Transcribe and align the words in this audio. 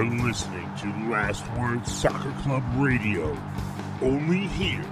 You're 0.00 0.26
listening 0.26 0.66
to 0.78 0.86
Last 1.10 1.44
Word 1.58 1.86
Soccer 1.86 2.32
Club 2.40 2.62
Radio. 2.76 3.36
Only 4.00 4.46
here. 4.46 4.82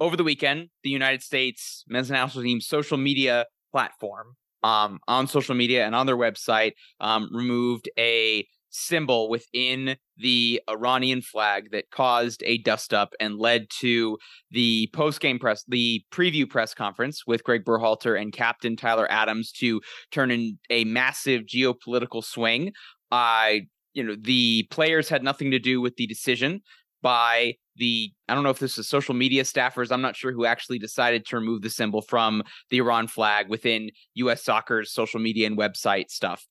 over 0.00 0.16
the 0.16 0.24
weekend, 0.24 0.70
the 0.82 0.90
United 0.90 1.22
States 1.22 1.84
men's 1.86 2.10
national 2.10 2.44
team 2.44 2.60
social 2.60 2.96
media 2.96 3.44
platform 3.72 4.36
um, 4.62 5.00
on 5.06 5.26
social 5.26 5.54
media 5.54 5.84
and 5.84 5.94
on 5.94 6.06
their 6.06 6.16
website 6.16 6.72
um, 7.00 7.28
removed 7.32 7.90
a 7.98 8.46
symbol 8.76 9.28
within 9.28 9.96
the 10.16 10.60
Iranian 10.68 11.22
flag 11.22 11.70
that 11.72 11.90
caused 11.90 12.42
a 12.44 12.58
dust 12.58 12.92
up 12.92 13.14
and 13.20 13.38
led 13.38 13.68
to 13.80 14.18
the 14.50 14.88
post 14.92 15.20
game 15.20 15.38
press, 15.38 15.64
the 15.66 16.04
preview 16.12 16.48
press 16.48 16.74
conference 16.74 17.26
with 17.26 17.44
Greg 17.44 17.64
Berhalter 17.64 18.20
and 18.20 18.32
Captain 18.32 18.76
Tyler 18.76 19.10
Adams 19.10 19.50
to 19.52 19.80
turn 20.10 20.30
in 20.30 20.58
a 20.70 20.84
massive 20.84 21.42
geopolitical 21.42 22.22
swing. 22.22 22.72
I, 23.10 23.62
you 23.94 24.02
know, 24.02 24.16
the 24.20 24.66
players 24.70 25.08
had 25.08 25.22
nothing 25.22 25.50
to 25.52 25.58
do 25.58 25.80
with 25.80 25.96
the 25.96 26.06
decision 26.06 26.60
by 27.02 27.54
the 27.76 28.10
I 28.28 28.34
don't 28.34 28.42
know 28.42 28.50
if 28.50 28.58
this 28.58 28.78
is 28.78 28.88
social 28.88 29.14
media 29.14 29.44
staffers. 29.44 29.92
I'm 29.92 30.00
not 30.00 30.16
sure 30.16 30.32
who 30.32 30.44
actually 30.44 30.78
decided 30.78 31.26
to 31.26 31.36
remove 31.36 31.62
the 31.62 31.70
symbol 31.70 32.02
from 32.02 32.42
the 32.70 32.78
Iran 32.78 33.06
flag 33.06 33.48
within 33.48 33.90
US 34.14 34.42
soccer's 34.42 34.92
social 34.92 35.20
media 35.20 35.46
and 35.46 35.56
website 35.56 36.10
stuff. 36.10 36.46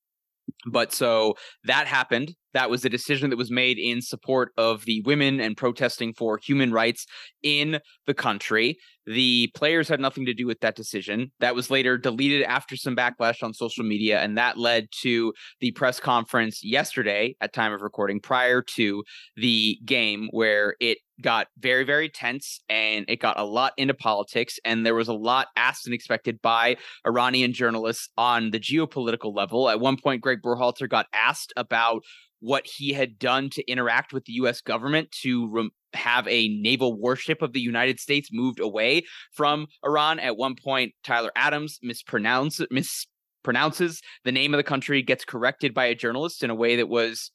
But 0.68 0.92
so 0.94 1.36
that 1.66 1.88
happened. 1.88 2.34
That 2.54 2.70
was 2.70 2.86
a 2.86 2.90
decision 2.90 3.30
that 3.30 3.38
was 3.38 3.52
made 3.52 3.78
in 3.78 4.02
support 4.02 4.52
of 4.58 4.86
the 4.86 5.02
women 5.02 5.40
and 5.40 5.58
protesting 5.58 6.14
for 6.14 6.40
human 6.44 6.72
rights 6.72 7.06
in 7.44 7.80
the 8.08 8.14
country. 8.14 8.78
The 9.06 9.52
players 9.54 9.88
had 9.88 10.00
nothing 10.00 10.26
to 10.26 10.34
do 10.34 10.48
with 10.48 10.60
that 10.62 10.76
decision. 10.76 11.32
That 11.40 11.54
was 11.54 11.70
later 11.70 11.98
deleted 11.98 12.44
after 12.44 12.76
some 12.76 12.96
backlash 12.96 13.44
on 13.44 13.54
social 13.54 13.84
media, 13.84 14.20
and 14.22 14.38
that 14.38 14.58
led 14.58 14.88
to 15.02 15.34
the 15.60 15.72
press 15.72 16.00
conference 16.00 16.64
yesterday 16.64 17.36
at 17.42 17.54
time 17.54 17.74
of 17.74 17.82
recording 17.82 18.20
prior 18.20 18.64
to 18.76 19.04
the 19.36 19.78
game 19.86 20.30
where 20.32 20.76
it 20.80 20.98
got 21.22 21.48
very 21.58 21.84
very 21.84 22.10
tense 22.10 22.60
and 22.70 23.06
it 23.08 23.22
got 23.22 23.40
a 23.40 23.44
lot 23.46 23.74
into 23.78 23.94
politics 23.94 24.60
and 24.66 24.86
there 24.86 24.96
was 24.96 25.08
a 25.08 25.14
lot 25.14 25.48
asked 25.56 25.86
and 25.86 25.94
expected 25.94 26.42
by 26.42 26.76
Iranian 27.08 27.54
journalists 27.54 28.10
on 28.18 28.52
the 28.52 28.60
geopolitical 28.60 29.34
level. 29.36 29.70
At 29.70 29.80
one 29.80 29.98
point 29.98 30.22
Greg 30.22 30.40
Berhalter 30.44 30.90
got 30.90 31.08
asked 31.14 31.54
about 31.56 32.02
what 32.40 32.68
he 32.68 32.94
had 32.94 33.18
done 33.18 33.50
to 33.50 33.66
interact 33.70 34.14
with 34.14 34.26
the 34.26 34.34
US 34.34 34.62
government 34.62 35.12
to 35.24 35.50
re- 35.50 35.70
have 35.94 36.28
a 36.28 36.50
naval 36.50 36.98
warship 37.00 37.42
of 37.42 37.54
the 37.54 37.62
United 37.62 38.00
States 38.00 38.30
moved 38.32 38.60
away 38.60 39.04
from 39.34 39.68
Iran. 39.84 40.20
At 40.20 40.38
one 40.38 40.56
point, 40.62 40.94
Tyler 41.04 41.32
Adams 41.36 41.80
mispronounce, 41.82 42.60
mispronounces 42.72 44.00
the 44.24 44.32
name 44.32 44.54
of 44.54 44.58
the 44.58 44.64
country, 44.64 45.02
gets 45.02 45.26
corrected 45.26 45.74
by 45.74 45.86
a 45.86 45.96
journalist 45.96 46.44
in 46.44 46.50
a 46.50 46.56
way 46.56 46.76
that 46.76 46.90
was 46.90 47.32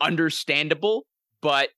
understandable, 0.00 1.04
but 1.42 1.70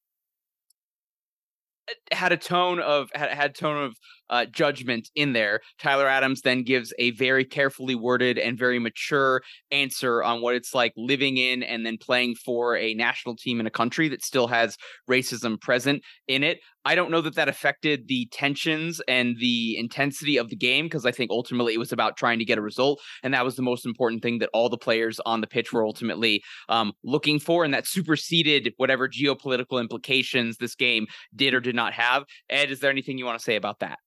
had 2.11 2.33
a 2.33 2.37
tone 2.37 2.81
of 2.81 3.09
had, 3.15 3.31
had 3.31 3.55
tone 3.55 3.83
of 3.83 3.97
uh, 4.33 4.47
judgment 4.47 5.11
in 5.15 5.35
there. 5.35 5.61
Tyler 5.79 6.09
Adams 6.09 6.41
then 6.41 6.65
gives 6.65 6.93
a 6.99 7.13
very 7.13 7.45
carefully 7.45 7.95
worded 7.95 8.39
and 8.39 8.59
very 8.59 8.79
mature 8.79 9.43
answer 9.71 10.23
on 10.23 10.41
what 10.41 10.55
it's 10.55 10.75
like 10.75 10.93
living 10.97 11.37
in 11.37 11.63
and 11.63 11.85
then 11.85 11.99
playing 11.99 12.35
for 12.35 12.77
a 12.77 12.95
national 12.95 13.37
team 13.37 13.61
in 13.61 13.67
a 13.67 13.71
country 13.71 14.09
that 14.09 14.25
still 14.25 14.49
has 14.49 14.77
racism 15.09 15.61
present 15.61 16.03
in 16.27 16.43
it. 16.43 16.59
I 16.85 16.95
don't 16.95 17.11
know 17.11 17.21
that 17.21 17.37
that 17.37 17.49
affected 17.49 18.09
the 18.09 18.27
tensions 18.33 19.01
and 19.07 19.37
the 19.39 19.77
intensity 19.79 20.37
of 20.37 20.49
the 20.49 20.57
game 20.57 20.87
because 20.87 21.07
I 21.07 21.13
think 21.13 21.31
ultimately 21.31 21.75
it 21.75 21.79
was 21.79 21.93
about 21.93 22.17
trying 22.17 22.39
to 22.41 22.45
get 22.45 22.59
a 22.59 22.63
result. 22.63 23.01
And 23.23 23.35
that 23.35 23.45
was 23.45 23.55
the 23.55 23.63
most 23.63 23.87
important 23.87 24.23
thing 24.23 24.39
that 24.39 24.51
all 24.53 24.69
the 24.69 24.79
players 24.79 25.21
on 25.21 25.43
the 25.43 25.47
pitch 25.47 25.73
were 25.73 25.85
ultimately 25.85 26.43
um, 26.69 26.93
looking 27.05 27.39
for. 27.39 27.65
And 27.65 27.73
that 27.73 27.87
superseded 27.87 28.73
whatever 28.79 29.09
geopolitical 29.09 29.79
implications 29.79 30.57
this 30.57 30.75
game 30.75 31.07
did 31.37 31.55
or 31.55 31.61
did 31.61 31.77
not 31.77 31.93
have. 31.93 32.25
Ed, 32.51 32.71
is 32.71 32.81
there 32.81 32.91
anything 32.91 33.19
you 33.19 33.27
want 33.27 33.39
to 33.39 33.45
say 33.45 33.57
about 33.57 33.79
that? 33.81 33.99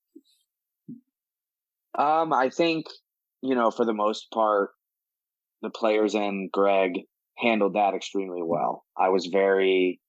Um, 1.98 2.34
I 2.34 2.50
think 2.50 2.88
you 3.42 3.56
know 3.56 3.72
for 3.72 3.86
the 3.86 3.94
most 3.94 4.32
part, 4.34 4.72
the 5.62 5.70
players 5.70 6.16
and 6.16 6.52
Greg 6.52 7.02
handled 7.38 7.76
that 7.76 7.94
extremely 7.94 8.42
well. 8.44 8.84
I 8.98 9.10
was 9.10 9.28
very 9.28 10.00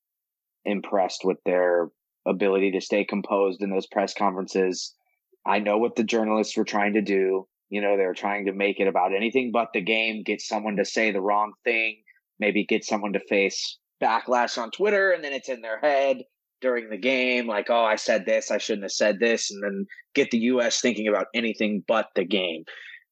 impressed 0.65 1.23
with 1.25 1.39
their 1.45 1.89
ability 2.27 2.73
to 2.73 2.81
stay 2.81 3.05
composed 3.05 3.63
in 3.63 3.71
those 3.71 3.87
press 3.87 4.15
conferences. 4.15 4.95
I 5.47 5.61
know 5.61 5.79
what 5.79 5.95
the 5.95 6.05
journalists 6.05 6.57
were 6.57 6.65
trying 6.65 6.95
to 6.95 7.03
do. 7.03 7.47
You 7.69 7.81
know, 7.81 7.97
they 7.97 8.05
were 8.05 8.15
trying 8.15 8.47
to 8.47 8.53
make 8.53 8.81
it 8.81 8.89
about 8.89 9.15
anything 9.15 9.51
but 9.53 9.69
the 9.73 9.81
game, 9.81 10.23
get 10.25 10.41
someone 10.41 10.77
to 10.77 10.85
say 10.85 11.11
the 11.13 11.21
wrong 11.21 11.53
thing, 11.65 12.03
maybe 12.39 12.65
get 12.65 12.85
someone 12.85 13.13
to 13.13 13.21
face 13.29 13.79
backlash 14.03 14.59
on 14.59 14.71
Twitter, 14.71 15.13
and 15.13 15.23
then 15.23 15.33
it's 15.33 15.49
in 15.49 15.63
their 15.63 15.81
head 15.81 16.23
during 16.61 16.89
the 16.89 16.97
game, 16.97 17.47
like, 17.47 17.71
oh, 17.71 17.85
I 17.85 17.97
said 17.97 18.25
this, 18.27 18.51
I 18.51 18.59
shouldn't 18.59 18.85
have 18.85 18.93
said 18.93 19.19
this, 19.21 19.51
and 19.51 19.63
then 19.63 19.87
get 20.15 20.31
the 20.31 20.39
US 20.39 20.81
thinking 20.81 21.09
about 21.09 21.27
anything 21.35 21.85
but 21.87 22.09
the 22.15 22.25
game. 22.25 22.65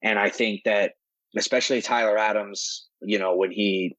And 0.03 0.19
I 0.19 0.31
think 0.31 0.63
that 0.65 0.93
especially 1.37 1.83
Tyler 1.83 2.17
Adams, 2.17 2.87
you 3.03 3.19
know, 3.19 3.35
when 3.35 3.51
he 3.51 3.97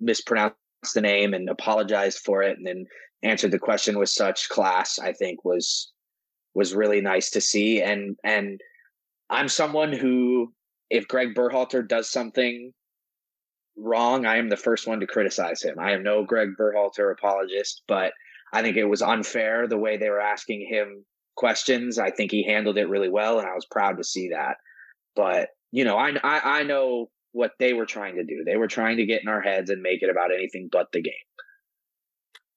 mispronounced 0.00 0.56
the 0.94 1.00
name 1.00 1.34
and 1.34 1.48
apologized 1.48 2.18
for 2.24 2.42
it 2.42 2.56
and 2.56 2.66
then 2.66 2.84
answered 3.22 3.50
the 3.50 3.58
question 3.58 3.98
with 3.98 4.10
such 4.10 4.48
class, 4.48 4.98
I 4.98 5.12
think 5.12 5.44
was 5.44 5.92
was 6.54 6.74
really 6.74 7.00
nice 7.00 7.30
to 7.30 7.40
see. 7.40 7.82
And 7.82 8.16
and 8.24 8.60
I'm 9.30 9.48
someone 9.48 9.92
who 9.92 10.52
if 10.90 11.08
Greg 11.08 11.34
Berhalter 11.34 11.86
does 11.86 12.10
something 12.10 12.72
wrong, 13.76 14.26
I 14.26 14.36
am 14.36 14.48
the 14.48 14.56
first 14.56 14.86
one 14.86 15.00
to 15.00 15.06
criticize 15.06 15.62
him. 15.62 15.78
I 15.78 15.92
am 15.92 16.02
no 16.02 16.24
Greg 16.24 16.50
Berhalter 16.58 17.12
apologist, 17.12 17.82
but 17.88 18.12
I 18.54 18.62
think 18.62 18.76
it 18.76 18.84
was 18.84 19.02
unfair 19.02 19.66
the 19.66 19.76
way 19.76 19.96
they 19.96 20.08
were 20.08 20.20
asking 20.20 20.68
him 20.70 21.04
questions. 21.36 21.98
I 21.98 22.10
think 22.10 22.30
he 22.30 22.44
handled 22.44 22.78
it 22.78 22.88
really 22.88 23.08
well, 23.08 23.40
and 23.40 23.48
I 23.48 23.54
was 23.54 23.66
proud 23.68 23.96
to 23.96 24.04
see 24.04 24.28
that. 24.28 24.58
But 25.16 25.48
you 25.72 25.84
know, 25.84 25.96
I, 25.96 26.12
I, 26.22 26.60
I 26.60 26.62
know 26.62 27.10
what 27.32 27.50
they 27.58 27.72
were 27.72 27.84
trying 27.84 28.14
to 28.14 28.24
do. 28.24 28.44
They 28.46 28.56
were 28.56 28.68
trying 28.68 28.98
to 28.98 29.06
get 29.06 29.22
in 29.22 29.28
our 29.28 29.40
heads 29.40 29.70
and 29.70 29.82
make 29.82 30.02
it 30.02 30.08
about 30.08 30.32
anything 30.32 30.68
but 30.70 30.86
the 30.92 31.02
game. 31.02 31.12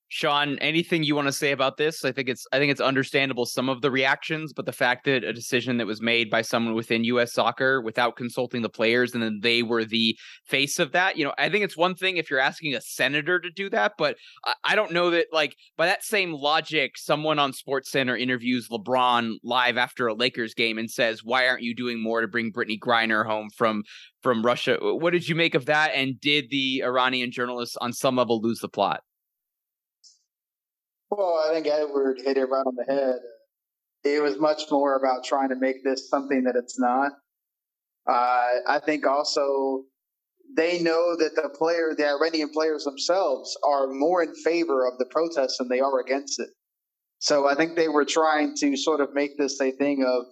Sean, 0.09 0.57
anything 0.59 1.03
you 1.03 1.15
want 1.15 1.27
to 1.27 1.33
say 1.33 1.51
about 1.51 1.75
this? 1.75 2.05
I 2.05 2.13
think 2.13 2.29
it's 2.29 2.45
I 2.53 2.59
think 2.59 2.71
it's 2.71 2.79
understandable 2.79 3.45
some 3.45 3.67
of 3.67 3.81
the 3.81 3.91
reactions, 3.91 4.53
but 4.53 4.65
the 4.65 4.71
fact 4.71 5.03
that 5.05 5.25
a 5.25 5.33
decision 5.33 5.77
that 5.77 5.87
was 5.87 6.01
made 6.01 6.29
by 6.29 6.41
someone 6.43 6.75
within 6.75 7.03
US 7.05 7.33
soccer 7.33 7.81
without 7.81 8.15
consulting 8.15 8.61
the 8.61 8.69
players 8.69 9.13
and 9.13 9.21
then 9.21 9.39
they 9.41 9.63
were 9.63 9.83
the 9.83 10.17
face 10.45 10.79
of 10.79 10.93
that, 10.93 11.17
you 11.17 11.25
know, 11.25 11.33
I 11.37 11.49
think 11.49 11.65
it's 11.65 11.75
one 11.75 11.93
thing 11.93 12.15
if 12.15 12.29
you're 12.31 12.39
asking 12.39 12.73
a 12.73 12.81
senator 12.81 13.37
to 13.39 13.49
do 13.49 13.69
that, 13.71 13.93
but 13.97 14.15
I, 14.63 14.75
don't 14.77 14.93
know 14.93 15.09
that 15.09 15.27
like 15.33 15.55
by 15.75 15.87
that 15.87 16.05
same 16.05 16.31
logic, 16.31 16.97
someone 16.97 17.39
on 17.39 17.51
Sports 17.51 17.91
Center 17.91 18.15
interviews 18.15 18.69
LeBron 18.69 19.37
live 19.43 19.77
after 19.77 20.07
a 20.07 20.13
Lakers 20.13 20.53
game 20.53 20.77
and 20.77 20.89
says, 20.89 21.23
"Why 21.23 21.47
aren't 21.47 21.63
you 21.63 21.75
doing 21.75 22.01
more 22.01 22.21
to 22.21 22.27
bring 22.27 22.53
Brittney 22.53 22.79
Griner 22.79 23.25
home 23.25 23.49
from 23.57 23.83
from 24.21 24.45
Russia?" 24.45 24.77
What 24.79 25.13
did 25.13 25.27
you 25.27 25.35
make 25.35 25.55
of 25.55 25.65
that 25.65 25.91
and 25.95 26.19
did 26.21 26.51
the 26.51 26.83
Iranian 26.85 27.31
journalists 27.31 27.75
on 27.77 27.91
some 27.91 28.15
level 28.15 28.39
lose 28.39 28.59
the 28.59 28.69
plot? 28.69 29.01
Well, 31.09 31.41
I 31.47 31.53
think 31.53 31.67
Edward 31.67 32.21
hit 32.23 32.37
it 32.37 32.45
right 32.45 32.65
on 32.65 32.75
the 32.75 32.83
head. 32.83 33.19
It 34.03 34.21
was 34.21 34.37
much 34.39 34.63
more 34.69 34.95
about 34.95 35.23
trying 35.23 35.49
to 35.49 35.55
make 35.55 35.83
this 35.83 36.09
something 36.09 36.43
that 36.43 36.55
it's 36.55 36.79
not. 36.79 37.11
Uh, 38.07 38.59
I 38.67 38.79
think 38.85 39.05
also 39.05 39.83
they 40.55 40.79
know 40.81 41.15
that 41.17 41.35
the 41.35 41.49
player, 41.57 41.93
the 41.97 42.07
Iranian 42.07 42.49
players 42.49 42.83
themselves, 42.83 43.57
are 43.67 43.87
more 43.87 44.23
in 44.23 44.33
favor 44.35 44.87
of 44.87 44.97
the 44.97 45.05
protests 45.05 45.57
than 45.57 45.67
they 45.67 45.79
are 45.79 45.99
against 45.99 46.39
it. 46.39 46.49
So 47.19 47.47
I 47.47 47.55
think 47.55 47.75
they 47.75 47.89
were 47.89 48.05
trying 48.05 48.55
to 48.57 48.77
sort 48.77 49.01
of 49.01 49.13
make 49.13 49.37
this 49.37 49.59
a 49.59 49.71
thing 49.71 50.05
of, 50.05 50.25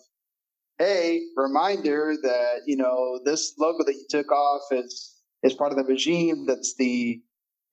hey, 0.77 1.21
reminder 1.35 2.13
that 2.21 2.61
you 2.65 2.77
know 2.77 3.19
this 3.25 3.53
logo 3.57 3.83
that 3.83 3.93
you 3.93 4.05
took 4.09 4.31
off 4.31 4.61
is 4.71 5.15
is 5.43 5.53
part 5.53 5.71
of 5.71 5.77
the 5.77 5.83
regime. 5.83 6.45
That's 6.45 6.75
the 6.77 7.21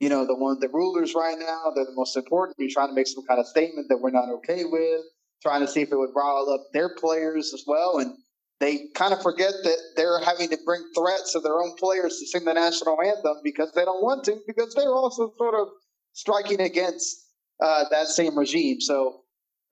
you 0.03 0.09
know, 0.09 0.27
the 0.27 0.35
one 0.35 0.59
the 0.59 0.69
rulers 0.69 1.15
right 1.15 1.39
now, 1.39 1.71
they're 1.77 1.85
the 1.85 1.95
most 1.95 2.17
important. 2.17 2.57
You're 2.59 2.71
trying 2.73 2.89
to 2.89 2.95
make 2.95 3.07
some 3.07 3.25
kind 3.25 3.39
of 3.39 3.47
statement 3.47 3.87
that 3.89 3.99
we're 3.99 4.11
not 4.11 4.29
okay 4.31 4.65
with, 4.65 5.01
trying 5.41 5.61
to 5.61 5.69
see 5.69 5.81
if 5.81 5.93
it 5.93 5.97
would 5.97 6.11
rile 6.13 6.51
up 6.51 6.67
their 6.73 6.97
players 6.97 7.55
as 7.55 7.63
well. 7.69 7.99
And 7.99 8.17
they 8.59 8.89
kind 8.97 9.13
of 9.13 9.23
forget 9.23 9.53
that 9.63 9.79
they're 9.95 10.19
having 10.19 10.49
to 10.49 10.59
bring 10.67 10.83
threats 10.93 11.35
to 11.35 11.39
their 11.39 11.55
own 11.55 11.77
players 11.77 12.19
to 12.19 12.27
sing 12.27 12.45
the 12.45 12.53
national 12.53 13.01
anthem 13.01 13.37
because 13.45 13.71
they 13.77 13.85
don't 13.85 14.03
want 14.03 14.25
to, 14.25 14.41
because 14.45 14.75
they're 14.75 14.93
also 14.93 15.33
sort 15.39 15.55
of 15.55 15.69
striking 16.15 16.61
against 16.61 17.25
uh, 17.63 17.85
that 17.93 18.09
same 18.09 18.37
regime. 18.37 18.81
So 18.81 19.21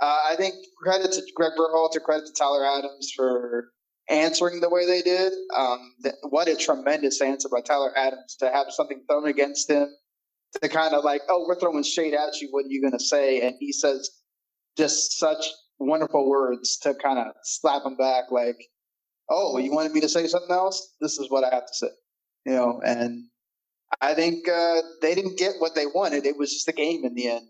uh, 0.01 0.19
I 0.31 0.37
think 0.37 0.55
credit 0.81 1.11
to 1.11 1.23
Greg 1.35 1.55
Berhalter, 1.59 2.01
credit 2.01 2.27
to 2.27 2.33
Tyler 2.35 2.65
Adams 2.65 3.11
for 3.17 3.71
answering 4.09 4.61
the 4.61 4.71
way 4.71 4.87
they 4.87 5.03
did. 5.03 5.33
Um, 5.57 5.93
th- 6.05 6.15
what 6.29 6.47
a 6.47 6.55
tremendous 6.55 7.21
answer 7.21 7.49
by 7.49 7.63
Tyler 7.63 7.91
Adams 7.99 8.37
to 8.39 8.49
have 8.49 8.67
something 8.71 9.03
thrown 9.09 9.27
against 9.27 9.69
him 9.69 9.89
to 10.61 10.69
kind 10.69 10.95
of 10.95 11.05
like, 11.05 11.23
oh, 11.29 11.45
we're 11.47 11.59
throwing 11.59 11.83
shade 11.83 12.15
at 12.15 12.41
you. 12.41 12.49
What 12.51 12.67
are 12.67 12.69
you 12.69 12.81
going 12.81 12.99
to 12.99 13.05
say? 13.05 13.41
And 13.41 13.57
he 13.61 13.73
says 13.73 14.11
just 14.77 15.19
such 15.19 15.45
wonderful 15.79 16.29
words 16.29 16.77
to 16.79 16.95
kind 16.95 17.19
of 17.19 17.27
slap 17.43 17.85
him 17.85 17.97
back, 17.97 18.31
like, 18.31 18.69
oh, 19.29 19.59
you 19.59 19.73
wanted 19.73 19.93
me 19.93 20.01
to 20.01 20.09
say 20.09 20.27
something 20.27 20.51
else? 20.51 20.95
This 21.01 21.19
is 21.19 21.31
what 21.31 21.45
I 21.45 21.55
have 21.55 21.67
to 21.67 21.75
say, 21.75 21.89
you 22.45 22.53
know. 22.53 22.81
And 22.85 23.25
I 24.01 24.15
think 24.15 24.49
uh, 24.49 24.83
they 25.01 25.15
didn't 25.15 25.39
get 25.39 25.55
what 25.59 25.75
they 25.75 25.87
wanted. 25.87 26.27
It 26.27 26.37
was 26.37 26.53
just 26.53 26.69
a 26.69 26.73
game 26.73 27.05
in 27.05 27.15
the 27.15 27.29
end, 27.29 27.49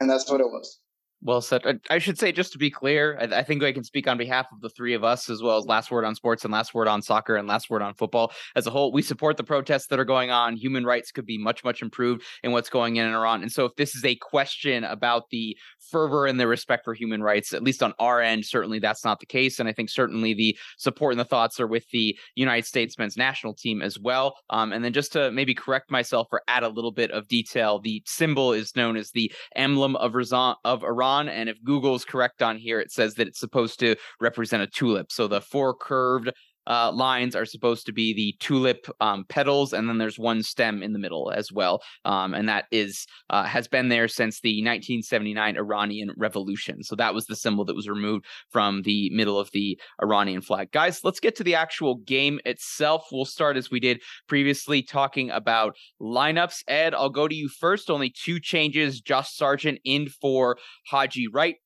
and 0.00 0.08
that's 0.08 0.30
what 0.30 0.40
it 0.40 0.46
was. 0.46 0.80
Well 1.22 1.40
said. 1.40 1.80
I 1.88 1.98
should 1.98 2.18
say, 2.18 2.30
just 2.30 2.52
to 2.52 2.58
be 2.58 2.70
clear, 2.70 3.18
I, 3.18 3.42
think 3.42 3.62
I 3.62 3.72
can 3.72 3.84
speak 3.84 4.06
on 4.06 4.18
behalf 4.18 4.46
of 4.52 4.60
the 4.60 4.68
three 4.68 4.92
of 4.92 5.02
us, 5.02 5.30
as 5.30 5.42
well 5.42 5.56
as 5.56 5.64
Last 5.64 5.90
Word 5.90 6.04
on 6.04 6.14
Sports 6.14 6.44
and 6.44 6.52
Last 6.52 6.74
Word 6.74 6.88
on 6.88 7.00
Soccer 7.00 7.36
and 7.36 7.48
Last 7.48 7.70
Word 7.70 7.80
on 7.80 7.94
Football 7.94 8.32
as 8.54 8.66
a 8.66 8.70
whole. 8.70 8.92
We 8.92 9.00
support 9.00 9.38
the 9.38 9.44
protests 9.44 9.86
that 9.86 9.98
are 9.98 10.04
going 10.04 10.30
on. 10.30 10.56
Human 10.56 10.84
rights 10.84 11.10
could 11.10 11.24
be 11.24 11.38
much, 11.38 11.64
much 11.64 11.80
improved 11.80 12.22
in 12.42 12.52
what's 12.52 12.68
going 12.68 12.96
in 12.96 13.06
in 13.06 13.14
Iran. 13.14 13.42
And 13.42 13.50
so, 13.50 13.64
if 13.64 13.74
this 13.76 13.96
is 13.96 14.04
a 14.04 14.14
question 14.16 14.84
about 14.84 15.30
the 15.30 15.56
fervor 15.90 16.26
and 16.26 16.38
the 16.38 16.46
respect 16.46 16.84
for 16.84 16.92
human 16.92 17.22
rights, 17.22 17.54
at 17.54 17.62
least 17.62 17.82
on 17.82 17.94
our 17.98 18.20
end, 18.20 18.44
certainly 18.44 18.78
that's 18.78 19.04
not 19.04 19.18
the 19.18 19.26
case. 19.26 19.58
And 19.58 19.68
I 19.68 19.72
think 19.72 19.88
certainly 19.88 20.34
the 20.34 20.56
support 20.76 21.12
and 21.12 21.20
the 21.20 21.24
thoughts 21.24 21.58
are 21.58 21.66
with 21.66 21.88
the 21.92 22.16
United 22.34 22.66
States 22.66 22.98
men's 22.98 23.16
national 23.16 23.54
team 23.54 23.80
as 23.80 23.98
well. 23.98 24.36
Um, 24.50 24.70
and 24.72 24.84
then 24.84 24.92
just 24.92 25.12
to 25.14 25.30
maybe 25.32 25.54
correct 25.54 25.90
myself 25.90 26.28
or 26.30 26.42
add 26.46 26.62
a 26.62 26.68
little 26.68 26.92
bit 26.92 27.10
of 27.10 27.26
detail, 27.26 27.80
the 27.80 28.02
symbol 28.04 28.52
is 28.52 28.76
known 28.76 28.96
as 28.96 29.12
the 29.12 29.32
emblem 29.54 29.96
of, 29.96 30.12
Rizan, 30.12 30.56
of 30.64 30.84
Iran. 30.84 31.05
And 31.06 31.48
if 31.48 31.62
Google's 31.62 32.04
correct 32.04 32.42
on 32.42 32.56
here, 32.56 32.80
it 32.80 32.90
says 32.90 33.14
that 33.14 33.28
it's 33.28 33.40
supposed 33.40 33.78
to 33.80 33.96
represent 34.20 34.62
a 34.62 34.66
tulip. 34.66 35.12
So 35.12 35.28
the 35.28 35.40
four 35.40 35.74
curved 35.74 36.30
uh, 36.66 36.92
lines 36.92 37.36
are 37.36 37.44
supposed 37.44 37.86
to 37.86 37.92
be 37.92 38.12
the 38.14 38.34
tulip 38.40 38.86
um, 39.00 39.24
petals, 39.28 39.72
and 39.72 39.88
then 39.88 39.98
there's 39.98 40.18
one 40.18 40.42
stem 40.42 40.82
in 40.82 40.92
the 40.92 40.98
middle 40.98 41.30
as 41.30 41.52
well, 41.52 41.82
um, 42.04 42.34
and 42.34 42.48
that 42.48 42.66
is 42.70 43.06
uh, 43.30 43.44
has 43.44 43.68
been 43.68 43.88
there 43.88 44.08
since 44.08 44.40
the 44.40 44.60
1979 44.62 45.56
Iranian 45.56 46.10
Revolution. 46.16 46.82
So 46.82 46.96
that 46.96 47.14
was 47.14 47.26
the 47.26 47.36
symbol 47.36 47.64
that 47.66 47.76
was 47.76 47.88
removed 47.88 48.26
from 48.50 48.82
the 48.82 49.10
middle 49.10 49.38
of 49.38 49.50
the 49.52 49.78
Iranian 50.02 50.40
flag. 50.40 50.72
Guys, 50.72 51.00
let's 51.04 51.20
get 51.20 51.36
to 51.36 51.44
the 51.44 51.54
actual 51.54 51.96
game 51.96 52.40
itself. 52.44 53.06
We'll 53.12 53.24
start 53.24 53.56
as 53.56 53.70
we 53.70 53.80
did 53.80 54.02
previously, 54.28 54.82
talking 54.82 55.30
about 55.30 55.76
lineups. 56.00 56.62
Ed, 56.68 56.94
I'll 56.94 57.10
go 57.10 57.28
to 57.28 57.34
you 57.34 57.48
first. 57.48 57.90
Only 57.90 58.10
two 58.10 58.40
changes: 58.40 59.00
Josh 59.00 59.34
Sargent 59.34 59.78
in 59.84 60.08
for 60.08 60.58
Haji 60.86 61.28
Wright. 61.28 61.56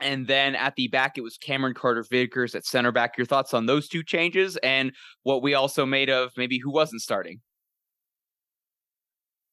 And 0.00 0.26
then 0.26 0.54
at 0.54 0.74
the 0.76 0.88
back, 0.88 1.16
it 1.16 1.22
was 1.22 1.38
Cameron 1.38 1.74
Carter 1.74 2.04
Vickers 2.10 2.54
at 2.54 2.66
center 2.66 2.92
back. 2.92 3.16
Your 3.16 3.26
thoughts 3.26 3.54
on 3.54 3.66
those 3.66 3.88
two 3.88 4.02
changes 4.02 4.56
and 4.58 4.92
what 5.22 5.42
we 5.42 5.54
also 5.54 5.86
made 5.86 6.10
of 6.10 6.32
maybe 6.36 6.58
who 6.58 6.72
wasn't 6.72 7.00
starting? 7.00 7.40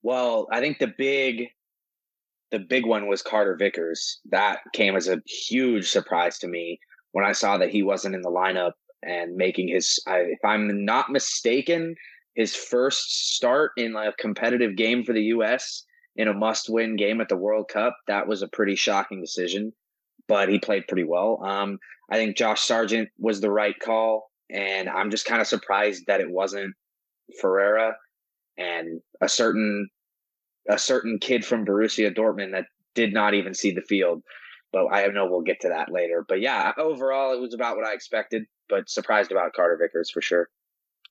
Well, 0.02 0.48
I 0.52 0.60
think 0.60 0.80
the 0.80 0.94
big 0.98 1.48
the 2.50 2.60
big 2.60 2.86
one 2.86 3.08
was 3.08 3.22
Carter 3.22 3.56
Vickers. 3.56 4.20
That 4.30 4.60
came 4.74 4.96
as 4.96 5.08
a 5.08 5.22
huge 5.26 5.90
surprise 5.90 6.38
to 6.40 6.48
me 6.48 6.80
when 7.14 7.24
I 7.24 7.32
saw 7.32 7.58
that 7.58 7.70
he 7.70 7.82
wasn't 7.84 8.16
in 8.16 8.22
the 8.22 8.32
lineup 8.32 8.74
and 9.04 9.36
making 9.36 9.70
his 9.70 10.00
if 10.08 10.40
I'm 10.44 10.84
not 10.86 11.12
mistaken, 11.12 11.96
his 12.36 12.56
first 12.56 13.36
start 13.36 13.72
in 13.78 13.96
a 13.96 14.12
competitive 14.20 14.76
game 14.76 15.04
for 15.04 15.14
the 15.14 15.24
US 15.26 15.86
in 16.16 16.28
a 16.28 16.34
must-win 16.34 16.98
game 16.98 17.22
at 17.22 17.30
the 17.30 17.38
World 17.38 17.70
Cup. 17.70 17.96
That 18.08 18.28
was 18.28 18.42
a 18.42 18.50
pretty 18.50 18.76
shocking 18.76 19.22
decision 19.22 19.72
but 20.32 20.48
he 20.48 20.60
played 20.60 20.88
pretty 20.88 21.04
well. 21.04 21.44
Um, 21.44 21.78
I 22.10 22.16
think 22.16 22.38
Josh 22.38 22.62
Sargent 22.62 23.10
was 23.20 23.42
the 23.42 23.52
right 23.52 23.76
call, 23.78 24.32
and 24.50 24.88
I'm 24.88 25.12
just 25.12 25.26
kind 25.26 25.42
of 25.42 25.48
surprised 25.48 26.06
that 26.08 26.22
it 26.22 26.32
wasn't 26.32 26.74
Ferreira 27.42 27.98
and 28.58 29.02
a 29.20 29.28
certain 29.28 29.90
a 30.70 30.78
certain 30.78 31.18
kid 31.20 31.44
from 31.44 31.66
Borussia 31.66 32.16
Dortmund 32.16 32.54
that 32.54 32.68
did 32.96 33.14
not 33.14 33.34
even 33.34 33.54
see 33.54 33.72
the 33.72 33.82
field. 33.82 34.22
But 34.72 34.88
I 34.90 35.06
know 35.08 35.28
we'll 35.30 35.42
get 35.42 35.60
to 35.62 35.68
that 35.68 35.92
later. 35.92 36.24
But 36.26 36.40
yeah, 36.40 36.72
overall, 36.78 37.34
it 37.34 37.42
was 37.42 37.54
about 37.54 37.76
what 37.76 37.86
I 37.86 37.94
expected, 37.94 38.44
but 38.70 38.90
surprised 38.90 39.34
about 39.34 39.52
Carter 39.52 39.78
Vickers 39.82 40.10
for 40.12 40.22
sure. 40.22 40.48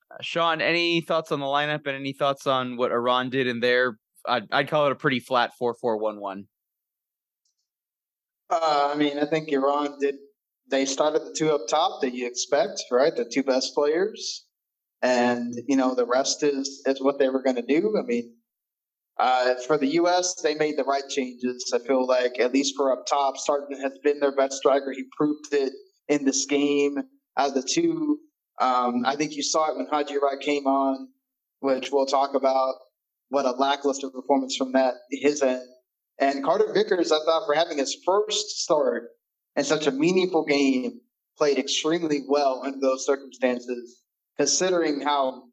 Uh, 0.09 0.17
Sean, 0.21 0.61
any 0.61 1.01
thoughts 1.01 1.31
on 1.31 1.39
the 1.39 1.45
lineup 1.45 1.85
and 1.85 1.95
any 1.95 2.13
thoughts 2.13 2.47
on 2.47 2.75
what 2.75 2.91
Iran 2.91 3.29
did 3.29 3.45
in 3.45 3.59
there? 3.59 3.97
I'd, 4.27 4.51
I'd 4.51 4.67
call 4.67 4.87
it 4.87 4.91
a 4.91 4.95
pretty 4.95 5.19
flat 5.19 5.51
four 5.59 5.75
four 5.75 5.97
one 5.97 6.19
one. 6.19 6.47
Uh, 8.51 8.91
I 8.93 8.97
mean, 8.97 9.17
I 9.17 9.25
think 9.25 9.49
Iran 9.49 9.97
did. 9.99 10.15
They 10.69 10.85
started 10.85 11.23
the 11.23 11.33
two 11.33 11.51
up 11.51 11.67
top 11.69 12.01
that 12.01 12.13
you 12.13 12.27
expect, 12.27 12.83
right? 12.91 13.15
The 13.15 13.25
two 13.25 13.43
best 13.43 13.73
players, 13.73 14.45
and 15.01 15.53
you 15.67 15.77
know 15.77 15.95
the 15.95 16.05
rest 16.05 16.43
is 16.43 16.83
is 16.85 17.01
what 17.01 17.17
they 17.17 17.29
were 17.29 17.41
going 17.41 17.55
to 17.55 17.61
do. 17.61 17.97
I 17.97 18.05
mean, 18.05 18.35
uh, 19.17 19.55
for 19.67 19.77
the 19.77 19.87
U.S., 19.87 20.35
they 20.41 20.55
made 20.55 20.77
the 20.77 20.83
right 20.83 21.07
changes. 21.09 21.71
I 21.73 21.79
feel 21.79 22.05
like 22.05 22.39
at 22.39 22.53
least 22.53 22.75
for 22.75 22.91
up 22.91 23.05
top, 23.05 23.37
Sargent 23.37 23.81
has 23.81 23.97
been 24.03 24.19
their 24.19 24.35
best 24.35 24.57
striker. 24.57 24.91
He 24.91 25.05
proved 25.17 25.53
it 25.53 25.73
in 26.09 26.25
this 26.25 26.45
game. 26.45 26.97
Out 27.37 27.49
of 27.49 27.53
the 27.53 27.63
two, 27.63 28.19
um, 28.59 29.05
I 29.05 29.15
think 29.15 29.35
you 29.35 29.43
saw 29.43 29.71
it 29.71 29.77
when 29.77 29.87
Haji 29.87 30.17
Wright 30.21 30.39
came 30.41 30.67
on, 30.67 31.07
which 31.61 31.89
we'll 31.91 32.05
talk 32.05 32.35
about. 32.35 32.75
What 33.29 33.45
a 33.45 33.51
lackluster 33.51 34.09
performance 34.09 34.57
from 34.57 34.73
that 34.73 34.95
his 35.09 35.41
end. 35.41 35.63
And 36.21 36.43
Carter 36.43 36.71
Vickers, 36.71 37.11
I 37.11 37.17
thought, 37.25 37.47
for 37.47 37.55
having 37.55 37.79
his 37.79 37.97
first 38.05 38.61
start 38.61 39.09
in 39.55 39.63
such 39.63 39.87
a 39.87 39.91
meaningful 39.91 40.45
game, 40.45 41.01
played 41.37 41.57
extremely 41.57 42.21
well 42.27 42.61
under 42.63 42.79
those 42.79 43.05
circumstances, 43.05 44.03
considering 44.37 45.01
how, 45.01 45.43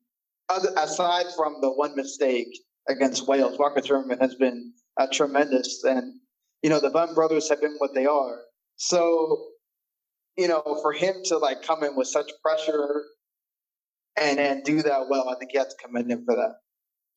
aside 0.51 1.27
from 1.35 1.57
the 1.63 1.71
one 1.71 1.97
mistake 1.97 2.49
against 2.87 3.27
Wales, 3.27 3.59
Walker 3.59 3.81
Zimmerman 3.81 4.19
has 4.21 4.35
been 4.35 4.75
uh, 4.99 5.07
tremendous. 5.11 5.83
And, 5.85 6.21
you 6.63 6.69
know, 6.69 6.81
the 6.81 6.91
Bunn 6.91 7.15
brothers 7.15 7.49
have 7.49 7.63
been 7.63 7.77
what 7.79 7.95
they 7.95 8.05
are. 8.05 8.41
So, 8.77 9.47
you 10.37 10.49
know, 10.49 10.63
for 10.83 10.93
him 10.93 11.17
to 11.25 11.39
like 11.39 11.63
come 11.63 11.83
in 11.83 11.97
with 11.97 12.09
such 12.09 12.31
pressure 12.43 13.05
and 14.17 14.39
and 14.39 14.65
do 14.65 14.83
that 14.83 15.09
well, 15.09 15.29
I 15.29 15.39
think 15.39 15.53
you 15.53 15.61
have 15.61 15.71
to 15.71 15.77
commend 15.85 16.11
him 16.11 16.25
for 16.25 16.37
that. 16.37 16.57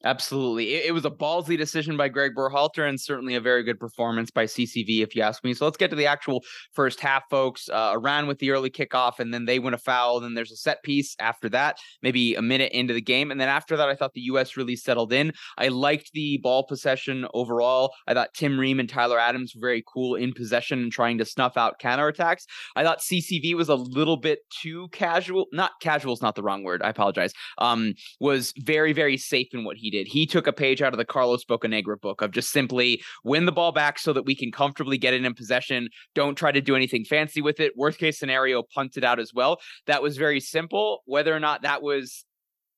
Absolutely. 0.04 0.74
It, 0.74 0.86
it, 0.88 0.92
was 0.94 1.06
a 1.06 1.12
ballsy 1.12 1.56
decision 1.56 1.96
by 1.96 2.10
Greg 2.10 2.32
Berhalter 2.36 2.88
and 2.88 3.00
certainly 3.00 3.36
a 3.36 3.42
very 3.42 3.64
good 3.64 3.80
performance 3.80 4.32
by 4.32 4.46
CCV, 4.46 5.04
if 5.04 5.16
you 5.16 5.22
ask 5.22 5.44
me. 5.44 5.54
So 5.54 5.66
let's 5.66 5.78
get 5.78 5.92
to 5.92 5.96
the 5.96 6.08
actual 6.08 6.44
first 6.74 7.00
half, 7.00 7.24
folks. 7.30 7.70
Uh, 7.70 7.92
Iran 7.94 8.26
with 8.26 8.40
the 8.40 8.50
early 8.50 8.72
kickoff, 8.72 9.20
and 9.20 9.32
then 9.32 9.46
they 9.46 9.60
win 9.60 9.76
a 9.76 9.78
foul. 9.78 10.20
Then 10.20 10.34
there's 10.34 10.52
a 10.52 10.56
set 10.56 10.82
piece 10.82 11.16
after 11.20 11.50
that, 11.50 11.78
maybe 12.02 12.34
a 12.34 12.42
minute 12.42 12.72
into 12.72 12.96
the 12.96 13.02
game. 13.02 13.30
And 13.30 13.40
then 13.40 13.48
after 13.48 13.78
that, 13.78 13.90
I 13.90 13.96
thought 13.96 14.14
the 14.14 14.22
U.S. 14.22 14.58
really 14.58 14.76
settled 14.76 15.14
in. 15.14 15.34
I 15.60 15.68
liked 15.68 16.12
the 16.14 16.40
ball 16.42 16.66
possession 16.66 17.28
overall. 17.36 17.94
I 18.08 18.16
thought 18.16 18.34
Tim 18.34 18.60
Ream 18.60 18.80
and 18.80 18.90
Tyler 18.90 19.20
Adams 19.20 19.54
were 19.56 19.62
very 19.62 19.84
cool 19.88 20.16
in 20.16 20.34
possession 20.34 20.82
and 20.82 20.92
trying 20.92 21.20
to 21.20 21.26
snuff 21.26 21.58
out 21.58 21.80
counterattacks. 21.80 22.46
I 22.76 22.84
thought 22.84 23.02
CCV 23.02 23.54
was 23.54 23.70
a 23.70 23.76
little 23.76 24.18
bit 24.18 24.40
too 24.50 24.88
casual. 24.92 25.46
Not 25.52 25.74
casual 25.80 26.14
is 26.14 26.22
not 26.24 26.34
the 26.34 26.44
wrong 26.44 26.64
word. 26.64 26.82
I 26.82 26.90
apologize. 26.90 27.34
Um, 27.60 27.94
was 28.20 28.54
very, 28.58 28.94
very 28.94 29.18
safe 29.18 29.50
in 29.54 29.64
what 29.64 29.78
he 29.78 29.91
did. 29.92 30.08
He 30.08 30.26
took 30.26 30.48
a 30.48 30.54
page 30.54 30.82
out 30.82 30.94
of 30.94 30.98
the 30.98 31.06
Carlos 31.06 31.46
Bocanegra 31.46 32.02
book 32.02 32.22
of 32.22 32.32
just 32.32 32.52
simply 32.52 33.02
win 33.24 33.46
the 33.46 33.52
ball 33.52 33.72
back 33.72 34.00
so 34.00 34.14
that 34.14 34.26
we 34.26 34.36
can 34.36 34.52
comfortably 34.52 34.98
get 34.98 35.14
it 35.14 35.24
in 35.24 35.34
possession. 35.36 35.90
Don't 36.16 36.36
try 36.36 36.52
to 36.52 36.62
do 36.62 36.76
anything 36.76 37.06
fancy 37.06 37.42
with 37.42 37.60
it. 37.60 37.74
Worst 37.76 38.00
case 38.00 38.18
scenario, 38.18 38.64
punt 38.74 38.98
it 38.98 39.04
out 39.04 39.20
as 39.20 39.32
well. 39.34 39.60
That 39.86 40.02
was 40.02 40.18
very 40.18 40.40
simple. 40.40 41.04
Whether 41.06 41.36
or 41.36 41.40
not 41.40 41.62
that 41.62 41.84
was 41.84 42.26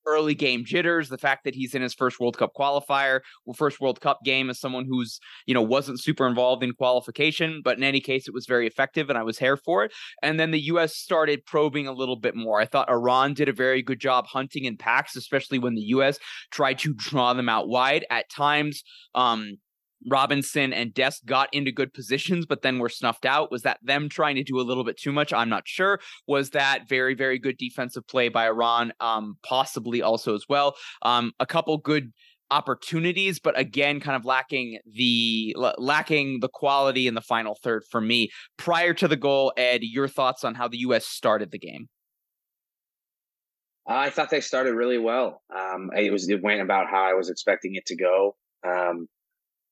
early 0.05 0.35
game 0.35 0.63
jitters, 0.65 1.09
the 1.09 1.17
fact 1.17 1.43
that 1.43 1.55
he's 1.55 1.73
in 1.73 1.81
his 1.81 1.93
first 1.93 2.19
World 2.19 2.37
Cup 2.37 2.51
qualifier, 2.57 3.21
first 3.55 3.79
World 3.79 4.01
Cup 4.01 4.19
game 4.23 4.49
as 4.49 4.59
someone 4.59 4.85
who's, 4.87 5.19
you 5.45 5.53
know, 5.53 5.61
wasn't 5.61 5.99
super 5.99 6.27
involved 6.27 6.63
in 6.63 6.73
qualification, 6.73 7.61
but 7.63 7.77
in 7.77 7.83
any 7.83 7.99
case, 7.99 8.27
it 8.27 8.33
was 8.33 8.45
very 8.45 8.67
effective 8.67 9.09
and 9.09 9.17
I 9.17 9.23
was 9.23 9.39
here 9.39 9.57
for 9.57 9.83
it. 9.83 9.91
And 10.21 10.39
then 10.39 10.51
the 10.51 10.61
US 10.61 10.95
started 10.95 11.45
probing 11.45 11.87
a 11.87 11.93
little 11.93 12.15
bit 12.15 12.35
more. 12.35 12.59
I 12.59 12.65
thought 12.65 12.89
Iran 12.89 13.33
did 13.33 13.49
a 13.49 13.53
very 13.53 13.81
good 13.81 13.99
job 13.99 14.25
hunting 14.27 14.65
in 14.65 14.77
packs, 14.77 15.15
especially 15.15 15.59
when 15.59 15.75
the 15.75 15.81
US 15.81 16.19
tried 16.51 16.79
to 16.79 16.93
draw 16.93 17.33
them 17.33 17.49
out 17.49 17.67
wide. 17.67 18.05
At 18.09 18.29
times, 18.29 18.83
um, 19.15 19.57
Robinson 20.09 20.73
and 20.73 20.93
Dest 20.93 21.25
got 21.25 21.49
into 21.53 21.71
good 21.71 21.93
positions, 21.93 22.45
but 22.45 22.61
then 22.61 22.79
were 22.79 22.89
snuffed 22.89 23.25
out. 23.25 23.51
Was 23.51 23.63
that 23.63 23.79
them 23.83 24.09
trying 24.09 24.35
to 24.35 24.43
do 24.43 24.59
a 24.59 24.61
little 24.61 24.83
bit 24.83 24.97
too 24.97 25.11
much? 25.11 25.33
I'm 25.33 25.49
not 25.49 25.67
sure. 25.67 25.99
Was 26.27 26.51
that 26.51 26.87
very, 26.87 27.15
very 27.15 27.39
good 27.39 27.57
defensive 27.57 28.07
play 28.07 28.29
by 28.29 28.45
Iran? 28.45 28.93
Um, 28.99 29.37
possibly 29.43 30.01
also 30.01 30.35
as 30.35 30.45
well. 30.49 30.75
Um, 31.01 31.31
a 31.39 31.45
couple 31.45 31.77
good 31.77 32.11
opportunities, 32.51 33.39
but 33.39 33.57
again, 33.57 33.99
kind 33.99 34.15
of 34.15 34.25
lacking 34.25 34.79
the 34.85 35.55
l- 35.57 35.75
lacking 35.77 36.39
the 36.39 36.49
quality 36.49 37.07
in 37.07 37.15
the 37.15 37.21
final 37.21 37.57
third 37.63 37.83
for 37.89 37.99
me. 37.99 38.29
Prior 38.57 38.93
to 38.93 39.07
the 39.07 39.15
goal, 39.15 39.53
Ed, 39.57 39.81
your 39.81 40.07
thoughts 40.07 40.43
on 40.43 40.55
how 40.55 40.67
the 40.67 40.77
U.S. 40.79 41.05
started 41.05 41.51
the 41.51 41.59
game? 41.59 41.87
I 43.87 44.09
thought 44.09 44.29
they 44.29 44.39
started 44.39 44.75
really 44.75 44.97
well. 44.97 45.41
Um, 45.53 45.89
it 45.95 46.11
was 46.11 46.29
it 46.29 46.41
went 46.41 46.61
about 46.61 46.89
how 46.89 47.03
I 47.03 47.13
was 47.13 47.29
expecting 47.29 47.75
it 47.75 47.85
to 47.87 47.95
go. 47.95 48.35
Um, 48.65 49.07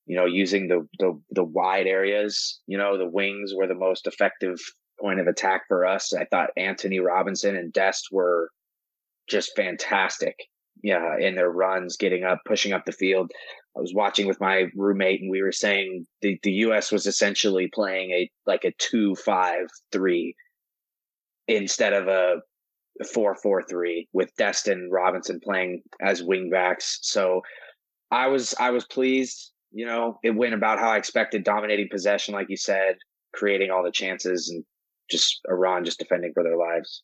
you 0.06 0.16
know, 0.16 0.26
using 0.26 0.68
the, 0.68 0.86
the, 0.98 1.20
the 1.30 1.44
wide 1.44 1.86
areas, 1.86 2.60
you 2.66 2.76
know, 2.76 2.98
the 2.98 3.08
wings 3.08 3.52
were 3.54 3.66
the 3.66 3.74
most 3.74 4.06
effective 4.06 4.58
point 5.00 5.20
of 5.20 5.26
attack 5.26 5.62
for 5.68 5.86
us. 5.86 6.12
I 6.12 6.24
thought 6.24 6.50
Anthony 6.56 6.98
Robinson 6.98 7.56
and 7.56 7.72
Dest 7.72 8.08
were 8.10 8.50
just 9.28 9.52
fantastic. 9.56 10.36
Yeah, 10.82 11.16
in 11.20 11.36
their 11.36 11.50
runs, 11.50 11.96
getting 11.96 12.24
up, 12.24 12.40
pushing 12.44 12.72
up 12.72 12.84
the 12.84 12.92
field. 12.92 13.30
I 13.76 13.80
was 13.80 13.94
watching 13.94 14.26
with 14.26 14.40
my 14.40 14.64
roommate, 14.74 15.20
and 15.20 15.30
we 15.30 15.40
were 15.40 15.52
saying 15.52 16.06
the, 16.22 16.38
the 16.42 16.50
U.S. 16.52 16.90
was 16.90 17.06
essentially 17.06 17.70
playing 17.72 18.10
a 18.10 18.30
like 18.46 18.64
a 18.64 18.72
two 18.78 19.14
five 19.14 19.66
three 19.92 20.34
instead 21.46 21.92
of 21.92 22.08
a 22.08 22.42
four 23.14 23.36
four 23.36 23.62
three 23.62 24.08
with 24.12 24.34
Destin 24.36 24.88
Robinson 24.90 25.38
playing 25.42 25.82
as 26.00 26.20
wingbacks. 26.20 26.98
So 27.02 27.42
I 28.10 28.26
was 28.26 28.52
I 28.58 28.70
was 28.70 28.84
pleased 28.84 29.51
you 29.72 29.86
know, 29.86 30.18
it 30.22 30.30
went 30.30 30.54
about 30.54 30.78
how 30.78 30.90
I 30.90 30.96
expected, 30.96 31.44
dominating 31.44 31.88
possession, 31.90 32.34
like 32.34 32.48
you 32.50 32.56
said, 32.56 32.96
creating 33.34 33.70
all 33.70 33.82
the 33.82 33.90
chances, 33.90 34.50
and 34.50 34.64
just 35.10 35.40
Iran 35.48 35.84
just 35.84 35.98
defending 35.98 36.32
for 36.34 36.42
their 36.42 36.56
lives. 36.56 37.02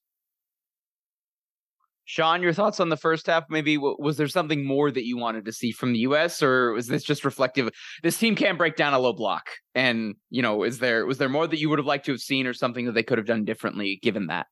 Sean, 2.04 2.42
your 2.42 2.54
thoughts 2.54 2.80
on 2.80 2.88
the 2.88 2.96
first 2.96 3.26
half? 3.26 3.44
Maybe 3.50 3.76
was 3.76 4.16
there 4.16 4.28
something 4.28 4.64
more 4.64 4.90
that 4.90 5.04
you 5.04 5.18
wanted 5.18 5.44
to 5.44 5.52
see 5.52 5.72
from 5.72 5.92
the 5.92 5.98
U.S., 6.00 6.42
or 6.42 6.72
was 6.72 6.86
this 6.86 7.02
just 7.02 7.22
reflective? 7.22 7.68
This 8.02 8.16
team 8.16 8.34
can't 8.34 8.56
break 8.56 8.76
down 8.76 8.94
a 8.94 8.98
low 8.98 9.12
block, 9.12 9.50
and 9.74 10.14
you 10.30 10.40
know, 10.40 10.62
is 10.62 10.78
there 10.78 11.04
was 11.04 11.18
there 11.18 11.28
more 11.28 11.46
that 11.46 11.58
you 11.58 11.68
would 11.68 11.78
have 11.78 11.86
liked 11.86 12.06
to 12.06 12.12
have 12.12 12.20
seen, 12.20 12.46
or 12.46 12.54
something 12.54 12.86
that 12.86 12.92
they 12.92 13.02
could 13.02 13.18
have 13.18 13.26
done 13.26 13.44
differently 13.44 13.98
given 14.02 14.28
that? 14.28 14.46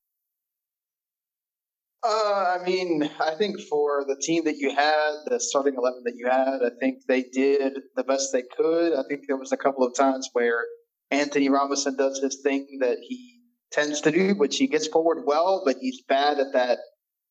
Uh, 2.09 2.59
I 2.61 2.65
mean, 2.65 3.11
I 3.19 3.35
think 3.35 3.61
for 3.69 4.05
the 4.07 4.17
team 4.23 4.45
that 4.45 4.59
you 4.59 4.71
had, 4.71 5.13
the 5.27 5.41
starting 5.41 5.75
eleven 5.77 6.03
that 6.05 6.15
you 6.15 6.29
had, 6.31 6.61
I 6.65 6.71
think 6.79 6.99
they 7.09 7.25
did 7.25 7.81
the 7.97 8.05
best 8.05 8.33
they 8.33 8.45
could. 8.57 8.93
I 8.93 9.03
think 9.09 9.23
there 9.27 9.37
was 9.37 9.51
a 9.51 9.57
couple 9.57 9.85
of 9.85 9.97
times 9.97 10.29
where 10.33 10.65
Anthony 11.11 11.49
Robinson 11.49 11.97
does 11.97 12.21
his 12.21 12.41
thing 12.45 12.79
that 12.81 12.99
he 13.03 13.41
tends 13.73 14.01
to 14.03 14.13
do, 14.13 14.35
which 14.35 14.57
he 14.57 14.69
gets 14.69 14.87
forward 14.87 15.25
well, 15.27 15.63
but 15.65 15.79
he's 15.81 16.03
bad 16.09 16.39
at 16.39 16.53
that 16.53 16.79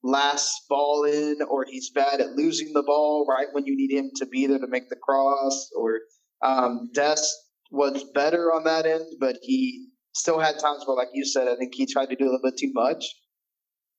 last 0.04 0.52
ball 0.68 1.06
in, 1.06 1.38
or 1.50 1.64
he's 1.64 1.92
bad 1.92 2.20
at 2.20 2.32
losing 2.32 2.74
the 2.74 2.84
ball 2.84 3.26
right 3.30 3.48
when 3.54 3.66
you 3.66 3.78
need 3.78 3.98
him 3.98 4.12
to 4.18 4.26
be 4.26 4.46
there 4.46 4.60
to 4.60 4.68
make 4.68 4.90
the 4.90 4.98
cross. 4.98 5.70
Or 5.78 6.00
um, 6.44 6.90
Dest 6.94 7.34
was 7.72 8.04
better 8.14 8.54
on 8.54 8.66
that 8.66 8.86
end, 8.86 9.06
but 9.22 9.38
he 9.42 9.88
still 10.14 10.40
had 10.40 10.60
times 10.60 10.84
where, 10.86 10.98
like 10.98 11.10
you 11.14 11.26
said, 11.26 11.48
I 11.48 11.56
think 11.56 11.74
he 11.76 11.86
tried 11.86 12.10
to 12.10 12.16
do 12.18 12.26
a 12.26 12.32
little 12.32 12.42
bit 12.44 12.58
too 12.58 12.72
much. 12.74 13.06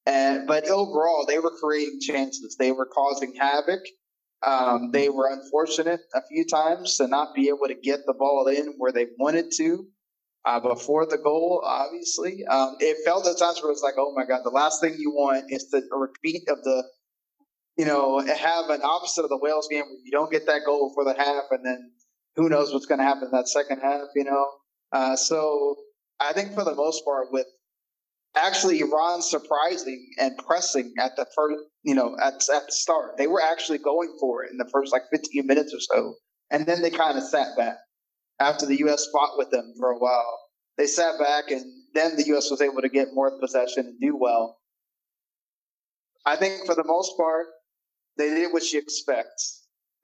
And 0.07 0.47
but 0.47 0.69
overall, 0.69 1.25
they 1.27 1.39
were 1.39 1.53
creating 1.61 1.99
chances. 2.01 2.57
They 2.57 2.73
were 2.73 2.87
causing 2.87 3.35
havoc. 3.35 3.81
Um, 4.47 4.91
they 4.93 5.09
were 5.09 5.29
unfortunate 5.33 6.01
a 6.15 6.23
few 6.29 6.45
times 6.47 6.97
to 6.99 7.09
not 7.09 7.35
be 7.35 7.49
able 7.49 7.67
to 7.67 7.75
get 7.75 8.01
the 8.07 8.15
ball 8.15 8.47
in 8.47 8.75
where 8.79 8.93
they 8.93 9.07
wanted 9.19 9.51
to 9.57 9.87
uh, 10.45 10.61
before 10.61 11.07
the 11.07 11.19
goal. 11.19 11.63
Obviously, 11.65 12.45
um, 12.47 12.77
it 12.79 12.99
felt 13.05 13.27
at 13.27 13.37
times 13.39 13.61
where 13.61 13.71
it 13.71 13.75
was 13.75 13.83
like, 13.83 13.95
"Oh 13.99 14.13
my 14.15 14.25
God!" 14.25 14.43
The 14.45 14.51
last 14.51 14.81
thing 14.81 14.95
you 14.97 15.11
want 15.11 15.47
is 15.49 15.69
the 15.71 15.83
repeat 15.91 16.49
of 16.49 16.63
the, 16.63 16.85
you 17.77 17.85
know, 17.85 18.21
have 18.21 18.71
an 18.71 18.83
opposite 18.85 19.25
of 19.25 19.31
the 19.31 19.39
Wales 19.39 19.67
game 19.69 19.83
where 19.83 19.99
you 20.05 20.13
don't 20.13 20.31
get 20.31 20.47
that 20.47 20.63
goal 20.65 20.93
for 20.95 21.05
the 21.05 21.15
half, 21.15 21.45
and 21.51 21.67
then 21.67 21.91
who 22.37 22.49
knows 22.49 22.73
what's 22.73 22.87
going 22.87 23.01
to 23.01 23.05
happen 23.05 23.25
in 23.25 23.31
that 23.33 23.49
second 23.49 23.81
half. 23.81 24.07
You 24.15 24.25
know, 24.25 24.47
uh, 24.93 25.17
so 25.17 25.77
I 26.21 26.33
think 26.33 26.55
for 26.55 26.63
the 26.65 26.75
most 26.77 27.05
part, 27.05 27.33
with 27.33 27.47
actually 28.37 28.81
Iran 28.81 29.23
surprising 29.23 30.09
and 30.19 30.37
pressing 30.39 30.93
at 30.99 31.17
the 31.17 31.27
first, 31.35 31.59
you 31.83 31.95
know, 31.95 32.17
at, 32.23 32.35
at 32.55 32.67
the 32.67 32.73
start. 32.73 33.17
They 33.17 33.27
were 33.27 33.43
actually 33.43 33.79
going 33.79 34.17
for 34.21 34.45
it 34.45 34.51
in 34.51 34.59
the 34.59 34.69
first 34.73 34.93
like 34.93 35.03
15 35.13 35.47
minutes 35.47 35.75
or 35.75 35.81
so. 35.81 36.15
And 36.51 36.67
then 36.67 36.83
they 36.83 36.91
kind 36.91 37.19
of 37.19 37.25
sat 37.25 37.57
back 37.57 37.77
after 38.39 38.67
the 38.67 38.79
U.S. 38.81 39.07
fought 39.13 39.37
with 39.37 39.51
them 39.51 39.75
for 39.79 39.91
a 39.91 39.99
while. 39.99 40.39
They 40.79 40.87
sat 40.87 41.19
back 41.19 41.51
and 41.51 41.65
then 41.95 42.17
the 42.17 42.27
U.S. 42.29 42.51
was 42.51 42.61
able 42.61 42.83
to 42.83 42.89
get 42.89 43.09
more 43.15 43.39
possession 43.41 43.87
and 43.87 44.01
do 44.01 44.17
well. 44.17 44.59
I 46.27 46.37
think 46.37 46.67
for 46.67 46.75
the 46.75 46.85
most 46.85 47.17
part, 47.17 47.47
they 48.19 48.29
did 48.31 48.53
what 48.53 48.71
you 48.73 48.79
expect. 48.79 49.41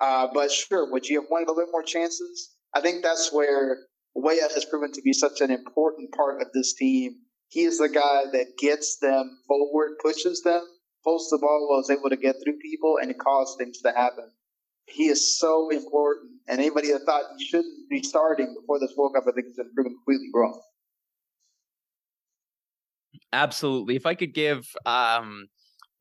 Uh, 0.00 0.28
but 0.32 0.50
sure, 0.50 0.90
would 0.90 1.06
you 1.06 1.20
have 1.20 1.30
wanted 1.30 1.48
a 1.48 1.52
little 1.52 1.70
more 1.70 1.82
chances? 1.82 2.50
I 2.74 2.80
think 2.80 3.02
that's 3.02 3.32
where 3.32 3.78
Weah 4.14 4.48
has 4.54 4.64
proven 4.64 4.92
to 4.92 5.02
be 5.02 5.12
such 5.12 5.40
an 5.40 5.50
important 5.50 6.12
part 6.12 6.40
of 6.40 6.48
this 6.52 6.74
team 6.74 7.16
he 7.52 7.64
is 7.64 7.76
the 7.76 7.88
guy 7.90 8.22
that 8.32 8.56
gets 8.58 8.96
them 8.96 9.38
forward, 9.46 9.98
pushes 10.02 10.40
them, 10.40 10.62
pulls 11.04 11.28
the 11.30 11.36
ball 11.36 11.68
while 11.68 11.80
is 11.80 11.90
able 11.90 12.08
to 12.08 12.16
get 12.16 12.36
through 12.42 12.56
people, 12.56 12.96
and 13.00 13.16
cause 13.18 13.54
things 13.58 13.78
to 13.82 13.92
happen. 13.92 14.30
He 14.86 15.08
is 15.08 15.38
so 15.38 15.68
important, 15.68 16.30
and 16.48 16.60
anybody 16.60 16.90
that 16.92 17.02
thought 17.04 17.24
he 17.36 17.44
shouldn't 17.44 17.90
be 17.90 18.02
starting 18.02 18.56
before 18.58 18.80
this 18.80 18.94
World 18.96 19.12
Cup, 19.14 19.24
I 19.28 19.32
think, 19.32 19.48
has 19.48 19.56
been 19.56 19.70
proven 19.74 19.92
completely 19.92 20.30
wrong. 20.34 20.62
Absolutely. 23.34 23.96
If 23.96 24.06
I 24.06 24.14
could 24.14 24.32
give 24.32 24.66
um, 24.86 25.48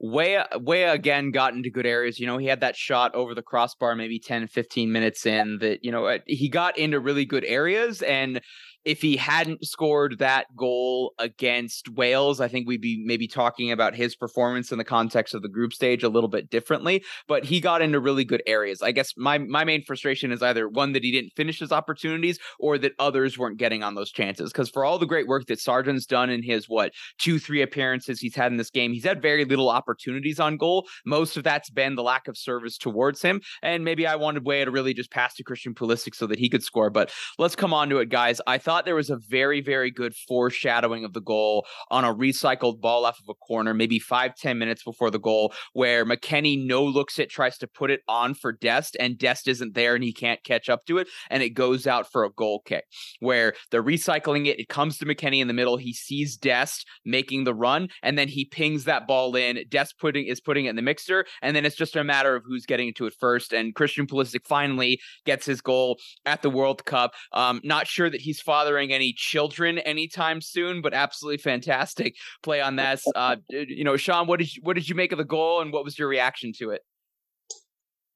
again 0.02 1.32
got 1.32 1.54
into 1.54 1.70
good 1.70 1.86
areas. 1.86 2.20
You 2.20 2.28
know, 2.28 2.38
he 2.38 2.48
had 2.48 2.62
that 2.62 2.76
shot 2.76 3.14
over 3.14 3.36
the 3.36 3.42
crossbar 3.42 3.96
maybe 3.96 4.20
10, 4.20 4.48
15 4.48 4.92
minutes 4.92 5.26
in 5.26 5.60
that, 5.60 5.84
you 5.84 5.92
know, 5.92 6.06
uh, 6.06 6.20
he 6.28 6.50
got 6.50 6.78
into 6.78 7.00
really 7.00 7.26
good 7.26 7.46
areas. 7.46 8.02
And 8.02 8.42
if 8.86 9.02
he 9.02 9.18
hadn't 9.18 9.66
scored 9.66 10.20
that 10.20 10.48
goal 10.56 11.14
against 11.20 11.90
Wales, 11.90 12.42
I 12.42 12.48
think 12.48 12.68
we'd 12.68 12.82
be 12.82 13.02
maybe 13.06 13.28
talking 13.28 13.72
about 13.72 13.96
his 13.96 14.16
performance 14.16 14.72
in 14.72 14.78
the 14.78 14.84
context 14.84 15.34
of 15.34 15.42
the 15.42 15.50
group 15.50 15.74
stage 15.74 16.04
a 16.04 16.10
little 16.10 16.30
bit 16.30 16.50
differently. 16.50 17.04
But 17.28 17.46
he 17.46 17.60
got 17.60 17.82
into 17.82 18.00
really 18.00 18.26
good 18.26 18.44
areas. 18.48 18.82
I 18.82 18.92
guess 18.92 19.14
my 19.18 19.38
my 19.38 19.64
main 19.64 19.84
frustration 19.84 20.32
is 20.32 20.42
either 20.42 20.68
one 20.68 20.94
that 20.94 21.04
he 21.04 21.12
didn't 21.12 21.34
finish 21.36 21.60
his 21.60 21.72
opportunities 21.72 22.40
or 22.60 22.78
that 22.80 22.94
others 23.00 23.38
weren't 23.38 23.58
getting 23.58 23.84
on 23.84 23.96
those 23.96 24.12
chances. 24.12 24.52
Because 24.52 24.70
for 24.70 24.84
all 24.84 24.98
the 24.98 25.06
great 25.06 25.28
work 25.28 25.46
that 25.48 25.60
Sargent's 25.60 26.06
done 26.06 26.30
in 26.30 26.44
his 26.44 26.68
what 26.68 26.92
two 27.20 27.40
three 27.40 27.62
appearances 27.62 28.20
he's 28.20 28.36
had 28.36 28.52
in 28.52 28.58
this 28.58 28.70
game, 28.70 28.94
he's 28.94 29.06
had 29.06 29.22
very 29.22 29.46
little 29.46 29.70
opportunities 29.70 30.40
on 30.40 30.58
goal. 30.58 30.88
Most 31.06 31.38
of 31.38 31.44
that's 31.44 31.70
been 31.70 31.96
the 31.96 32.04
lack 32.04 32.28
of 32.28 32.38
service 32.38 32.78
towards 32.78 33.22
him. 33.22 33.42
And 33.62 33.86
maybe 33.86 34.08
I 34.08 34.16
wanted 34.16 34.46
Weah 34.46 34.66
to 34.66 34.72
really 34.72 34.94
just 34.94 35.12
pass 35.12 35.36
to 35.36 35.44
Christian 35.44 35.74
Pulisic 35.74 36.16
so 36.16 36.28
that 36.28 36.40
he 36.40 36.50
could 36.50 36.64
score. 36.64 36.90
But 36.90 37.12
let's 37.38 37.56
come 37.56 37.74
on 37.74 37.90
to 37.90 37.98
it, 37.98 38.10
guys. 38.10 38.42
I 38.48 38.58
thought 38.58 38.71
thought 38.72 38.86
there 38.86 38.96
was 38.96 39.10
a 39.10 39.18
very, 39.18 39.60
very 39.60 39.92
good 39.92 40.16
foreshadowing 40.16 41.04
of 41.04 41.12
the 41.12 41.20
goal 41.20 41.68
on 41.90 42.06
a 42.06 42.16
recycled 42.16 42.80
ball 42.80 43.06
off 43.06 43.20
of 43.20 43.28
a 43.28 43.34
corner, 43.34 43.74
maybe 43.74 44.00
five 44.00 44.34
ten 44.34 44.58
minutes 44.58 44.82
before 44.82 45.12
the 45.12 45.20
goal, 45.20 45.54
where 45.74 46.06
McKennie 46.06 46.66
no 46.66 46.82
looks 46.82 47.20
it, 47.20 47.30
tries 47.30 47.58
to 47.58 47.68
put 47.68 47.92
it 47.92 48.00
on 48.08 48.34
for 48.34 48.54
Dest, 48.54 48.96
and 48.98 49.18
Dest 49.18 49.50
isn't 49.50 49.76
there 49.76 49.94
and 49.94 50.06
he 50.06 50.14
can't 50.14 50.42
catch 50.46 50.70
up 50.70 50.86
to 50.86 51.00
it, 51.00 51.10
and 51.30 51.44
it 51.44 51.50
goes 51.50 51.86
out 51.86 52.10
for 52.10 52.24
a 52.24 52.32
goal 52.32 52.62
kick. 52.66 52.86
Where 53.20 53.56
they're 53.72 53.84
recycling 53.84 54.48
it, 54.48 54.58
it 54.58 54.70
comes 54.70 54.98
to 55.00 55.06
McKennie 55.06 55.42
in 55.42 55.50
the 55.50 55.54
middle. 55.54 55.76
He 55.76 55.92
sees 55.92 56.38
Dest 56.38 56.88
making 57.04 57.44
the 57.44 57.54
run, 57.54 57.90
and 58.02 58.18
then 58.18 58.30
he 58.30 58.46
pings 58.46 58.86
that 58.86 59.06
ball 59.06 59.36
in. 59.36 59.60
Dest 59.68 60.00
putting 60.00 60.28
is 60.28 60.40
putting 60.40 60.64
it 60.64 60.70
in 60.70 60.76
the 60.78 60.82
mixer, 60.82 61.26
and 61.42 61.58
then 61.58 61.66
it's 61.66 61.76
just 61.76 61.98
a 61.98 62.06
matter 62.06 62.38
of 62.38 62.44
who's 62.46 62.66
getting 62.66 62.94
to 62.94 63.06
it 63.06 63.16
first. 63.20 63.52
And 63.52 63.76
Christian 63.76 64.08
Pulisic 64.08 64.48
finally 64.48 65.02
gets 65.26 65.46
his 65.46 65.60
goal 65.60 66.00
at 66.26 66.42
the 66.42 66.50
World 66.50 66.86
Cup. 66.86 67.12
Um, 67.34 67.60
not 67.66 67.86
sure 67.86 68.10
that 68.10 68.22
he's 68.22 68.40
fathering 68.62 68.94
any 68.94 69.14
children 69.14 69.80
anytime 69.80 70.42
soon, 70.42 70.82
but 70.82 70.94
absolutely 70.94 71.38
fantastic 71.38 72.16
play 72.44 72.62
on 72.62 72.76
that. 72.78 73.00
Uh, 73.16 73.38
you 73.50 73.84
know, 73.84 73.98
Sean, 73.98 74.28
what 74.28 74.40
did 74.40 74.56
you, 74.56 74.62
what 74.64 74.76
did 74.76 74.88
you 74.88 74.96
make 74.96 75.12
of 75.12 75.18
the 75.18 75.26
goal, 75.26 75.62
and 75.62 75.72
what 75.72 75.84
was 75.84 75.98
your 75.98 76.08
reaction 76.08 76.52
to 76.60 76.72
it? 76.72 76.82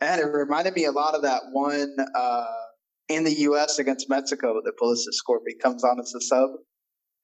And 0.02 0.22
it 0.22 0.26
reminded 0.26 0.74
me 0.74 0.86
a 0.86 0.92
lot 0.92 1.16
of 1.16 1.22
that 1.22 1.42
one 1.52 1.96
uh, 2.16 2.46
in 3.10 3.24
the 3.24 3.34
U.S. 3.34 3.80
against 3.80 4.10
Mexico 4.10 4.62
that 4.64 4.74
Pulisic 4.82 5.14
scored. 5.14 5.42
He 5.48 5.56
comes 5.56 5.84
on 5.84 6.00
as 6.00 6.14
a 6.14 6.22
sub 6.22 6.50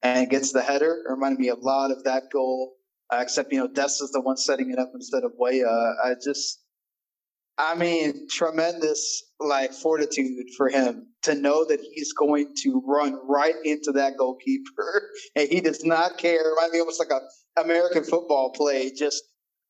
and 0.02 0.28
gets 0.30 0.52
the 0.52 0.62
header. 0.62 1.02
It 1.06 1.10
reminded 1.10 1.38
me 1.38 1.48
a 1.48 1.54
lot 1.54 1.90
of 1.90 2.02
that 2.04 2.24
goal, 2.32 2.72
uh, 3.12 3.18
except 3.20 3.52
you 3.52 3.58
know 3.58 3.68
Dest 3.68 4.02
is 4.02 4.10
the 4.10 4.20
one 4.20 4.36
setting 4.36 4.70
it 4.70 4.78
up 4.78 4.90
instead 4.94 5.24
of 5.24 5.32
Weah. 5.38 5.94
I 6.04 6.14
just 6.22 6.61
I 7.58 7.74
mean, 7.74 8.28
tremendous 8.28 9.24
like 9.38 9.72
fortitude 9.72 10.46
for 10.56 10.68
him 10.68 11.06
to 11.22 11.34
know 11.34 11.64
that 11.66 11.80
he's 11.80 12.12
going 12.12 12.52
to 12.62 12.82
run 12.86 13.18
right 13.28 13.54
into 13.64 13.92
that 13.92 14.14
goalkeeper 14.18 15.10
and 15.36 15.48
he 15.48 15.60
does 15.60 15.84
not 15.84 16.18
care. 16.18 16.54
I 16.60 16.68
mean, 16.70 16.80
almost 16.80 17.00
like 17.00 17.10
a 17.10 17.60
American 17.60 18.04
football 18.04 18.52
play. 18.52 18.90
Just 18.90 19.22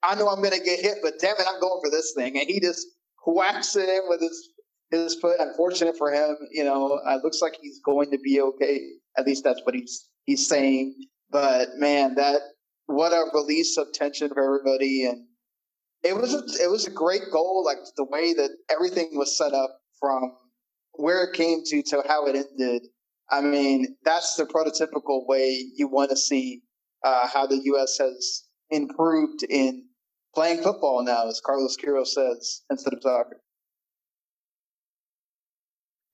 I 0.02 0.14
know 0.14 0.28
I'm 0.28 0.42
going 0.42 0.52
to 0.52 0.64
get 0.64 0.80
hit, 0.80 0.98
but 1.02 1.14
damn 1.20 1.36
it, 1.36 1.46
I'm 1.48 1.60
going 1.60 1.80
for 1.84 1.90
this 1.90 2.12
thing, 2.16 2.38
and 2.38 2.48
he 2.48 2.60
just 2.60 2.86
whacks 3.26 3.76
it 3.76 3.88
in 3.88 4.02
with 4.08 4.20
his 4.20 4.48
his 4.90 5.14
foot. 5.16 5.36
Unfortunate 5.40 5.96
for 5.96 6.12
him, 6.12 6.36
you 6.52 6.64
know, 6.64 7.00
it 7.04 7.24
looks 7.24 7.40
like 7.40 7.56
he's 7.60 7.80
going 7.84 8.10
to 8.10 8.18
be 8.18 8.40
okay. 8.40 8.80
At 9.16 9.26
least 9.26 9.44
that's 9.44 9.60
what 9.64 9.74
he's 9.74 10.08
he's 10.24 10.46
saying. 10.46 10.94
But 11.30 11.68
man, 11.76 12.14
that 12.16 12.40
what 12.86 13.12
a 13.12 13.24
release 13.34 13.76
of 13.76 13.92
tension 13.92 14.28
for 14.28 14.42
everybody 14.44 15.06
and 15.06 15.24
it 16.04 16.16
was 16.16 16.34
a, 16.34 16.62
it 16.62 16.70
was 16.70 16.86
a 16.86 16.90
great 16.90 17.30
goal, 17.32 17.64
like 17.64 17.78
the 17.96 18.04
way 18.04 18.32
that 18.34 18.50
everything 18.70 19.10
was 19.12 19.36
set 19.36 19.52
up 19.52 19.80
from 20.00 20.32
where 20.94 21.24
it 21.24 21.34
came 21.34 21.62
to 21.66 21.82
to 21.82 22.02
how 22.06 22.26
it 22.26 22.36
ended. 22.36 22.82
I 23.30 23.40
mean, 23.40 23.96
that's 24.04 24.34
the 24.34 24.44
prototypical 24.44 25.26
way 25.26 25.64
you 25.76 25.88
want 25.88 26.10
to 26.10 26.16
see 26.16 26.62
uh, 27.04 27.28
how 27.28 27.46
the 27.46 27.60
U.S. 27.64 27.98
has 27.98 28.44
improved 28.70 29.44
in 29.48 29.84
playing 30.34 30.62
football 30.62 31.02
now, 31.02 31.28
as 31.28 31.40
Carlos 31.44 31.76
Queiroz 31.76 32.08
says, 32.08 32.62
instead 32.70 32.92
of 32.92 33.00
soccer. 33.02 33.40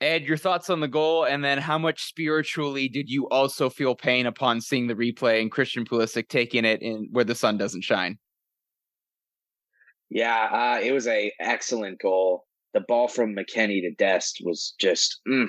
Ed, 0.01 0.23
your 0.23 0.37
thoughts 0.37 0.71
on 0.71 0.79
the 0.79 0.87
goal, 0.87 1.25
and 1.25 1.43
then 1.43 1.59
how 1.59 1.77
much 1.77 2.05
spiritually 2.05 2.89
did 2.89 3.09
you 3.09 3.29
also 3.31 3.69
feel 3.69 3.97
pain 3.97 4.27
upon 4.27 4.61
seeing 4.61 4.87
the 4.87 4.95
replay 4.95 5.41
and 5.41 5.51
Christian 5.51 5.85
Pulisic 5.85 6.29
taking 6.29 6.65
it 6.65 6.83
in 6.83 7.09
where 7.11 7.25
the 7.25 7.35
sun 7.35 7.59
doesn't 7.59 7.83
shine? 7.83 8.17
Yeah, 10.11 10.49
uh, 10.51 10.81
it 10.83 10.93
was 10.93 11.07
a 11.07 11.33
excellent 11.39 12.01
goal. 12.01 12.47
The 12.75 12.81
ball 12.81 13.09
from 13.09 13.35
McKennie 13.35 13.83
to 13.83 13.95
Dest 13.97 14.41
was 14.43 14.75
just, 14.79 15.21
mm, 15.29 15.49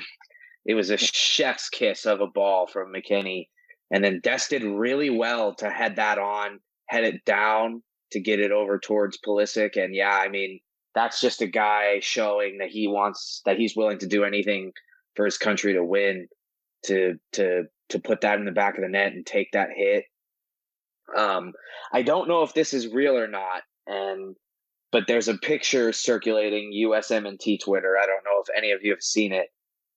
it 0.66 0.74
was 0.74 0.90
a 0.90 0.98
chef's 0.98 1.70
kiss 1.70 2.06
of 2.06 2.22
a 2.22 2.28
ball 2.28 2.68
from 2.68 2.94
McKennie. 2.94 3.48
And 3.92 4.04
then 4.04 4.20
Dest 4.22 4.52
did 4.52 4.64
really 4.64 5.10
well 5.10 5.56
to 5.56 5.70
head 5.70 5.96
that 5.96 6.18
on, 6.18 6.60
head 6.88 7.04
it 7.04 7.26
down 7.26 7.84
to 8.12 8.20
get 8.20 8.40
it 8.40 8.52
over 8.52 8.80
towards 8.80 9.20
Pulisic, 9.26 9.82
And 9.82 9.96
yeah, 9.96 10.16
I 10.16 10.30
mean, 10.30 10.60
that's 10.96 11.22
just 11.22 11.42
a 11.42 11.48
guy 11.48 12.00
showing 12.02 12.58
that 12.60 12.70
he 12.70 12.88
wants, 12.88 13.42
that 13.46 13.58
he's 13.58 13.76
willing 13.76 14.00
to 14.00 14.08
do 14.08 14.24
anything 14.24 14.72
for 15.16 15.26
his 15.26 15.38
country 15.38 15.74
to 15.74 15.84
win, 15.84 16.28
to, 16.86 17.16
to, 17.34 17.64
to 17.90 18.00
put 18.00 18.22
that 18.22 18.40
in 18.40 18.46
the 18.46 18.52
back 18.52 18.78
of 18.78 18.84
the 18.84 18.90
net 18.90 19.14
and 19.14 19.26
take 19.26 19.52
that 19.54 19.70
hit. 19.76 20.06
Um, 21.16 21.54
I 21.94 22.02
don't 22.02 22.28
know 22.28 22.44
if 22.44 22.54
this 22.54 22.74
is 22.74 22.88
real 22.88 23.18
or 23.18 23.28
not. 23.28 23.64
And 23.88 24.36
but 24.92 25.06
there's 25.08 25.28
a 25.28 25.38
picture 25.38 25.92
circulating 25.94 26.72
USMNT 26.86 27.60
Twitter. 27.64 27.96
I 28.02 28.06
don't 28.06 28.24
know 28.26 28.42
if 28.42 28.48
any 28.56 28.72
of 28.72 28.80
you 28.82 28.92
have 28.92 29.04
seen 29.04 29.34
it, 29.34 29.48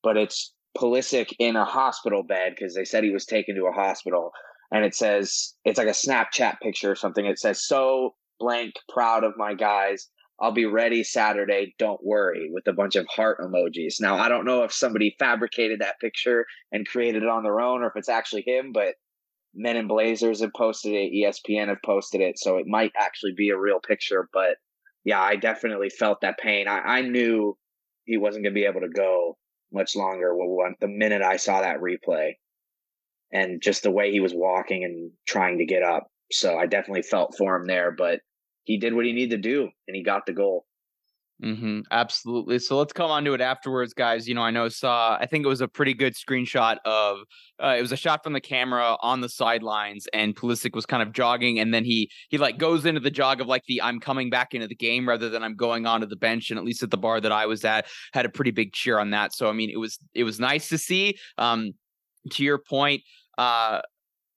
but 0.02 0.16
it's 0.16 0.52
Pulisic 0.76 1.32
in 1.38 1.56
a 1.56 1.64
hospital 1.64 2.22
bed 2.22 2.54
because 2.54 2.75
they 2.75 2.84
said 2.84 3.04
he 3.04 3.11
was 3.11 3.26
taken 3.26 3.54
to 3.56 3.66
a 3.66 3.72
hospital. 3.72 4.32
And 4.70 4.84
it 4.84 4.94
says, 4.94 5.54
it's 5.64 5.78
like 5.78 5.88
a 5.88 5.90
Snapchat 5.90 6.61
picture 6.61 6.90
or 6.90 6.96
something. 6.96 7.26
It 7.26 7.38
says, 7.38 7.66
so 7.66 8.14
blank, 8.38 8.75
proud 8.88 9.25
of 9.25 9.37
my 9.37 9.55
guys. 9.55 10.09
I'll 10.40 10.52
be 10.52 10.66
ready 10.66 11.05
Saturday. 11.05 11.74
Don't 11.78 12.05
worry, 12.05 12.48
with 12.50 12.66
a 12.66 12.72
bunch 12.72 12.96
of 12.96 13.07
heart 13.07 13.38
emojis. 13.38 14.00
Now, 14.00 14.16
I 14.16 14.28
don't 14.28 14.46
know 14.46 14.64
if 14.64 14.72
somebody 14.72 15.14
fabricated 15.18 15.81
that 15.81 16.00
picture 16.00 16.46
and 16.72 16.88
created 16.88 17.22
it 17.22 17.28
on 17.28 17.44
their 17.44 17.61
own 17.61 17.83
or 17.83 17.88
if 17.88 17.92
it's 17.96 18.09
actually 18.09 18.42
him, 18.46 18.72
but 18.72 18.94
Men 19.55 19.76
in 19.76 19.87
Blazers 19.87 20.40
have 20.40 20.52
posted 20.57 20.94
it. 20.94 21.12
ESPN 21.12 21.68
have 21.68 21.83
posted 21.85 22.22
it. 22.22 22.38
So 22.38 22.57
it 22.57 22.66
might 22.66 22.92
actually 22.96 23.35
be 23.37 23.50
a 23.50 23.59
real 23.59 23.78
picture, 23.78 24.28
but 24.33 24.57
yeah, 25.04 25.20
I 25.20 25.36
definitely 25.36 25.90
felt 25.90 26.20
that 26.20 26.38
pain. 26.38 26.68
I, 26.68 26.78
I 26.78 27.00
knew 27.02 27.56
he 28.04 28.16
wasn't 28.16 28.44
going 28.44 28.54
to 28.54 28.60
be 28.60 28.66
able 28.66 28.80
to 28.80 28.88
go 28.88 29.36
much 29.72 29.96
longer 29.96 30.34
the 30.80 30.88
minute 30.88 31.22
I 31.22 31.36
saw 31.36 31.62
that 31.62 31.80
replay 31.80 32.34
and 33.32 33.62
just 33.62 33.82
the 33.82 33.90
way 33.90 34.10
he 34.10 34.20
was 34.20 34.34
walking 34.34 34.84
and 34.84 35.10
trying 35.26 35.58
to 35.58 35.64
get 35.64 35.82
up. 35.82 36.08
So 36.30 36.56
I 36.56 36.66
definitely 36.66 37.02
felt 37.02 37.34
for 37.36 37.56
him 37.56 37.66
there, 37.66 37.90
but 37.90 38.20
he 38.64 38.78
did 38.78 38.94
what 38.94 39.06
he 39.06 39.12
needed 39.12 39.42
to 39.42 39.48
do 39.48 39.70
and 39.88 39.96
he 39.96 40.02
got 40.02 40.26
the 40.26 40.32
goal. 40.32 40.66
Mm-hmm, 41.42 41.81
absolutely. 41.90 42.61
So 42.61 42.78
let's 42.78 42.92
come 42.92 43.11
on 43.11 43.24
to 43.24 43.35
it 43.35 43.40
afterwards, 43.40 43.94
guys. 43.94 44.28
You 44.28 44.35
know, 44.35 44.42
I 44.42 44.52
know 44.52 44.68
saw 44.68 45.16
I 45.20 45.26
think 45.26 45.44
it 45.44 45.48
was 45.48 45.61
a 45.61 45.66
pretty 45.66 45.92
good 45.92 46.14
screenshot 46.14 46.76
of 46.85 47.18
uh, 47.61 47.74
it 47.76 47.83
was 47.83 47.90
a 47.90 47.96
shot 47.96 48.22
from 48.22 48.33
the 48.33 48.40
camera 48.40 48.96
on 49.00 49.20
the 49.20 49.28
sidelines, 49.28 50.07
and 50.12 50.37
Pulisic 50.37 50.72
was 50.76 50.87
kind 50.87 51.02
of 51.02 51.12
jogging, 51.12 51.59
and 51.59 51.74
then 51.74 51.85
he 51.85 52.09
he 52.28 52.38
like 52.38 52.59
goes 52.59 52.87
into 52.87 53.00
the 53.00 53.11
jog 53.11 53.40
of 53.40 53.48
like 53.48 53.64
the 53.66 53.83
I'm 53.83 53.98
coming 53.98 54.31
back 54.31 54.55
into 54.55 54.68
the 54.68 54.76
game 54.76 55.09
rather 55.09 55.28
than 55.28 55.42
I'm 55.42 55.57
going 55.57 55.85
onto 55.85 56.07
the 56.07 56.16
bench. 56.16 56.50
And 56.50 56.59
at 56.59 56.64
least 56.64 56.85
at 56.85 56.92
the 56.92 56.96
bar 56.96 57.20
that 57.20 57.33
I 57.33 57.46
was 57.46 57.64
at, 57.64 57.87
had 58.12 58.24
a 58.24 58.28
pretty 58.28 58.52
big 58.52 58.72
cheer 58.72 59.00
on 59.00 59.11
that. 59.11 59.35
So 59.35 59.48
I 59.48 59.52
mean, 59.52 59.70
it 59.70 59.78
was 59.78 59.98
it 60.14 60.22
was 60.22 60.38
nice 60.38 60.68
to 60.68 60.78
see. 60.78 61.18
Um, 61.38 61.72
to 62.31 62.44
your 62.44 62.59
point, 62.59 63.02
uh, 63.37 63.81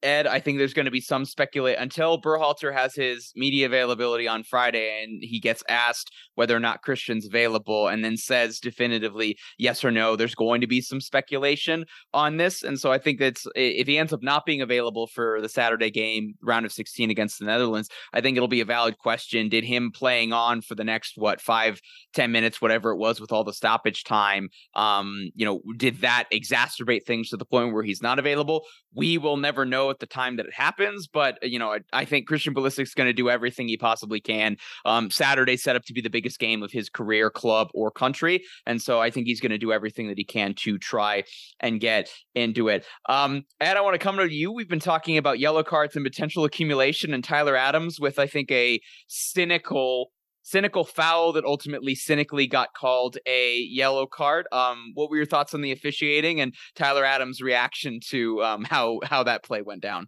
Ed, 0.04 0.28
I 0.28 0.40
think 0.40 0.58
there's 0.58 0.74
going 0.74 0.86
to 0.86 0.92
be 0.92 1.02
some 1.02 1.26
speculate 1.26 1.78
until 1.80 2.22
Berhalter 2.22 2.74
has 2.74 2.94
his 2.94 3.32
media 3.36 3.66
availability 3.66 4.28
on 4.28 4.44
Friday 4.44 5.04
and 5.04 5.24
he 5.24 5.40
gets 5.40 5.64
asked 5.68 6.12
whether 6.36 6.56
or 6.56 6.60
not 6.60 6.82
Christian's 6.82 7.26
available 7.26 7.88
and 7.88 8.04
then 8.04 8.18
says 8.18 8.60
definitively 8.60 9.38
yes 9.58 9.84
or 9.84 9.92
no. 9.92 10.16
There's 10.16 10.36
going 10.36 10.62
to 10.62 10.68
be 10.68 10.82
some 10.82 11.02
speculation 11.02 11.86
on 12.14 12.38
this. 12.38 12.62
And 12.62 12.80
so 12.80 12.92
I 12.92 12.98
think 12.98 13.20
that's 13.20 13.48
if 13.56 13.88
he 13.88 13.98
ends 13.98 14.14
up 14.14 14.22
not 14.22 14.46
being 14.46 14.62
available 14.62 15.08
for 15.08 15.42
the 15.42 15.50
Saturday 15.50 15.90
game, 15.90 16.36
round 16.42 16.66
of 16.66 16.72
16 16.72 17.10
against 17.10 17.40
the 17.40 17.46
Netherlands, 17.46 17.90
I 18.14 18.22
think 18.22 18.38
it'll 18.38 18.48
be 18.48 18.62
a 18.62 18.66
valid 18.66 18.98
question. 18.98 19.50
Did 19.50 19.64
him 19.64 19.92
playing 19.92 20.34
on 20.34 20.62
for 20.62 20.76
the 20.76 20.84
next, 20.84 21.14
what, 21.16 21.42
five, 21.42 21.80
ten 22.14 22.32
minutes, 22.32 22.62
whatever 22.62 22.92
it 22.92 22.98
was 22.98 23.20
with 23.20 23.32
all 23.32 23.44
the 23.44 23.54
stoppage 23.54 24.04
time, 24.04 24.50
um, 24.76 25.30
you 25.36 25.46
know, 25.46 25.62
did 25.78 26.02
that 26.02 26.26
exacerbate 26.32 27.06
things 27.06 27.30
to 27.30 27.38
the 27.38 27.46
point 27.46 27.74
where 27.74 27.84
he's 27.84 28.02
not 28.02 28.20
available? 28.20 28.66
We 28.94 29.18
will 29.18 29.38
never 29.38 29.66
know 29.66 29.85
at 29.90 30.00
the 30.00 30.06
time 30.06 30.38
that 30.38 30.46
it 30.46 30.54
happens, 30.54 31.08
but 31.08 31.38
you 31.42 31.60
know, 31.60 31.74
I, 31.74 31.80
I 31.94 32.06
think 32.06 32.28
Christian 32.28 32.54
Pulisic's 32.54 32.94
going 32.94 33.08
to 33.08 33.14
do 33.14 33.30
everything 33.30 33.68
he 33.68 33.78
possibly 33.78 34.20
can. 34.20 34.58
Um, 34.86 35.10
Saturday 35.10 35.58
set 35.58 35.76
up 35.76 35.84
to 35.86 35.94
be 35.94 36.02
the 36.02 36.10
biggest 36.10 36.40
game 36.40 36.64
of 36.64 36.72
his 36.72 36.90
career, 36.90 37.30
club 37.30 37.70
or 37.74 37.92
country, 37.92 38.44
and 38.66 38.82
so 38.82 39.02
I 39.02 39.10
think 39.10 39.28
he's 39.28 39.42
going 39.42 39.52
to 39.52 39.58
do 39.58 39.72
everything 39.72 40.08
that 40.08 40.18
he 40.18 40.24
can 40.24 40.54
to 40.56 40.78
try 40.78 41.24
and 41.60 41.80
get 41.80 42.12
into 42.34 42.68
it. 42.68 42.86
Um, 43.08 43.44
Ed, 43.60 43.78
I 43.78 43.82
want 43.82 43.96
to 43.96 44.00
come 44.00 44.18
to 44.18 44.32
you. 44.32 44.52
We've 44.52 44.70
been 44.70 44.80
talking 44.80 45.18
about 45.18 45.40
yellow 45.40 45.64
cards 45.64 45.96
and 45.96 46.06
potential 46.06 46.46
accumulation, 46.46 47.14
and 47.14 47.24
Tyler 47.24 47.56
Adams 47.56 48.00
with 48.00 48.20
I 48.20 48.28
think 48.28 48.52
a 48.52 48.80
cynical 49.08 50.12
cynical 50.46 50.86
foul 50.86 51.34
that 51.34 51.44
ultimately 51.44 51.96
cynically 51.96 52.46
got 52.46 52.74
called 52.76 53.18
a 53.26 53.58
yellow 53.62 54.06
card. 54.06 54.46
Um, 54.52 54.92
what 54.94 55.10
were 55.10 55.18
your 55.18 55.26
thoughts 55.26 55.56
on 55.56 55.62
the 55.62 55.72
officiating 55.72 56.40
and 56.40 56.54
Tyler 56.76 57.04
Adams' 57.04 57.42
reaction 57.42 58.00
to 58.12 58.44
um, 58.44 58.64
how 58.64 59.00
how 59.04 59.24
that 59.24 59.44
play 59.44 59.62
went 59.62 59.82
down? 59.82 60.08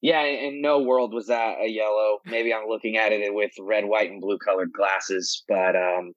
Yeah, 0.00 0.22
in 0.22 0.60
no 0.60 0.80
world 0.80 1.12
was 1.12 1.26
that 1.26 1.56
a 1.60 1.68
yellow. 1.68 2.18
Maybe 2.24 2.54
I'm 2.54 2.68
looking 2.68 2.96
at 2.98 3.10
it 3.10 3.34
with 3.34 3.50
red, 3.58 3.84
white, 3.86 4.10
and 4.10 4.20
blue 4.20 4.38
colored 4.38 4.72
glasses, 4.72 5.42
but 5.48 5.74
um, 5.74 6.12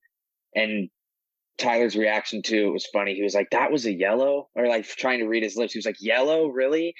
and 0.54 0.90
Tyler's 1.58 1.96
reaction 1.96 2.42
to 2.44 2.68
it 2.68 2.74
was 2.74 2.86
funny. 2.94 3.16
He 3.16 3.24
was 3.24 3.34
like, 3.34 3.50
"That 3.52 3.72
was 3.72 3.86
a 3.86 3.94
yellow," 3.94 4.50
or 4.56 4.68
like 4.68 4.86
trying 4.86 5.20
to 5.20 5.28
read 5.28 5.42
his 5.42 5.56
lips. 5.56 5.74
He 5.74 5.80
was 5.80 5.86
like, 5.86 6.02
"Yellow, 6.02 6.48
really?" 6.48 6.94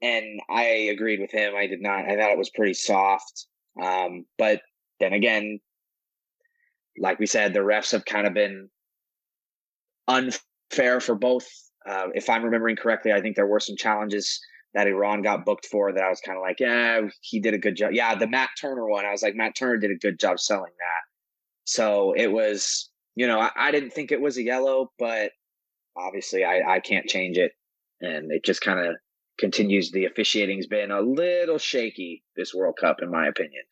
And 0.00 0.40
I 0.48 0.64
agreed 0.92 1.20
with 1.20 1.32
him. 1.32 1.54
I 1.56 1.66
did 1.66 1.82
not. 1.82 2.04
I 2.04 2.16
thought 2.16 2.32
it 2.32 2.38
was 2.38 2.50
pretty 2.50 2.74
soft. 2.74 3.46
Um, 3.82 4.24
but 4.38 4.60
then 5.04 5.12
again, 5.12 5.60
like 6.98 7.18
we 7.18 7.26
said, 7.26 7.52
the 7.52 7.60
refs 7.60 7.92
have 7.92 8.04
kind 8.04 8.26
of 8.26 8.34
been 8.34 8.68
unfair 10.08 11.00
for 11.00 11.14
both 11.14 11.46
Uh, 11.86 12.08
if 12.14 12.30
I'm 12.30 12.44
remembering 12.44 12.76
correctly, 12.76 13.12
I 13.12 13.20
think 13.20 13.36
there 13.36 13.46
were 13.46 13.60
some 13.60 13.76
challenges 13.76 14.40
that 14.72 14.86
Iran 14.86 15.22
got 15.22 15.44
booked 15.44 15.66
for 15.66 15.92
that 15.92 16.02
I 16.02 16.08
was 16.08 16.20
kind 16.20 16.36
of 16.38 16.42
like, 16.42 16.58
yeah, 16.58 17.02
he 17.20 17.40
did 17.40 17.54
a 17.54 17.58
good 17.58 17.76
job. 17.76 17.92
Yeah, 17.92 18.14
the 18.14 18.26
Matt 18.26 18.50
Turner 18.60 18.88
one, 18.88 19.04
I 19.04 19.12
was 19.12 19.22
like, 19.22 19.36
Matt 19.36 19.54
Turner 19.54 19.76
did 19.76 19.90
a 19.90 19.98
good 19.98 20.18
job 20.18 20.40
selling 20.40 20.72
that. 20.78 21.02
So 21.64 22.12
it 22.16 22.28
was, 22.28 22.90
you 23.14 23.26
know, 23.26 23.38
I, 23.38 23.50
I 23.56 23.70
didn't 23.70 23.92
think 23.92 24.10
it 24.10 24.20
was 24.20 24.36
a 24.36 24.42
yellow, 24.42 24.90
but 24.98 25.32
obviously 25.96 26.44
I, 26.44 26.76
I 26.76 26.80
can't 26.80 27.06
change 27.06 27.36
it. 27.38 27.52
And 28.00 28.32
it 28.32 28.44
just 28.44 28.62
kind 28.62 28.80
of 28.80 28.96
continues. 29.38 29.92
The 29.92 30.06
officiating's 30.06 30.66
been 30.66 30.90
a 30.90 31.00
little 31.00 31.58
shaky 31.58 32.24
this 32.36 32.54
World 32.54 32.76
Cup, 32.80 32.96
in 33.02 33.10
my 33.10 33.28
opinion. 33.28 33.62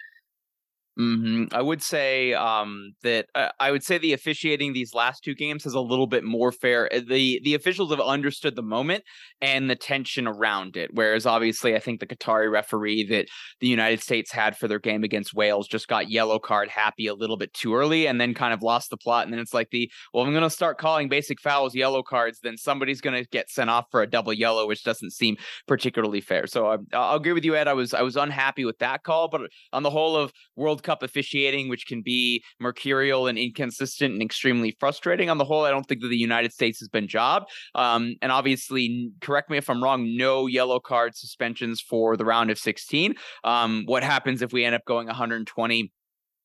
Mm-hmm. 0.99 1.55
I 1.55 1.63
would 1.63 1.83
say 1.83 2.35
um, 2.35 2.93
that 3.03 3.27
uh, 3.35 3.49
I 3.59 3.71
would 3.71 3.83
say 3.83 3.97
the 3.97 4.13
officiating 4.13 4.75
these 4.75 4.93
last 4.93 5.25
two 5.25 5.35
games 5.35 5.65
is 5.65 5.73
a 5.73 5.81
little 5.81 6.07
bit 6.07 6.23
more 6.23 6.53
fair. 6.53 6.93
Uh, 6.93 7.01
the 7.09 7.41
The 7.43 7.55
officials 7.55 7.91
have 7.91 8.01
understood 8.01 8.57
the 8.57 8.63
moment 8.63 9.05
and 9.41 9.71
the 9.71 9.75
tension 9.75 10.27
around 10.27 10.77
it, 10.77 10.91
whereas 10.93 11.25
obviously 11.25 11.75
I 11.75 11.79
think 11.79 12.01
the 12.01 12.07
Qatari 12.07 12.53
referee 12.53 13.05
that 13.05 13.29
the 13.61 13.69
United 13.69 14.03
States 14.03 14.31
had 14.31 14.55
for 14.55 14.69
their 14.69 14.79
game 14.79 15.03
against 15.03 15.33
Wales 15.33 15.67
just 15.67 15.89
got 15.89 16.11
yellow 16.11 16.39
card 16.39 16.69
happy 16.69 17.07
a 17.07 17.15
little 17.15 17.39
bit 17.39 17.55
too 17.55 17.75
early, 17.75 18.07
and 18.07 18.21
then 18.21 18.35
kind 18.35 18.53
of 18.53 18.63
lost 18.63 18.91
the 18.91 18.99
plot. 18.99 19.25
And 19.25 19.33
then 19.33 19.41
it's 19.41 19.55
like 19.55 19.71
the 19.71 19.91
well, 20.13 20.25
I'm 20.25 20.33
going 20.33 20.43
to 20.43 20.51
start 20.51 20.77
calling 20.77 21.09
basic 21.09 21.41
fouls 21.41 21.75
yellow 21.75 22.03
cards, 22.03 22.41
then 22.43 22.59
somebody's 22.59 23.01
going 23.01 23.17
to 23.17 23.29
get 23.31 23.49
sent 23.49 23.71
off 23.71 23.87
for 23.91 24.03
a 24.03 24.07
double 24.07 24.35
yellow, 24.35 24.67
which 24.67 24.85
doesn't 24.85 25.13
seem 25.13 25.39
particularly 25.67 26.21
fair. 26.21 26.47
So 26.47 26.67
I, 26.67 26.77
I'll 26.93 27.17
agree 27.17 27.33
with 27.33 27.47
you, 27.47 27.57
Ed. 27.57 27.67
I 27.67 27.73
was 27.73 27.95
I 27.95 28.03
was 28.03 28.17
unhappy 28.17 28.67
with 28.67 28.79
that 28.81 29.05
call, 29.05 29.29
but 29.29 29.41
on 29.73 29.83
the 29.83 29.91
whole 29.91 30.17
of 30.17 30.33
World 30.55 30.82
Cup 30.83 31.03
officiating, 31.03 31.69
which 31.69 31.87
can 31.87 32.03
be 32.03 32.43
mercurial 32.61 33.27
and 33.27 33.39
inconsistent 33.39 34.13
and 34.13 34.23
extremely 34.23 34.77
frustrating. 34.79 35.31
On 35.31 35.39
the 35.39 35.45
whole, 35.45 35.65
I 35.65 35.71
don't 35.71 35.87
think 35.87 36.03
that 36.03 36.09
the 36.09 36.17
United 36.17 36.53
States 36.53 36.81
has 36.81 36.89
been 36.89 37.09
jobbed. 37.09 37.47
Um, 37.75 38.15
and 38.23 38.33
obviously, 38.33 39.11
correct 39.21 39.51
me 39.51 39.59
if 39.59 39.69
I'm 39.71 39.83
wrong, 39.83 40.17
no 40.17 40.47
yellow 40.47 40.81
card 40.81 41.17
suspensions 41.17 41.81
for 41.81 42.17
the 42.17 42.25
round 42.25 42.51
of 42.51 42.59
16. 42.59 43.15
Um, 43.45 43.85
what 43.87 44.03
happens 44.03 44.43
if 44.43 44.53
we 44.53 44.65
end 44.65 44.75
up 44.75 44.85
going 44.85 45.07
120? 45.07 45.93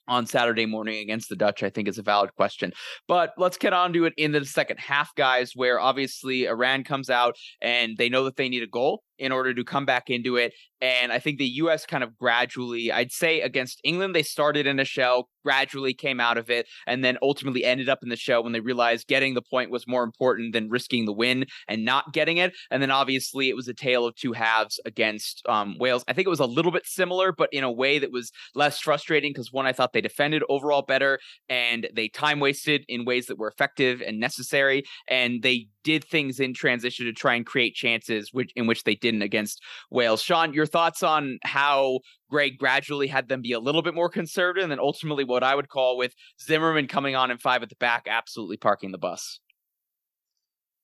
on 0.08 0.26
Saturday 0.26 0.66
morning 0.66 1.00
against 1.00 1.30
the 1.30 1.36
Dutch, 1.36 1.64
I 1.64 1.70
think 1.70 1.88
is 1.88 1.98
a 1.98 2.02
valid 2.02 2.34
question. 2.36 2.72
But 3.08 3.34
let's 3.38 3.58
get 3.58 3.74
on 3.74 3.94
to 3.94 4.06
it 4.06 4.14
in 4.18 4.32
the 4.32 4.46
second 4.46 4.80
half, 4.80 5.14
guys, 5.16 5.52
where 5.54 5.80
obviously 5.80 6.46
Iran 6.46 6.84
comes 6.84 7.10
out 7.10 7.36
and 7.62 7.98
they 7.98 8.10
know 8.10 8.24
that 8.24 8.38
they 8.38 8.50
need 8.50 8.64
a 8.64 8.68
goal 8.68 9.04
in 9.20 9.32
order 9.32 9.54
to 9.54 9.64
come 9.64 9.86
back 9.86 10.10
into 10.10 10.36
it. 10.36 10.54
And 10.80 11.12
I 11.12 11.20
think 11.20 11.40
the 11.40 11.46
U.S. 11.46 11.86
kind 11.86 12.04
of 12.04 12.18
gradually, 12.18 12.92
I'd 12.92 13.12
say 13.12 13.42
against 13.42 13.80
England, 13.84 14.16
they 14.16 14.24
started 14.24 14.68
in 14.68 14.80
a 14.80 14.86
shell, 14.86 15.30
gradually 15.44 15.94
came 15.94 16.20
out 16.20 16.38
of 16.38 16.50
it, 16.50 16.68
and 16.86 17.04
then 17.04 17.18
ultimately 17.22 17.64
ended 17.64 17.90
up 17.90 18.00
in 18.04 18.10
the 18.10 18.16
shell 18.16 18.44
when 18.44 18.54
they 18.54 18.60
realized 18.60 19.08
getting 19.08 19.34
the 19.34 19.42
point 19.42 19.72
was 19.72 19.88
more 19.88 20.04
important 20.04 20.54
than 20.54 20.70
risking 20.70 21.06
the 21.06 21.14
win 21.14 21.46
and 21.68 21.84
not 21.84 22.14
getting 22.14 22.38
it. 22.38 22.54
And 22.70 22.82
then 22.82 22.92
obviously 22.92 23.50
it 23.50 23.56
was 23.56 23.68
a 23.68 23.74
tale 23.74 24.06
of 24.06 24.16
two 24.16 24.34
halves 24.34 24.80
against 24.86 25.42
um, 25.50 25.78
Wales. 25.80 26.04
I 26.08 26.14
think 26.14 26.28
it 26.28 26.30
was 26.30 26.40
a 26.40 26.46
little 26.46 26.72
bit 26.72 26.86
similar, 26.86 27.32
but 27.32 27.50
in 27.52 27.64
a 27.64 27.72
way 27.72 27.98
that 27.98 28.12
was 28.12 28.32
less 28.54 28.80
frustrating 28.80 29.32
because 29.32 29.52
one, 29.52 29.66
I 29.66 29.74
thought 29.74 29.94
they 29.94 30.02
defended 30.02 30.44
overall 30.48 30.84
better 30.84 31.20
and 31.50 31.88
they 31.96 32.08
time 32.08 32.40
wasted 32.40 32.86
in 32.88 33.06
ways 33.06 33.26
that 33.28 33.40
were 33.40 33.50
effective 33.50 34.02
and 34.06 34.20
necessary. 34.20 34.84
And 35.08 35.42
they 35.42 35.68
did 35.88 36.04
things 36.04 36.42
in 36.42 36.54
transition 36.54 37.06
to 37.06 37.14
try 37.14 37.34
and 37.34 37.46
create 37.46 37.74
chances 37.74 38.34
which 38.34 38.52
in 38.58 38.68
which 38.68 38.84
they 38.84 38.94
didn't 38.94 39.22
against 39.22 39.64
Wales. 39.90 40.22
Sean, 40.22 40.52
your 40.52 40.66
thoughts 40.66 41.02
on 41.02 41.40
how 41.44 42.02
Greg 42.30 42.58
gradually 42.58 43.08
had 43.08 43.30
them 43.30 43.42
be 43.42 43.54
a 43.54 43.60
little 43.60 43.82
bit 43.82 43.96
more 43.96 44.10
conservative 44.10 44.64
and 44.64 44.72
then 44.72 44.82
ultimately 44.82 45.24
what 45.24 45.46
I 45.46 45.56
would 45.56 45.70
call 45.70 45.96
with 45.96 46.14
Zimmerman 46.42 46.88
coming 46.88 47.16
on 47.16 47.32
in 47.32 47.38
five 47.38 47.64
at 47.64 47.70
the 47.70 47.78
back, 47.78 48.06
absolutely 48.10 48.58
parking 48.58 48.92
the 48.92 48.98
bus. 48.98 49.40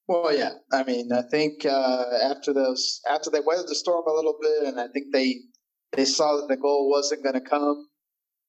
Well, 0.08 0.34
yeah. 0.34 0.52
I 0.72 0.86
mean, 0.86 1.12
I 1.12 1.24
think 1.24 1.66
uh, 1.66 2.06
after 2.24 2.54
those, 2.54 3.02
after 3.12 3.30
they 3.30 3.42
weathered 3.46 3.68
the 3.68 3.76
storm 3.76 4.06
a 4.08 4.14
little 4.14 4.38
bit, 4.42 4.70
and 4.70 4.80
I 4.80 4.88
think 4.88 5.08
they 5.12 5.36
they 5.92 6.06
saw 6.06 6.38
that 6.38 6.48
the 6.48 6.56
goal 6.56 6.90
wasn't 6.90 7.24
going 7.24 7.36
to 7.36 7.42
come. 7.42 7.88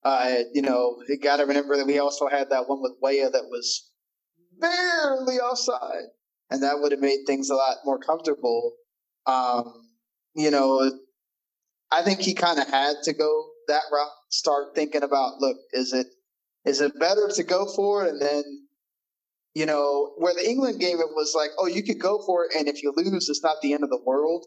Uh, 0.04 0.36
you 0.52 0.62
know, 0.62 1.02
you 1.08 1.18
got 1.18 1.38
to 1.38 1.46
remember 1.46 1.76
that 1.76 1.86
we 1.86 1.98
also 1.98 2.28
had 2.28 2.50
that 2.50 2.68
one 2.68 2.80
with 2.80 2.92
Weah 3.02 3.30
that 3.30 3.48
was 3.50 3.90
barely 4.60 5.38
offside 5.38 6.10
and 6.54 6.62
that 6.62 6.78
would 6.78 6.92
have 6.92 7.00
made 7.00 7.24
things 7.26 7.50
a 7.50 7.54
lot 7.56 7.78
more 7.84 7.98
comfortable. 7.98 8.74
Um, 9.26 9.88
you 10.36 10.52
know, 10.52 10.88
I 11.90 12.02
think 12.02 12.20
he 12.20 12.32
kind 12.32 12.60
of 12.60 12.68
had 12.68 12.94
to 13.02 13.12
go 13.12 13.46
that 13.66 13.82
route. 13.92 14.08
Start 14.30 14.68
thinking 14.76 15.02
about, 15.02 15.40
look, 15.40 15.56
is 15.72 15.92
it 15.92 16.06
is 16.64 16.80
it 16.80 16.98
better 17.00 17.28
to 17.34 17.42
go 17.42 17.66
for 17.66 18.06
it 18.06 18.10
and 18.10 18.22
then, 18.22 18.44
you 19.52 19.66
know, 19.66 20.12
where 20.16 20.32
the 20.32 20.48
England 20.48 20.78
game 20.78 21.00
it 21.00 21.10
was 21.10 21.34
like, 21.34 21.50
oh, 21.58 21.66
you 21.66 21.82
could 21.82 21.98
go 22.00 22.22
for 22.24 22.44
it, 22.44 22.52
and 22.56 22.68
if 22.68 22.84
you 22.84 22.92
lose, 22.96 23.28
it's 23.28 23.42
not 23.42 23.56
the 23.60 23.72
end 23.72 23.82
of 23.82 23.90
the 23.90 24.02
world. 24.06 24.46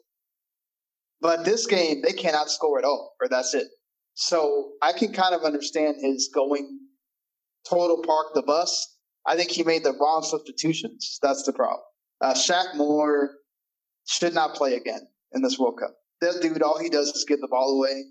But 1.20 1.44
this 1.44 1.66
game, 1.68 2.04
they 2.04 2.14
cannot 2.14 2.50
score 2.50 2.80
at 2.80 2.86
all, 2.86 3.16
or 3.22 3.28
that's 3.28 3.54
it. 3.54 3.68
So 4.14 4.72
I 4.82 4.94
can 4.94 5.12
kind 5.12 5.36
of 5.36 5.44
understand 5.44 5.98
his 6.00 6.30
going 6.34 6.80
total 7.70 8.02
park 8.02 8.28
the 8.34 8.44
bus. 8.44 8.96
I 9.26 9.36
think 9.36 9.52
he 9.52 9.64
made 9.64 9.84
the 9.84 9.92
wrong 9.92 10.24
substitutions. 10.24 11.20
That's 11.22 11.44
the 11.44 11.52
problem. 11.52 11.82
Uh, 12.22 12.34
Shaq 12.34 12.76
Moore 12.76 13.32
should 14.08 14.34
not 14.34 14.56
play 14.56 14.76
again 14.76 15.02
in 15.34 15.42
this 15.42 15.60
World 15.60 15.80
Cup. 15.80 15.96
That 16.22 16.42
dude, 16.42 16.62
all 16.62 16.80
he 16.80 16.90
does 16.90 17.10
is 17.10 17.26
give 17.28 17.42
the 17.42 17.48
ball 17.48 17.78
away. 17.78 18.06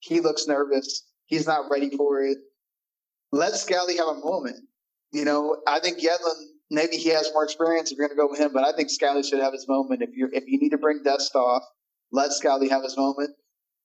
He 0.00 0.20
looks 0.20 0.46
nervous. 0.46 1.06
He's 1.26 1.46
not 1.46 1.70
ready 1.70 1.90
for 1.96 2.22
it. 2.22 2.38
Let 3.32 3.54
Scally 3.54 3.96
have 3.96 4.08
a 4.08 4.14
moment. 4.14 4.56
You 5.12 5.24
know, 5.24 5.58
I 5.66 5.80
think 5.80 5.98
Yedlin, 5.98 6.46
maybe 6.70 6.96
he 6.96 7.10
has 7.10 7.30
more 7.32 7.44
experience 7.44 7.90
if 7.90 7.98
you're 7.98 8.08
going 8.08 8.16
to 8.16 8.22
go 8.22 8.28
with 8.30 8.40
him, 8.40 8.52
but 8.52 8.64
I 8.64 8.72
think 8.72 8.90
Scally 8.90 9.22
should 9.22 9.40
have 9.40 9.52
his 9.52 9.66
moment. 9.68 10.02
If 10.02 10.10
you 10.16 10.28
if 10.32 10.44
you 10.46 10.58
need 10.58 10.70
to 10.70 10.78
bring 10.78 11.02
Dest 11.02 11.34
off, 11.34 11.62
let 12.12 12.32
Scally 12.32 12.68
have 12.68 12.82
his 12.82 12.96
moment 12.96 13.30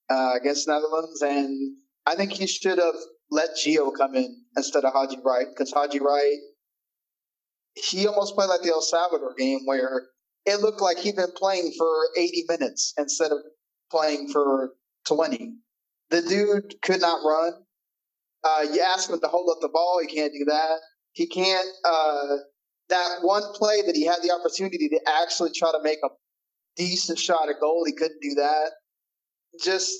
uh, 0.09 0.33
against 0.39 0.67
Netherlands. 0.67 1.21
And 1.21 1.77
I 2.05 2.15
think 2.15 2.31
he 2.31 2.47
should 2.47 2.77
have 2.77 2.95
let 3.29 3.49
Gio 3.57 3.91
come 3.95 4.15
in 4.15 4.43
instead 4.55 4.85
of 4.85 4.93
Haji 4.93 5.17
Wright 5.23 5.47
because 5.49 5.71
Haji 5.71 5.99
Wright 5.99 6.37
he 7.75 8.07
almost 8.07 8.35
played 8.35 8.49
like 8.49 8.61
the 8.61 8.69
El 8.69 8.81
Salvador 8.81 9.33
game 9.37 9.61
where 9.65 10.07
it 10.45 10.61
looked 10.61 10.81
like 10.81 10.97
he'd 10.97 11.15
been 11.15 11.31
playing 11.35 11.73
for 11.77 12.09
80 12.17 12.45
minutes 12.47 12.93
instead 12.97 13.31
of 13.31 13.39
playing 13.91 14.29
for 14.31 14.73
20. 15.07 15.55
The 16.09 16.21
dude 16.21 16.81
could 16.81 17.01
not 17.01 17.25
run. 17.25 17.53
Uh, 18.43 18.65
you 18.71 18.81
ask 18.81 19.09
him 19.09 19.19
to 19.19 19.27
hold 19.27 19.49
up 19.51 19.61
the 19.61 19.69
ball, 19.69 19.99
he 20.01 20.07
can't 20.07 20.31
do 20.31 20.45
that. 20.45 20.77
He 21.13 21.27
can't. 21.27 21.67
Uh, 21.83 22.37
that 22.89 23.19
one 23.21 23.41
play 23.53 23.81
that 23.81 23.95
he 23.95 24.05
had 24.05 24.17
the 24.21 24.31
opportunity 24.31 24.87
to 24.89 24.99
actually 25.07 25.51
try 25.51 25.71
to 25.71 25.81
make 25.81 25.97
a 26.03 26.09
decent 26.75 27.17
shot 27.17 27.49
at 27.49 27.59
goal, 27.59 27.83
he 27.85 27.93
couldn't 27.93 28.21
do 28.21 28.35
that. 28.35 28.71
Just, 29.63 29.95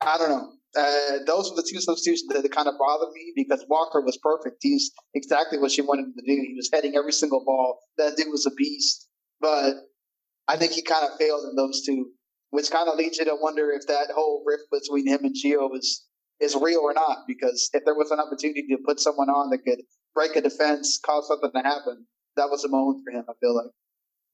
I 0.00 0.16
don't 0.16 0.30
know. 0.30 0.52
Uh, 0.76 1.18
those 1.26 1.50
were 1.50 1.56
the 1.56 1.68
two 1.70 1.80
substitutions 1.80 2.32
that 2.32 2.50
kind 2.50 2.66
of 2.66 2.74
bothered 2.78 3.12
me 3.12 3.32
because 3.36 3.64
Walker 3.68 4.00
was 4.00 4.16
perfect. 4.22 4.56
He's 4.60 4.90
exactly 5.14 5.58
what 5.58 5.70
she 5.70 5.82
wanted 5.82 6.06
him 6.06 6.14
to 6.18 6.22
do. 6.22 6.40
He 6.40 6.54
was 6.56 6.70
heading 6.72 6.96
every 6.96 7.12
single 7.12 7.44
ball. 7.44 7.80
That 7.98 8.16
dude 8.16 8.30
was 8.30 8.46
a 8.46 8.50
beast. 8.52 9.08
But 9.40 9.74
I 10.48 10.56
think 10.56 10.72
he 10.72 10.82
kind 10.82 11.04
of 11.04 11.18
failed 11.18 11.44
in 11.48 11.56
those 11.56 11.82
two, 11.84 12.10
which 12.50 12.70
kind 12.70 12.88
of 12.88 12.96
leads 12.96 13.18
you 13.18 13.26
to 13.26 13.36
wonder 13.38 13.70
if 13.70 13.86
that 13.86 14.08
whole 14.14 14.42
rift 14.46 14.64
between 14.72 15.06
him 15.06 15.24
and 15.24 15.34
Gio 15.34 15.76
is 15.76 16.06
is 16.40 16.56
real 16.56 16.80
or 16.80 16.94
not. 16.94 17.18
Because 17.28 17.68
if 17.74 17.84
there 17.84 17.94
was 17.94 18.10
an 18.10 18.20
opportunity 18.20 18.66
to 18.70 18.78
put 18.86 18.98
someone 18.98 19.28
on 19.28 19.50
that 19.50 19.64
could 19.64 19.82
break 20.14 20.36
a 20.36 20.40
defense, 20.40 20.98
cause 21.04 21.28
something 21.28 21.52
to 21.52 21.68
happen, 21.68 22.06
that 22.36 22.48
was 22.48 22.64
a 22.64 22.68
moment 22.68 23.02
for 23.04 23.12
him. 23.12 23.24
I 23.28 23.32
feel 23.40 23.54
like. 23.54 23.70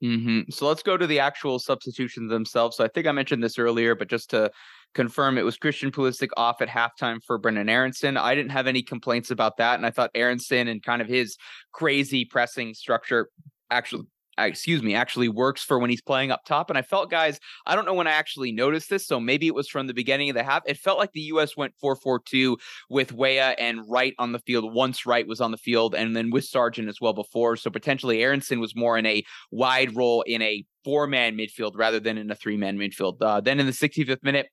Mm-hmm. 0.02 0.50
So 0.50 0.68
let's 0.68 0.82
go 0.82 0.96
to 0.96 1.06
the 1.06 1.18
actual 1.18 1.58
substitutions 1.58 2.30
themselves. 2.30 2.76
So 2.76 2.84
I 2.84 2.88
think 2.88 3.06
I 3.08 3.12
mentioned 3.12 3.42
this 3.42 3.58
earlier, 3.58 3.96
but 3.96 4.08
just 4.08 4.30
to 4.30 4.50
confirm, 4.94 5.38
it 5.38 5.44
was 5.44 5.56
Christian 5.56 5.90
Pulisic 5.90 6.28
off 6.36 6.60
at 6.60 6.68
halftime 6.68 7.22
for 7.24 7.38
Brendan 7.38 7.68
Aaronson. 7.68 8.16
I 8.16 8.34
didn't 8.34 8.52
have 8.52 8.66
any 8.66 8.82
complaints 8.82 9.30
about 9.30 9.56
that, 9.58 9.74
and 9.74 9.86
I 9.86 9.90
thought 9.90 10.10
Aaronson 10.14 10.68
and 10.68 10.82
kind 10.82 11.02
of 11.02 11.08
his 11.08 11.36
crazy 11.72 12.24
pressing 12.24 12.74
structure 12.74 13.28
actually 13.70 14.04
excuse 14.46 14.82
me, 14.82 14.94
actually 14.94 15.28
works 15.28 15.62
for 15.62 15.78
when 15.78 15.90
he's 15.90 16.00
playing 16.00 16.30
up 16.30 16.44
top. 16.44 16.70
And 16.70 16.78
I 16.78 16.82
felt, 16.82 17.10
guys, 17.10 17.40
I 17.66 17.74
don't 17.74 17.84
know 17.84 17.94
when 17.94 18.06
I 18.06 18.12
actually 18.12 18.52
noticed 18.52 18.90
this, 18.90 19.06
so 19.06 19.18
maybe 19.18 19.46
it 19.46 19.54
was 19.54 19.68
from 19.68 19.86
the 19.86 19.94
beginning 19.94 20.30
of 20.30 20.34
the 20.34 20.44
half. 20.44 20.62
It 20.66 20.76
felt 20.76 20.98
like 20.98 21.12
the 21.12 21.20
U.S. 21.22 21.56
went 21.56 21.74
4 21.80 21.96
4 21.96 22.20
2 22.20 22.56
with 22.88 23.12
Weah 23.12 23.54
and 23.58 23.80
Wright 23.88 24.14
on 24.18 24.32
the 24.32 24.38
field 24.40 24.72
once 24.72 25.06
Wright 25.06 25.26
was 25.26 25.40
on 25.40 25.50
the 25.50 25.58
field, 25.58 25.94
and 25.94 26.14
then 26.14 26.30
with 26.30 26.44
Sargent 26.44 26.88
as 26.88 27.00
well 27.00 27.12
before. 27.12 27.56
So 27.56 27.70
potentially 27.70 28.22
Aaronson 28.22 28.60
was 28.60 28.76
more 28.76 28.96
in 28.98 29.06
a 29.06 29.24
wide 29.50 29.96
role 29.96 30.22
in 30.22 30.42
a 30.42 30.64
four 30.84 31.06
man 31.06 31.36
midfield 31.36 31.72
rather 31.74 32.00
than 32.00 32.18
in 32.18 32.30
a 32.30 32.34
three 32.34 32.56
man 32.56 32.78
midfield. 32.78 33.16
Uh, 33.20 33.40
then 33.40 33.60
in 33.60 33.66
the 33.66 33.72
65th 33.72 34.22
minute, 34.22 34.46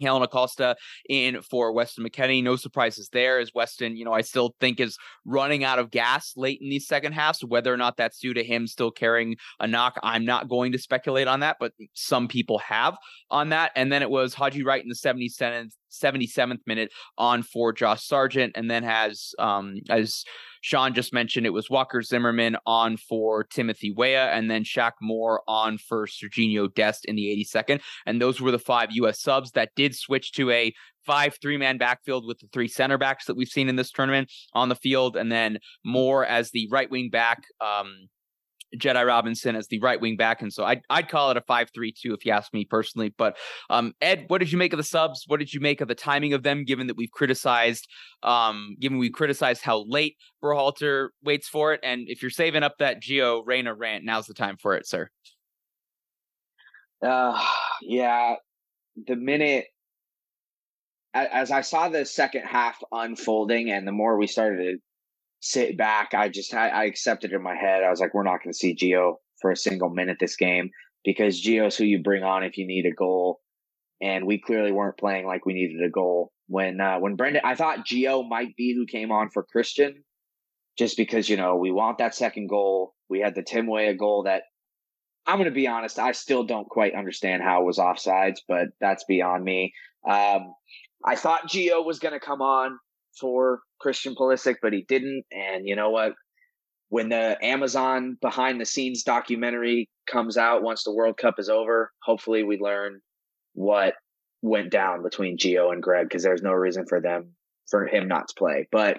Kellyn 0.00 0.22
Acosta 0.22 0.76
in 1.08 1.42
for 1.42 1.72
Weston 1.72 2.04
McKennie. 2.04 2.42
No 2.42 2.56
surprises 2.56 3.08
there, 3.12 3.38
as 3.38 3.52
Weston, 3.54 3.96
you 3.96 4.04
know, 4.04 4.12
I 4.12 4.22
still 4.22 4.54
think 4.60 4.80
is 4.80 4.96
running 5.24 5.64
out 5.64 5.78
of 5.78 5.90
gas 5.90 6.32
late 6.36 6.60
in 6.60 6.68
these 6.68 6.86
second 6.86 7.12
halves. 7.12 7.44
Whether 7.44 7.72
or 7.72 7.76
not 7.76 7.96
that's 7.96 8.18
due 8.18 8.34
to 8.34 8.44
him 8.44 8.66
still 8.66 8.90
carrying 8.90 9.36
a 9.58 9.66
knock, 9.66 9.98
I'm 10.02 10.24
not 10.24 10.48
going 10.48 10.72
to 10.72 10.78
speculate 10.78 11.28
on 11.28 11.40
that, 11.40 11.56
but 11.60 11.72
some 11.94 12.28
people 12.28 12.58
have 12.58 12.96
on 13.30 13.50
that. 13.50 13.72
And 13.76 13.92
then 13.92 14.02
it 14.02 14.10
was 14.10 14.34
Haji 14.34 14.62
Wright 14.62 14.82
in 14.82 14.88
the 14.88 14.94
77th, 14.94 15.72
77th 15.90 16.60
minute 16.66 16.92
on 17.18 17.42
for 17.42 17.72
Josh 17.72 18.06
Sargent, 18.06 18.52
and 18.56 18.70
then 18.70 18.82
has 18.82 19.34
um, 19.38 19.76
as 19.88 20.24
Sean 20.62 20.94
just 20.94 21.12
mentioned, 21.12 21.46
it 21.46 21.52
was 21.52 21.70
Walker 21.70 22.02
Zimmerman 22.02 22.56
on 22.66 22.96
for 22.96 23.44
Timothy 23.44 23.92
Weah, 23.96 24.30
and 24.30 24.50
then 24.50 24.64
Shaq 24.64 24.92
Moore 25.00 25.42
on 25.48 25.78
for 25.78 26.06
Serginho 26.06 26.72
Dest 26.72 27.04
in 27.06 27.16
the 27.16 27.46
82nd. 27.54 27.80
And 28.06 28.20
those 28.20 28.40
were 28.40 28.50
the 28.50 28.58
five 28.58 28.90
U.S. 28.92 29.20
subs 29.20 29.52
that 29.52 29.70
did 29.74 29.94
switch 29.94 30.32
to 30.32 30.50
a 30.50 30.72
five 31.06 31.38
three 31.40 31.56
man 31.56 31.78
backfield 31.78 32.26
with 32.26 32.38
the 32.40 32.48
three 32.52 32.68
center 32.68 32.98
backs 32.98 33.24
that 33.24 33.36
we've 33.36 33.48
seen 33.48 33.68
in 33.68 33.76
this 33.76 33.90
tournament 33.90 34.30
on 34.52 34.68
the 34.68 34.76
field, 34.76 35.16
and 35.16 35.32
then 35.32 35.58
Moore 35.84 36.24
as 36.26 36.50
the 36.50 36.68
right 36.70 36.90
wing 36.90 37.10
back. 37.10 37.44
Um, 37.60 38.08
Jedi 38.76 39.06
Robinson 39.06 39.56
as 39.56 39.68
the 39.68 39.80
right 39.80 40.00
wing 40.00 40.16
back, 40.16 40.42
and 40.42 40.52
so 40.52 40.64
I'd 40.64 40.82
I'd 40.90 41.08
call 41.08 41.30
it 41.30 41.36
a 41.36 41.40
five 41.40 41.70
three 41.74 41.92
two 41.92 42.14
if 42.14 42.24
you 42.24 42.32
ask 42.32 42.52
me 42.52 42.64
personally. 42.64 43.12
But 43.16 43.36
um, 43.68 43.94
Ed, 44.00 44.24
what 44.28 44.38
did 44.38 44.52
you 44.52 44.58
make 44.58 44.72
of 44.72 44.76
the 44.76 44.84
subs? 44.84 45.24
What 45.26 45.40
did 45.40 45.52
you 45.52 45.60
make 45.60 45.80
of 45.80 45.88
the 45.88 45.94
timing 45.94 46.32
of 46.32 46.42
them? 46.42 46.64
Given 46.64 46.86
that 46.86 46.96
we've 46.96 47.10
criticized, 47.10 47.88
um, 48.22 48.76
given 48.80 48.98
we 48.98 49.10
criticized 49.10 49.62
how 49.62 49.84
late 49.86 50.16
Berhalter 50.42 51.08
waits 51.22 51.48
for 51.48 51.72
it, 51.72 51.80
and 51.82 52.04
if 52.08 52.22
you're 52.22 52.30
saving 52.30 52.62
up 52.62 52.78
that 52.78 53.02
Gio 53.02 53.42
Reyna 53.44 53.74
rant, 53.74 54.04
now's 54.04 54.26
the 54.26 54.34
time 54.34 54.56
for 54.56 54.76
it, 54.76 54.86
sir. 54.86 55.08
Uh, 57.04 57.42
yeah, 57.82 58.34
the 59.06 59.16
minute 59.16 59.66
as 61.14 61.50
I 61.50 61.62
saw 61.62 61.88
the 61.88 62.04
second 62.04 62.42
half 62.42 62.80
unfolding, 62.92 63.70
and 63.70 63.86
the 63.86 63.92
more 63.92 64.16
we 64.16 64.26
started 64.26 64.58
to 64.58 64.78
sit 65.40 65.76
back. 65.76 66.14
I 66.14 66.28
just 66.28 66.54
I, 66.54 66.68
I 66.68 66.84
accepted 66.84 67.32
in 67.32 67.42
my 67.42 67.54
head. 67.54 67.82
I 67.82 67.90
was 67.90 68.00
like, 68.00 68.14
we're 68.14 68.22
not 68.22 68.42
going 68.42 68.52
to 68.52 68.58
see 68.58 68.76
Gio 68.76 69.14
for 69.40 69.50
a 69.50 69.56
single 69.56 69.90
minute 69.90 70.18
this 70.20 70.36
game 70.36 70.70
because 71.04 71.42
Gio's 71.42 71.76
who 71.76 71.84
you 71.84 72.02
bring 72.02 72.22
on 72.22 72.44
if 72.44 72.56
you 72.56 72.66
need 72.66 72.86
a 72.86 72.94
goal, 72.94 73.40
and 74.00 74.26
we 74.26 74.40
clearly 74.40 74.72
weren't 74.72 74.98
playing 74.98 75.26
like 75.26 75.46
we 75.46 75.54
needed 75.54 75.82
a 75.82 75.90
goal 75.90 76.32
when 76.46 76.80
uh, 76.80 76.98
when 76.98 77.16
Brendan. 77.16 77.42
I 77.44 77.54
thought 77.54 77.86
Gio 77.86 78.28
might 78.28 78.54
be 78.56 78.74
who 78.74 78.86
came 78.86 79.10
on 79.10 79.30
for 79.30 79.42
Christian, 79.42 80.04
just 80.78 80.96
because 80.96 81.28
you 81.28 81.36
know 81.36 81.56
we 81.56 81.72
want 81.72 81.98
that 81.98 82.14
second 82.14 82.48
goal. 82.48 82.94
We 83.08 83.20
had 83.20 83.34
the 83.34 83.42
Tim 83.42 83.66
Weah 83.66 83.94
goal 83.94 84.24
that 84.24 84.42
I'm 85.26 85.36
going 85.36 85.46
to 85.46 85.54
be 85.54 85.66
honest. 85.66 85.98
I 85.98 86.12
still 86.12 86.44
don't 86.44 86.68
quite 86.68 86.94
understand 86.94 87.42
how 87.42 87.62
it 87.62 87.66
was 87.66 87.78
offsides, 87.78 88.38
but 88.46 88.68
that's 88.80 89.04
beyond 89.04 89.42
me. 89.42 89.72
Um, 90.08 90.54
I 91.04 91.16
thought 91.16 91.48
Gio 91.48 91.84
was 91.84 91.98
going 91.98 92.14
to 92.14 92.20
come 92.20 92.42
on 92.42 92.78
for 93.18 93.60
Christian 93.80 94.14
Pulisic, 94.14 94.56
but 94.62 94.72
he 94.72 94.84
didn't. 94.88 95.24
And 95.32 95.66
you 95.66 95.76
know 95.76 95.90
what? 95.90 96.12
When 96.88 97.08
the 97.08 97.38
Amazon 97.42 98.16
behind 98.20 98.60
the 98.60 98.66
scenes 98.66 99.04
documentary 99.04 99.88
comes 100.10 100.36
out 100.36 100.62
once 100.62 100.82
the 100.82 100.94
World 100.94 101.16
Cup 101.16 101.36
is 101.38 101.48
over, 101.48 101.92
hopefully 102.02 102.42
we 102.42 102.58
learn 102.58 103.00
what 103.54 103.94
went 104.42 104.70
down 104.70 105.02
between 105.02 105.38
Gio 105.38 105.72
and 105.72 105.82
Greg 105.82 106.08
because 106.08 106.22
there's 106.22 106.42
no 106.42 106.52
reason 106.52 106.86
for 106.88 107.00
them 107.00 107.34
for 107.70 107.86
him 107.86 108.08
not 108.08 108.28
to 108.28 108.34
play. 108.36 108.66
But 108.72 108.98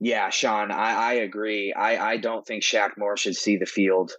yeah, 0.00 0.30
Sean, 0.30 0.70
I, 0.70 0.94
I 0.94 1.12
agree. 1.14 1.72
I, 1.72 2.12
I 2.12 2.16
don't 2.16 2.46
think 2.46 2.62
Shaq 2.62 2.90
Moore 2.96 3.16
should 3.16 3.36
see 3.36 3.56
the 3.58 3.66
field 3.66 4.12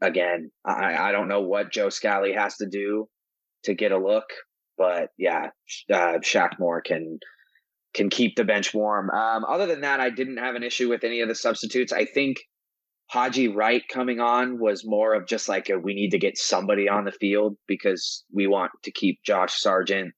again. 0.00 0.50
I, 0.64 1.08
I 1.08 1.12
don't 1.12 1.28
know 1.28 1.40
what 1.40 1.72
Joe 1.72 1.88
Scally 1.88 2.32
has 2.34 2.56
to 2.58 2.66
do 2.66 3.08
to 3.64 3.74
get 3.74 3.92
a 3.92 3.98
look, 3.98 4.26
but 4.76 5.10
yeah, 5.18 5.50
uh, 5.92 6.18
Shaq 6.18 6.58
Moore 6.58 6.80
can 6.80 7.18
can 7.96 8.10
keep 8.10 8.36
the 8.36 8.44
bench 8.44 8.74
warm. 8.74 9.10
Um, 9.10 9.44
other 9.44 9.66
than 9.66 9.80
that, 9.80 10.00
I 10.00 10.10
didn't 10.10 10.36
have 10.36 10.54
an 10.54 10.62
issue 10.62 10.88
with 10.88 11.02
any 11.02 11.20
of 11.20 11.28
the 11.28 11.34
substitutes. 11.34 11.92
I 11.92 12.04
think 12.04 12.36
Haji 13.08 13.48
Wright 13.48 13.82
coming 13.88 14.20
on 14.20 14.58
was 14.58 14.84
more 14.84 15.14
of 15.14 15.26
just 15.26 15.48
like 15.48 15.70
a, 15.70 15.78
we 15.78 15.94
need 15.94 16.10
to 16.10 16.18
get 16.18 16.36
somebody 16.36 16.88
on 16.88 17.04
the 17.04 17.12
field 17.12 17.56
because 17.66 18.24
we 18.32 18.46
want 18.46 18.72
to 18.84 18.92
keep 18.92 19.20
Josh 19.24 19.58
Sargent. 19.58 20.12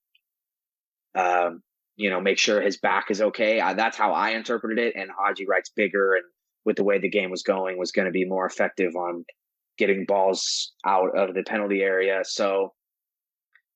Um, 1.14 1.62
you 1.97 2.11
know, 2.11 2.21
make 2.21 2.38
sure 2.38 2.61
his 2.61 2.79
back 2.79 3.11
is 3.11 3.23
okay. 3.23 3.61
I, 3.61 3.75
that's 3.75 3.97
how 3.97 4.12
I 4.12 4.31
interpreted 4.31 4.79
it. 4.79 4.95
And 4.97 5.11
Haji 5.17 5.47
Wright's 5.47 5.71
bigger 5.71 6.14
and 6.14 6.25
with 6.64 6.77
the 6.77 6.85
way 6.85 6.99
the 6.99 7.09
game 7.09 7.31
was 7.31 7.43
going 7.43 7.79
was 7.79 7.93
going 7.93 8.07
to 8.07 8.12
be 8.12 8.25
more 8.25 8.45
effective 8.45 8.95
on 8.97 9.25
getting 9.79 10.05
balls 10.07 10.73
out 10.85 11.17
of 11.17 11.35
the 11.35 11.43
penalty 11.43 11.81
area. 11.81 12.21
So, 12.25 12.73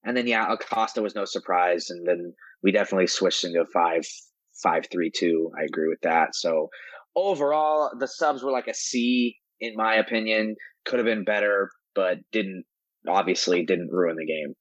and 0.05 0.17
then 0.17 0.27
yeah, 0.27 0.53
Acosta 0.53 1.01
was 1.01 1.15
no 1.15 1.25
surprise, 1.25 1.91
and 1.91 2.07
then 2.07 2.35
we 2.63 2.73
definitely 2.73 3.07
switched 3.07 3.45
into 3.45 3.61
a 3.61 3.67
five 3.67 4.03
five 4.63 4.87
three 4.91 5.11
two. 5.15 5.51
I 5.59 5.65
agree 5.65 5.89
with 5.89 6.01
that. 6.03 6.35
So 6.35 6.69
overall, 7.17 7.91
the 7.99 8.09
subs 8.09 8.43
were 8.43 8.53
like 8.53 8.69
a 8.69 8.75
C 8.75 9.37
in 9.61 9.75
my 9.77 9.95
opinion. 9.95 10.57
Could 10.85 10.99
have 10.99 11.07
been 11.07 11.25
better, 11.25 11.71
but 11.95 12.19
didn't 12.33 12.65
obviously 13.09 13.65
didn't 13.65 13.91
ruin 13.91 14.17
the 14.17 14.27
game. 14.27 14.55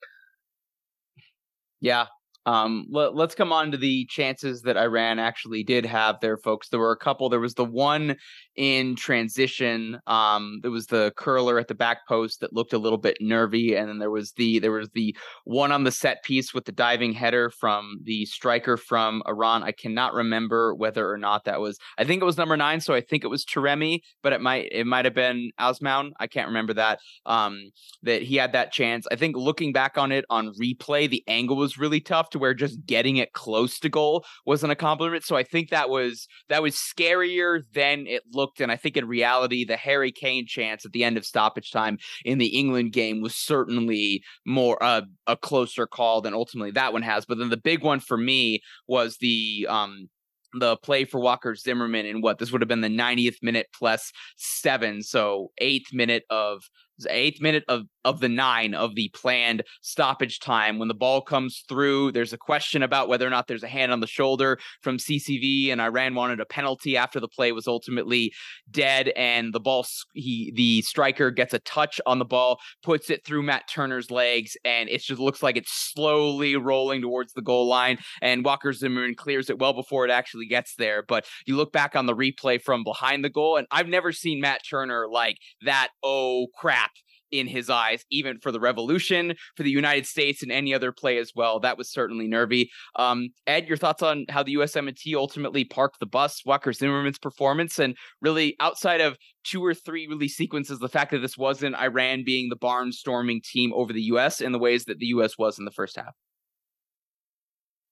Yeah, 1.79 2.05
um, 2.45 2.87
let, 2.89 3.13
us 3.13 3.35
come 3.35 3.53
on 3.53 3.71
to 3.71 3.77
the 3.77 4.05
chances 4.05 4.61
that 4.63 4.77
Iran 4.77 5.19
actually 5.19 5.63
did 5.63 5.85
have 5.85 6.19
there, 6.21 6.37
folks. 6.37 6.69
There 6.69 6.79
were 6.79 6.91
a 6.91 6.97
couple. 6.97 7.29
There 7.29 7.39
was 7.39 7.53
the 7.53 7.65
one 7.65 8.15
in 8.55 8.95
transition. 8.95 9.99
Um, 10.07 10.59
there 10.63 10.71
was 10.71 10.87
the 10.87 11.13
curler 11.17 11.59
at 11.59 11.67
the 11.67 11.75
back 11.75 12.07
post 12.07 12.41
that 12.41 12.53
looked 12.53 12.73
a 12.73 12.79
little 12.79 12.97
bit 12.97 13.17
nervy, 13.21 13.75
and 13.75 13.87
then 13.87 13.99
there 13.99 14.09
was 14.09 14.31
the 14.33 14.59
there 14.59 14.71
was 14.71 14.89
the 14.93 15.15
one 15.43 15.71
on 15.71 15.83
the 15.83 15.91
set 15.91 16.23
piece 16.23 16.53
with 16.53 16.65
the 16.65 16.71
diving 16.71 17.13
header 17.13 17.51
from 17.51 17.99
the 18.03 18.25
striker 18.25 18.75
from 18.75 19.21
Iran. 19.27 19.61
I 19.63 19.71
cannot 19.71 20.13
remember 20.13 20.73
whether 20.73 21.11
or 21.11 21.17
not 21.17 21.45
that 21.45 21.59
was. 21.59 21.77
I 21.99 22.05
think 22.05 22.21
it 22.21 22.25
was 22.25 22.37
number 22.37 22.57
nine, 22.57 22.81
so 22.81 22.95
I 22.95 23.01
think 23.01 23.23
it 23.23 23.29
was 23.29 23.45
Taremi, 23.45 23.99
but 24.23 24.33
it 24.33 24.41
might 24.41 24.69
it 24.71 24.87
might 24.87 25.05
have 25.05 25.15
been 25.15 25.51
Azmoun. 25.59 26.11
I 26.19 26.25
can't 26.25 26.47
remember 26.47 26.73
that. 26.73 26.99
Um, 27.27 27.69
that 28.01 28.23
he 28.23 28.35
had 28.35 28.53
that 28.53 28.71
chance. 28.71 29.05
I 29.11 29.15
think 29.15 29.37
looking 29.37 29.73
back 29.73 29.97
on 29.97 30.11
it 30.11 30.25
on 30.29 30.53
replay, 30.59 31.07
the 31.07 31.23
angle 31.27 31.57
was 31.57 31.77
really 31.77 31.99
tough 31.99 32.30
to 32.31 32.39
where 32.39 32.53
just 32.53 32.85
getting 32.85 33.17
it 33.17 33.33
close 33.33 33.79
to 33.79 33.89
goal 33.89 34.25
was 34.45 34.63
an 34.63 34.69
accomplishment. 34.69 35.23
So 35.23 35.35
I 35.35 35.43
think 35.43 35.69
that 35.69 35.89
was 35.89 36.27
that 36.49 36.61
was 36.61 36.75
scarier 36.75 37.61
than 37.73 38.07
it 38.07 38.23
looked. 38.31 38.61
And 38.61 38.71
I 38.71 38.75
think 38.75 38.97
in 38.97 39.07
reality, 39.07 39.65
the 39.65 39.77
Harry 39.77 40.11
Kane 40.11 40.45
chance 40.45 40.85
at 40.85 40.91
the 40.91 41.03
end 41.03 41.17
of 41.17 41.25
stoppage 41.25 41.71
time 41.71 41.97
in 42.25 42.37
the 42.37 42.47
England 42.47 42.93
game 42.93 43.21
was 43.21 43.35
certainly 43.35 44.23
more 44.45 44.81
uh, 44.83 45.01
a 45.27 45.37
closer 45.37 45.87
call 45.87 46.21
than 46.21 46.33
ultimately 46.33 46.71
that 46.71 46.93
one 46.93 47.01
has. 47.03 47.25
But 47.25 47.37
then 47.37 47.49
the 47.49 47.57
big 47.57 47.83
one 47.83 47.99
for 47.99 48.17
me 48.17 48.61
was 48.87 49.17
the 49.19 49.67
um 49.69 50.09
the 50.53 50.77
play 50.77 51.05
for 51.05 51.19
Walker 51.19 51.55
Zimmerman 51.55 52.05
in 52.05 52.21
what 52.21 52.37
this 52.37 52.51
would 52.51 52.61
have 52.61 52.67
been 52.67 52.81
the 52.81 52.89
90th 52.89 53.37
minute 53.41 53.67
plus 53.73 54.11
seven, 54.35 55.01
so 55.01 55.51
eighth 55.59 55.93
minute 55.93 56.23
of 56.29 56.63
eighth 57.09 57.41
minute 57.41 57.63
of 57.67 57.83
of 58.03 58.19
the 58.19 58.29
nine 58.29 58.73
of 58.73 58.95
the 58.95 59.09
planned 59.13 59.63
stoppage 59.81 60.39
time. 60.39 60.79
When 60.79 60.87
the 60.87 60.93
ball 60.93 61.21
comes 61.21 61.63
through, 61.69 62.11
there's 62.13 62.33
a 62.33 62.37
question 62.37 62.83
about 62.83 63.07
whether 63.07 63.27
or 63.27 63.29
not 63.29 63.47
there's 63.47 63.63
a 63.63 63.67
hand 63.67 63.91
on 63.91 63.99
the 63.99 64.07
shoulder 64.07 64.57
from 64.81 64.97
CCV, 64.97 65.71
and 65.71 65.79
Iran 65.79 66.15
wanted 66.15 66.39
a 66.39 66.45
penalty 66.45 66.97
after 66.97 67.19
the 67.19 67.27
play 67.27 67.51
was 67.51 67.67
ultimately 67.67 68.33
dead. 68.69 69.09
And 69.09 69.53
the 69.53 69.59
ball, 69.59 69.85
he 70.13 70.51
the 70.55 70.81
striker 70.81 71.31
gets 71.31 71.53
a 71.53 71.59
touch 71.59 72.01
on 72.05 72.19
the 72.19 72.25
ball, 72.25 72.59
puts 72.83 73.09
it 73.09 73.25
through 73.25 73.43
Matt 73.43 73.67
Turner's 73.69 74.11
legs, 74.11 74.57
and 74.65 74.89
it 74.89 75.01
just 75.01 75.21
looks 75.21 75.43
like 75.43 75.57
it's 75.57 75.71
slowly 75.71 76.55
rolling 76.55 77.01
towards 77.01 77.33
the 77.33 77.41
goal 77.41 77.67
line. 77.67 77.99
And 78.21 78.43
Walker 78.43 78.73
Zimmerman 78.73 79.15
clears 79.15 79.49
it 79.49 79.59
well 79.59 79.73
before 79.73 80.05
it 80.05 80.11
actually 80.11 80.47
gets 80.47 80.75
there. 80.75 81.03
But 81.03 81.25
you 81.45 81.55
look 81.55 81.71
back 81.71 81.95
on 81.95 82.05
the 82.05 82.15
replay 82.15 82.61
from 82.61 82.83
behind 82.83 83.23
the 83.23 83.29
goal, 83.29 83.57
and 83.57 83.67
I've 83.71 83.87
never 83.87 84.11
seen 84.11 84.41
Matt 84.41 84.61
Turner 84.67 85.07
like 85.09 85.37
that. 85.61 85.89
Oh 86.03 86.47
crap 86.55 86.90
in 87.31 87.47
his 87.47 87.69
eyes, 87.69 88.05
even 88.11 88.39
for 88.39 88.51
the 88.51 88.59
Revolution, 88.59 89.33
for 89.55 89.63
the 89.63 89.71
United 89.71 90.05
States, 90.05 90.43
and 90.43 90.51
any 90.51 90.73
other 90.73 90.91
play 90.91 91.17
as 91.17 91.31
well. 91.35 91.59
That 91.59 91.77
was 91.77 91.91
certainly 91.91 92.27
nervy. 92.27 92.69
Um, 92.97 93.29
Ed, 93.47 93.67
your 93.67 93.77
thoughts 93.77 94.03
on 94.03 94.25
how 94.29 94.43
the 94.43 94.55
USMNT 94.55 95.15
ultimately 95.15 95.63
parked 95.63 95.99
the 95.99 96.05
bus, 96.05 96.41
Walker 96.45 96.73
Zimmerman's 96.73 97.19
performance, 97.19 97.79
and 97.79 97.95
really 98.21 98.55
outside 98.59 99.01
of 99.01 99.17
two 99.43 99.63
or 99.63 99.73
three 99.73 100.07
really 100.07 100.27
sequences, 100.27 100.79
the 100.79 100.89
fact 100.89 101.11
that 101.11 101.19
this 101.19 101.37
wasn't 101.37 101.75
Iran 101.75 102.23
being 102.25 102.49
the 102.49 102.57
barnstorming 102.57 103.43
team 103.43 103.71
over 103.73 103.93
the 103.93 104.03
US 104.03 104.41
in 104.41 104.51
the 104.51 104.59
ways 104.59 104.85
that 104.85 104.99
the 104.99 105.07
US 105.07 105.37
was 105.37 105.57
in 105.57 105.65
the 105.65 105.71
first 105.71 105.95
half. 105.95 106.13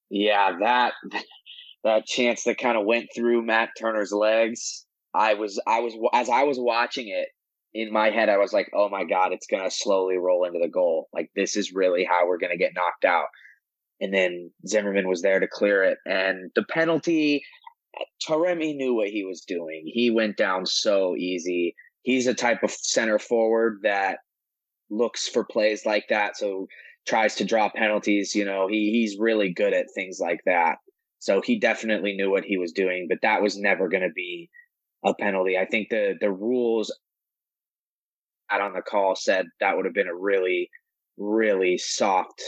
Yeah, 0.10 0.58
that 0.60 0.94
that 1.84 2.06
chance 2.06 2.44
that 2.44 2.58
kind 2.58 2.78
of 2.78 2.86
went 2.86 3.08
through 3.16 3.46
Matt 3.46 3.70
Turner's 3.80 4.12
legs. 4.12 4.86
I 5.14 5.36
was 5.36 5.60
I 5.66 5.80
was 5.80 5.96
as 6.14 6.30
I 6.30 6.44
was 6.44 6.60
watching 6.60 7.08
it, 7.08 7.30
in 7.74 7.92
my 7.92 8.10
head, 8.10 8.30
I 8.30 8.38
was 8.38 8.54
like, 8.54 8.70
oh 8.74 8.90
my 8.90 9.04
God, 9.04 9.32
it's 9.32 9.48
going 9.48 9.64
to 9.64 9.76
slowly 9.76 10.18
roll 10.18 10.46
into 10.46 10.60
the 10.60 10.70
goal. 10.70 11.08
Like, 11.14 11.30
this 11.36 11.56
is 11.56 11.74
really 11.74 12.04
how 12.04 12.28
we're 12.28 12.40
going 12.40 12.52
to 12.52 12.58
get 12.58 12.74
knocked 12.76 13.06
out. 13.06 13.28
And 14.02 14.14
then 14.14 14.52
Zimmerman 14.68 15.08
was 15.08 15.22
there 15.22 15.40
to 15.40 15.48
clear 15.48 15.84
it. 15.84 15.98
And 16.06 16.52
the 16.56 16.64
penalty, 16.64 17.44
Taremi 18.28 18.76
knew 18.76 18.96
what 18.96 19.10
he 19.10 19.24
was 19.24 19.42
doing. 19.42 19.84
He 19.86 20.10
went 20.10 20.38
down 20.38 20.66
so 20.66 21.16
easy. 21.16 21.76
He's 22.02 22.28
a 22.28 22.34
type 22.34 22.64
of 22.64 22.72
center 22.72 23.20
forward 23.20 23.80
that 23.84 24.20
looks 24.90 25.28
for 25.28 25.44
plays 25.44 25.86
like 25.86 26.06
that. 26.10 26.38
So 26.38 26.68
tries 27.08 27.36
to 27.36 27.46
draw 27.46 27.70
penalties. 27.70 28.34
You 28.34 28.46
know, 28.46 28.68
he, 28.68 28.92
he's 28.92 29.20
really 29.20 29.54
good 29.54 29.74
at 29.74 29.88
things 29.94 30.20
like 30.20 30.40
that. 30.46 30.78
So 31.20 31.42
he 31.42 31.60
definitely 31.60 32.14
knew 32.16 32.32
what 32.32 32.46
he 32.46 32.58
was 32.58 32.72
doing, 32.72 33.08
but 33.10 33.20
that 33.22 33.42
was 33.42 33.58
never 33.58 33.90
going 33.90 34.04
to 34.04 34.14
be 34.16 34.50
a 35.04 35.14
penalty. 35.14 35.58
I 35.58 35.66
think 35.66 35.90
the 35.90 36.16
the 36.20 36.32
rules 36.32 36.94
out 38.52 38.62
on 38.62 38.74
the 38.74 38.82
call 38.82 39.16
said 39.16 39.46
that 39.60 39.76
would 39.76 39.86
have 39.86 39.94
been 39.94 40.08
a 40.08 40.16
really, 40.16 40.70
really 41.18 41.78
soft 41.78 42.42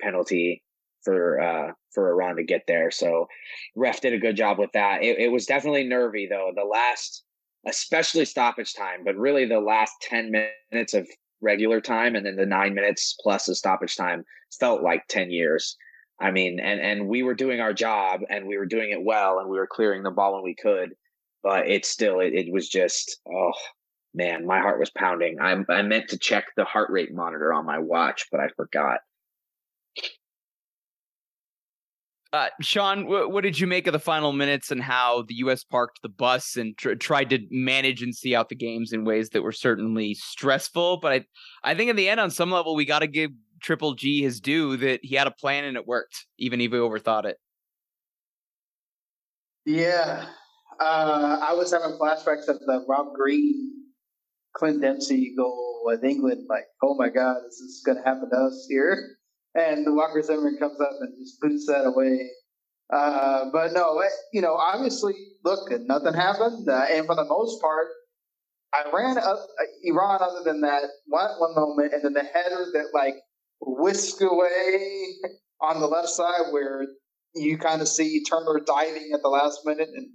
penalty 0.00 0.62
for 1.04 1.40
uh, 1.40 1.72
for 1.94 2.10
Iran 2.10 2.36
to 2.36 2.44
get 2.44 2.62
there. 2.66 2.90
So 2.90 3.26
ref 3.76 4.00
did 4.00 4.12
a 4.12 4.18
good 4.18 4.36
job 4.36 4.58
with 4.58 4.72
that. 4.72 5.02
It, 5.02 5.18
it 5.18 5.32
was 5.32 5.46
definitely 5.46 5.84
nervy 5.84 6.28
though. 6.30 6.52
The 6.54 6.64
last, 6.64 7.24
especially 7.66 8.24
stoppage 8.24 8.74
time, 8.74 9.04
but 9.04 9.16
really 9.16 9.46
the 9.46 9.60
last 9.60 9.92
ten 10.02 10.30
minutes 10.70 10.94
of 10.94 11.08
regular 11.40 11.80
time 11.80 12.16
and 12.16 12.26
then 12.26 12.36
the 12.36 12.46
nine 12.46 12.74
minutes 12.74 13.16
plus 13.22 13.46
the 13.46 13.54
stoppage 13.54 13.96
time 13.96 14.24
felt 14.58 14.82
like 14.82 15.06
ten 15.08 15.30
years. 15.30 15.76
I 16.20 16.30
mean, 16.30 16.58
and 16.60 16.80
and 16.80 17.08
we 17.08 17.22
were 17.22 17.34
doing 17.34 17.60
our 17.60 17.72
job 17.72 18.20
and 18.28 18.46
we 18.46 18.58
were 18.58 18.66
doing 18.66 18.90
it 18.90 19.02
well 19.02 19.38
and 19.38 19.48
we 19.48 19.56
were 19.56 19.68
clearing 19.68 20.02
the 20.02 20.10
ball 20.10 20.34
when 20.34 20.42
we 20.42 20.56
could, 20.60 20.90
but 21.42 21.68
it 21.68 21.86
still 21.86 22.20
it, 22.20 22.34
it 22.34 22.52
was 22.52 22.68
just 22.68 23.20
oh 23.32 23.52
man, 24.18 24.44
my 24.44 24.58
heart 24.58 24.80
was 24.80 24.90
pounding. 24.90 25.40
I 25.40 25.56
I 25.70 25.82
meant 25.82 26.08
to 26.08 26.18
check 26.18 26.46
the 26.56 26.64
heart 26.64 26.90
rate 26.90 27.14
monitor 27.14 27.54
on 27.54 27.64
my 27.64 27.78
watch, 27.78 28.26
but 28.30 28.40
I 28.40 28.48
forgot. 28.48 28.98
Uh, 32.30 32.48
Sean, 32.60 33.04
w- 33.04 33.28
what 33.30 33.42
did 33.42 33.58
you 33.58 33.66
make 33.66 33.86
of 33.86 33.94
the 33.94 33.98
final 33.98 34.34
minutes 34.34 34.70
and 34.70 34.82
how 34.82 35.22
the 35.22 35.36
U.S. 35.36 35.64
parked 35.64 36.02
the 36.02 36.10
bus 36.10 36.56
and 36.56 36.76
tr- 36.76 36.92
tried 36.92 37.30
to 37.30 37.38
manage 37.50 38.02
and 38.02 38.14
see 38.14 38.34
out 38.34 38.50
the 38.50 38.54
games 38.54 38.92
in 38.92 39.06
ways 39.06 39.30
that 39.30 39.42
were 39.42 39.52
certainly 39.52 40.12
stressful? 40.12 40.98
But 40.98 41.12
I, 41.12 41.24
I 41.64 41.74
think 41.74 41.88
in 41.88 41.96
the 41.96 42.06
end, 42.06 42.20
on 42.20 42.30
some 42.30 42.50
level, 42.50 42.74
we 42.74 42.84
got 42.84 42.98
to 42.98 43.06
give 43.06 43.30
Triple 43.62 43.94
G 43.94 44.20
his 44.20 44.42
due 44.42 44.76
that 44.76 45.00
he 45.02 45.14
had 45.14 45.26
a 45.26 45.30
plan 45.30 45.64
and 45.64 45.76
it 45.78 45.86
worked, 45.86 46.26
even 46.38 46.60
if 46.60 46.70
he 46.70 46.76
overthought 46.76 47.24
it. 47.24 47.38
Yeah, 49.64 50.26
uh, 50.80 51.38
I 51.42 51.54
was 51.54 51.72
having 51.72 51.98
flashbacks 51.98 52.48
of 52.48 52.58
the 52.60 52.84
Rob 52.88 53.14
Green, 53.14 53.72
Clint 54.58 54.82
Dempsey 54.82 55.34
goal 55.36 55.82
with 55.84 56.04
England. 56.04 56.46
Like, 56.48 56.64
oh 56.82 56.96
my 56.96 57.08
God, 57.08 57.36
is 57.48 57.60
this 57.60 57.82
going 57.84 58.02
to 58.02 58.04
happen 58.04 58.28
to 58.30 58.36
us 58.36 58.66
here? 58.68 59.16
and 59.54 59.86
the 59.86 59.92
Walker 59.92 60.22
Zimmerman 60.22 60.58
comes 60.58 60.80
up 60.80 60.92
and 61.00 61.14
just 61.18 61.40
boots 61.40 61.66
that 61.66 61.84
away. 61.84 62.28
Uh, 62.92 63.46
but 63.52 63.72
no, 63.72 64.00
it, 64.00 64.10
you 64.32 64.40
know, 64.40 64.54
obviously, 64.54 65.14
look, 65.44 65.70
nothing 65.86 66.14
happened, 66.14 66.68
uh, 66.68 66.86
and 66.90 67.06
for 67.06 67.14
the 67.14 67.24
most 67.24 67.60
part, 67.60 67.86
Iran, 68.86 69.18
uh, 69.18 69.36
Iran, 69.82 70.20
other 70.22 70.42
than 70.44 70.62
that 70.62 70.84
one 71.06 71.30
one 71.38 71.54
moment, 71.54 71.92
and 71.92 72.02
then 72.02 72.14
the 72.14 72.22
header 72.22 72.66
that 72.72 72.86
like 72.94 73.14
whisked 73.60 74.22
away 74.22 75.06
on 75.60 75.80
the 75.80 75.86
left 75.86 76.08
side 76.08 76.50
where 76.50 76.86
you 77.34 77.58
kind 77.58 77.82
of 77.82 77.88
see 77.88 78.22
Turner 78.24 78.60
diving 78.66 79.10
at 79.14 79.20
the 79.22 79.28
last 79.28 79.60
minute, 79.66 79.88
and 79.94 80.08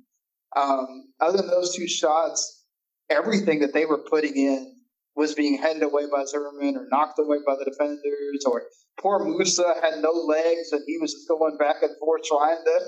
um, 0.56 0.88
other 1.20 1.38
than 1.38 1.48
those 1.48 1.76
two 1.76 1.88
shots, 1.88 2.63
everything 3.10 3.60
that 3.60 3.74
they 3.74 3.86
were 3.86 3.98
putting 3.98 4.36
in 4.36 4.76
was 5.16 5.36
being 5.36 5.58
headed 5.58 5.84
away 5.84 6.04
by 6.12 6.26
Zimmerman 6.26 6.78
or 6.78 6.88
knocked 6.90 7.20
away 7.20 7.38
by 7.46 7.56
the 7.56 7.66
defenders, 7.66 8.44
or 8.46 8.64
poor 9.00 9.20
Musah 9.20 9.82
had 9.82 10.02
no 10.02 10.12
legs 10.12 10.72
and 10.72 10.82
he 10.88 10.98
was 11.00 11.26
going 11.28 11.58
back 11.58 11.78
and 11.82 11.92
forth 12.00 12.24
trying 12.24 12.58
to 12.66 12.80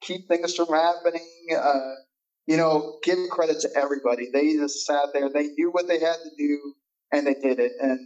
keep 0.00 0.28
things 0.28 0.54
from 0.54 0.68
happening. 0.68 1.26
Uh, 1.56 1.94
you 2.46 2.56
know, 2.56 2.98
give 3.02 3.18
credit 3.30 3.60
to 3.60 3.68
everybody. 3.76 4.28
They 4.32 4.54
just 4.54 4.84
sat 4.84 5.08
there. 5.12 5.30
They 5.30 5.48
knew 5.48 5.70
what 5.70 5.86
they 5.86 6.00
had 6.00 6.16
to 6.16 6.30
do, 6.36 6.74
and 7.12 7.26
they 7.26 7.34
did 7.34 7.60
it. 7.60 7.72
And 7.80 8.00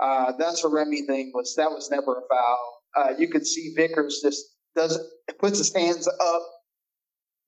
uh, 0.00 0.32
that's 0.38 0.62
Taremi 0.62 1.06
thing 1.06 1.32
was 1.34 1.54
that 1.56 1.70
was 1.70 1.90
never 1.90 2.18
a 2.18 2.22
foul. 2.28 2.80
Uh, 2.96 3.14
you 3.18 3.28
could 3.28 3.46
see 3.46 3.74
Vickers 3.76 4.20
just 4.22 4.42
does 4.74 4.98
puts 5.38 5.58
his 5.58 5.74
hands 5.74 6.08
up, 6.08 6.42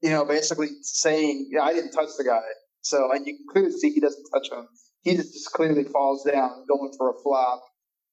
you 0.03 0.11
know, 0.11 0.25
basically 0.25 0.69
saying, 0.83 1.51
"I 1.61 1.73
didn't 1.73 1.93
touch 1.93 2.11
the 2.19 2.25
guy." 2.25 2.43
So, 2.89 3.11
and 3.13 3.27
you 3.27 3.37
can 3.37 3.47
clearly 3.53 3.73
see 3.73 3.91
he 3.91 4.01
doesn't 4.01 4.27
touch 4.33 4.51
him 4.51 4.69
he 5.07 5.15
just 5.17 5.53
clearly 5.53 5.85
falls 5.85 6.25
down 6.25 6.65
going 6.69 6.91
for 6.99 7.11
a 7.11 7.23
flop. 7.23 7.63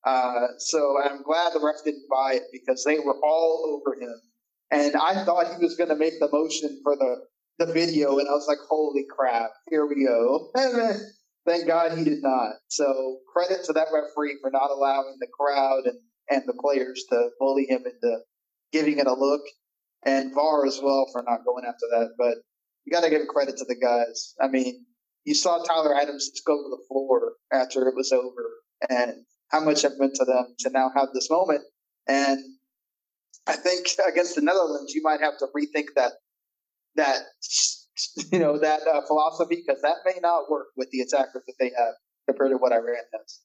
Uh, 0.06 0.48
so 0.60 0.96
I'm 1.04 1.24
glad 1.24 1.54
the 1.54 1.60
ref 1.60 1.84
didn't 1.84 2.06
buy 2.10 2.34
it 2.34 2.44
because 2.52 2.84
they 2.84 3.00
were 3.00 3.18
all 3.24 3.82
over 3.82 4.00
him. 4.00 4.14
And 4.70 4.96
I 4.96 5.26
thought 5.26 5.48
he 5.48 5.64
was 5.64 5.76
going 5.76 5.90
to 5.90 5.96
make 5.96 6.20
the 6.20 6.30
motion 6.32 6.80
for 6.84 6.96
the, 6.96 7.66
the 7.66 7.74
video, 7.74 8.20
and 8.20 8.28
I 8.28 8.32
was 8.32 8.46
like, 8.48 8.60
holy 8.70 9.06
crap, 9.10 9.50
here 9.70 9.88
we 9.88 10.06
go. 10.06 10.52
Thank 11.48 11.66
God 11.66 11.98
he 11.98 12.04
did 12.04 12.22
not. 12.22 12.54
So 12.68 13.18
credit 13.34 13.64
to 13.66 13.74
that 13.74 13.88
referee 13.92 14.38
for 14.40 14.52
not 14.52 14.70
allowing 14.70 15.18
the 15.20 15.28
crowd 15.28 15.86
and, 15.86 15.98
and 16.30 16.44
the 16.46 16.54
players 16.54 17.04
to 17.10 17.30
bully 17.40 17.66
him 17.68 17.84
into 17.86 18.20
giving 18.72 19.00
it 19.00 19.08
a 19.08 19.14
look, 19.14 19.42
and 20.06 20.34
VAR 20.34 20.68
as 20.68 20.80
well 20.82 21.08
for 21.12 21.24
not 21.24 21.44
going 21.44 21.66
after 21.66 21.88
that. 21.92 22.10
But 22.20 22.36
you 22.86 22.92
got 22.92 23.04
to 23.04 23.10
give 23.10 23.28
credit 23.28 23.58
to 23.58 23.66
the 23.66 23.76
guys. 23.76 24.36
I 24.42 24.48
mean, 24.48 24.86
you 25.26 25.34
saw 25.34 25.64
Tyler 25.64 25.96
Adams 25.96 26.30
just 26.30 26.46
go 26.46 26.56
to 26.56 26.70
the 26.70 26.84
floor 26.88 27.34
after 27.52 27.88
it 27.88 27.96
was 27.96 28.12
over, 28.12 28.50
and 28.90 29.26
how 29.50 29.62
much 29.62 29.84
it 29.84 29.94
meant 29.98 30.16
to 30.16 30.26
them 30.26 30.56
to 30.60 30.70
now 30.70 30.92
have 30.96 31.10
this 31.14 31.30
moment. 31.30 31.62
And 32.08 32.40
I 33.48 33.54
think 33.54 33.88
against 34.08 34.36
the 34.36 34.42
Netherlands, 34.42 34.94
you 34.94 35.02
might 35.04 35.22
have 35.22 35.38
to 35.40 35.48
rethink 35.56 35.88
that 35.96 36.14
that 36.96 37.22
you 38.32 38.40
know 38.40 38.58
that 38.58 38.82
uh, 38.88 39.02
philosophy 39.08 39.64
because 39.66 39.82
that 39.82 39.98
may 40.06 40.20
not 40.22 40.50
work 40.50 40.68
with 40.76 40.90
the 40.92 41.02
attackers 41.02 41.44
that 41.46 41.56
they 41.60 41.72
have 41.78 41.94
compared 42.28 42.52
to 42.52 42.58
what 42.58 42.72
Iran 42.72 43.04
has. 43.14 43.40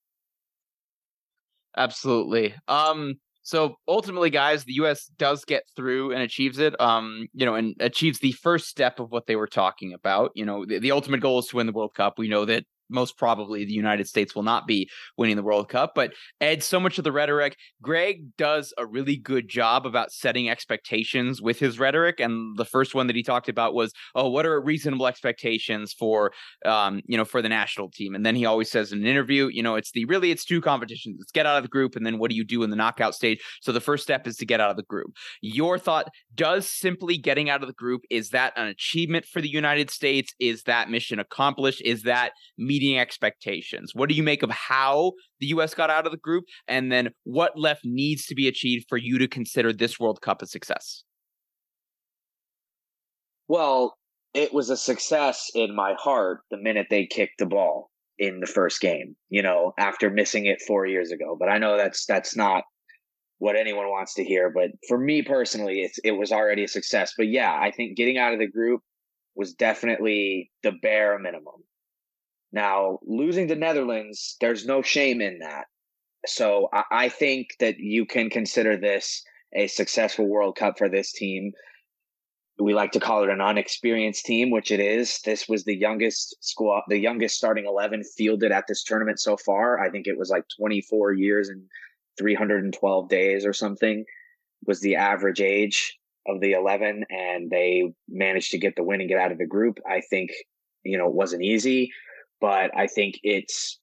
Absolutely. 1.76 2.54
Um, 2.66 3.14
so 3.48 3.76
ultimately, 3.88 4.28
guys, 4.28 4.64
the 4.64 4.74
U.S. 4.74 5.10
does 5.16 5.46
get 5.46 5.62
through 5.74 6.12
and 6.12 6.20
achieves 6.20 6.58
it. 6.58 6.78
Um, 6.78 7.28
you 7.32 7.46
know, 7.46 7.54
and 7.54 7.74
achieves 7.80 8.18
the 8.18 8.32
first 8.32 8.68
step 8.68 9.00
of 9.00 9.10
what 9.10 9.26
they 9.26 9.36
were 9.36 9.46
talking 9.46 9.94
about. 9.94 10.32
You 10.34 10.44
know, 10.44 10.66
the, 10.66 10.78
the 10.78 10.90
ultimate 10.90 11.22
goal 11.22 11.38
is 11.38 11.46
to 11.46 11.56
win 11.56 11.66
the 11.66 11.72
World 11.72 11.94
Cup. 11.94 12.18
We 12.18 12.28
know 12.28 12.44
that 12.44 12.64
most 12.88 13.16
probably 13.16 13.64
the 13.64 13.72
United 13.72 14.08
States 14.08 14.34
will 14.34 14.42
not 14.42 14.66
be 14.66 14.88
winning 15.16 15.36
the 15.36 15.42
World 15.42 15.68
Cup. 15.68 15.92
But 15.94 16.12
Ed, 16.40 16.62
so 16.62 16.80
much 16.80 16.98
of 16.98 17.04
the 17.04 17.12
rhetoric, 17.12 17.56
Greg 17.82 18.36
does 18.36 18.72
a 18.78 18.86
really 18.86 19.16
good 19.16 19.48
job 19.48 19.86
about 19.86 20.12
setting 20.12 20.48
expectations 20.48 21.40
with 21.42 21.58
his 21.58 21.78
rhetoric. 21.78 22.20
And 22.20 22.56
the 22.56 22.64
first 22.64 22.94
one 22.94 23.06
that 23.06 23.16
he 23.16 23.22
talked 23.22 23.48
about 23.48 23.74
was, 23.74 23.92
oh, 24.14 24.28
what 24.28 24.46
are 24.46 24.60
reasonable 24.60 25.06
expectations 25.06 25.92
for, 25.92 26.32
um, 26.64 27.00
you 27.06 27.16
know, 27.16 27.24
for 27.24 27.42
the 27.42 27.48
national 27.48 27.90
team? 27.90 28.14
And 28.14 28.24
then 28.24 28.34
he 28.34 28.46
always 28.46 28.70
says 28.70 28.92
in 28.92 29.00
an 29.00 29.06
interview, 29.06 29.48
you 29.48 29.62
know, 29.62 29.76
it's 29.76 29.92
the 29.92 30.04
really 30.06 30.30
it's 30.30 30.44
two 30.44 30.60
competitions. 30.60 31.18
It's 31.20 31.32
get 31.32 31.46
out 31.46 31.56
of 31.56 31.62
the 31.62 31.68
group, 31.68 31.96
and 31.96 32.04
then 32.04 32.18
what 32.18 32.30
do 32.30 32.36
you 32.36 32.44
do 32.44 32.62
in 32.62 32.70
the 32.70 32.76
knockout 32.76 33.14
stage? 33.14 33.40
So 33.60 33.72
the 33.72 33.80
first 33.80 34.02
step 34.02 34.26
is 34.26 34.36
to 34.36 34.46
get 34.46 34.60
out 34.60 34.70
of 34.70 34.76
the 34.76 34.82
group. 34.82 35.12
Your 35.40 35.78
thought: 35.78 36.08
Does 36.34 36.68
simply 36.68 37.18
getting 37.18 37.50
out 37.50 37.62
of 37.62 37.68
the 37.68 37.74
group 37.74 38.02
is 38.10 38.30
that 38.30 38.52
an 38.56 38.66
achievement 38.66 39.24
for 39.24 39.40
the 39.40 39.48
United 39.48 39.90
States? 39.90 40.32
Is 40.40 40.62
that 40.64 40.90
mission 40.90 41.18
accomplished? 41.18 41.82
Is 41.84 42.02
that 42.02 42.32
me 42.56 42.77
meeting 42.78 42.98
expectations? 42.98 43.92
What 43.94 44.08
do 44.08 44.14
you 44.14 44.22
make 44.22 44.42
of 44.42 44.50
how 44.50 45.12
the 45.40 45.46
U.S. 45.48 45.74
got 45.74 45.90
out 45.90 46.06
of 46.06 46.12
the 46.12 46.18
group? 46.18 46.44
And 46.66 46.92
then 46.92 47.10
what 47.24 47.58
left 47.58 47.82
needs 47.84 48.26
to 48.26 48.34
be 48.34 48.48
achieved 48.48 48.86
for 48.88 48.98
you 48.98 49.18
to 49.18 49.28
consider 49.28 49.72
this 49.72 49.98
World 49.98 50.20
Cup 50.20 50.42
a 50.42 50.46
success? 50.46 51.02
Well, 53.48 53.96
it 54.34 54.52
was 54.52 54.70
a 54.70 54.76
success 54.76 55.50
in 55.54 55.74
my 55.74 55.94
heart 55.98 56.40
the 56.50 56.58
minute 56.58 56.86
they 56.90 57.06
kicked 57.06 57.38
the 57.38 57.46
ball 57.46 57.90
in 58.18 58.40
the 58.40 58.46
first 58.46 58.80
game, 58.80 59.16
you 59.30 59.42
know, 59.42 59.72
after 59.78 60.10
missing 60.10 60.46
it 60.46 60.60
four 60.66 60.86
years 60.86 61.10
ago. 61.10 61.36
But 61.38 61.48
I 61.48 61.58
know 61.58 61.76
that's 61.76 62.04
that's 62.06 62.36
not 62.36 62.64
what 63.38 63.56
anyone 63.56 63.88
wants 63.88 64.14
to 64.14 64.24
hear. 64.24 64.50
But 64.50 64.70
for 64.86 64.98
me 64.98 65.22
personally, 65.22 65.80
it's 65.82 65.98
it 66.04 66.12
was 66.12 66.30
already 66.30 66.64
a 66.64 66.68
success. 66.68 67.14
But 67.16 67.28
yeah, 67.28 67.52
I 67.52 67.70
think 67.70 67.96
getting 67.96 68.18
out 68.18 68.32
of 68.32 68.38
the 68.38 68.46
group 68.46 68.82
was 69.34 69.54
definitely 69.54 70.50
the 70.62 70.72
bare 70.82 71.18
minimum. 71.18 71.62
Now, 72.52 72.98
losing 73.06 73.46
the 73.46 73.56
Netherlands, 73.56 74.36
there's 74.40 74.66
no 74.66 74.82
shame 74.82 75.20
in 75.20 75.40
that. 75.40 75.66
So 76.26 76.68
I, 76.72 76.84
I 76.90 77.08
think 77.08 77.48
that 77.60 77.78
you 77.78 78.06
can 78.06 78.30
consider 78.30 78.76
this 78.76 79.22
a 79.54 79.66
successful 79.66 80.26
World 80.26 80.56
Cup 80.56 80.78
for 80.78 80.88
this 80.88 81.12
team. 81.12 81.52
We 82.58 82.74
like 82.74 82.92
to 82.92 83.00
call 83.00 83.22
it 83.22 83.30
an 83.30 83.40
unexperienced 83.40 84.24
team, 84.24 84.50
which 84.50 84.70
it 84.70 84.80
is. 84.80 85.20
This 85.24 85.48
was 85.48 85.64
the 85.64 85.76
youngest 85.76 86.36
squad, 86.40 86.82
the 86.88 86.98
youngest 86.98 87.36
starting 87.36 87.66
11 87.66 88.02
fielded 88.16 88.50
at 88.50 88.64
this 88.66 88.82
tournament 88.82 89.20
so 89.20 89.36
far. 89.36 89.78
I 89.78 89.90
think 89.90 90.06
it 90.06 90.18
was 90.18 90.30
like 90.30 90.44
24 90.58 91.12
years 91.12 91.48
and 91.48 91.62
312 92.18 93.08
days 93.08 93.46
or 93.46 93.52
something 93.52 94.04
was 94.66 94.80
the 94.80 94.96
average 94.96 95.40
age 95.40 95.98
of 96.26 96.40
the 96.40 96.52
11 96.52 97.04
and 97.10 97.48
they 97.48 97.84
managed 98.08 98.50
to 98.50 98.58
get 98.58 98.74
the 98.74 98.82
win 98.82 99.00
and 99.00 99.08
get 99.08 99.20
out 99.20 99.30
of 99.30 99.38
the 99.38 99.46
group. 99.46 99.78
I 99.88 100.00
think, 100.10 100.30
you 100.82 100.98
know, 100.98 101.06
it 101.06 101.14
wasn't 101.14 101.44
easy 101.44 101.92
but 102.40 102.70
I 102.76 102.86
think 102.86 103.18
it's 103.22 103.78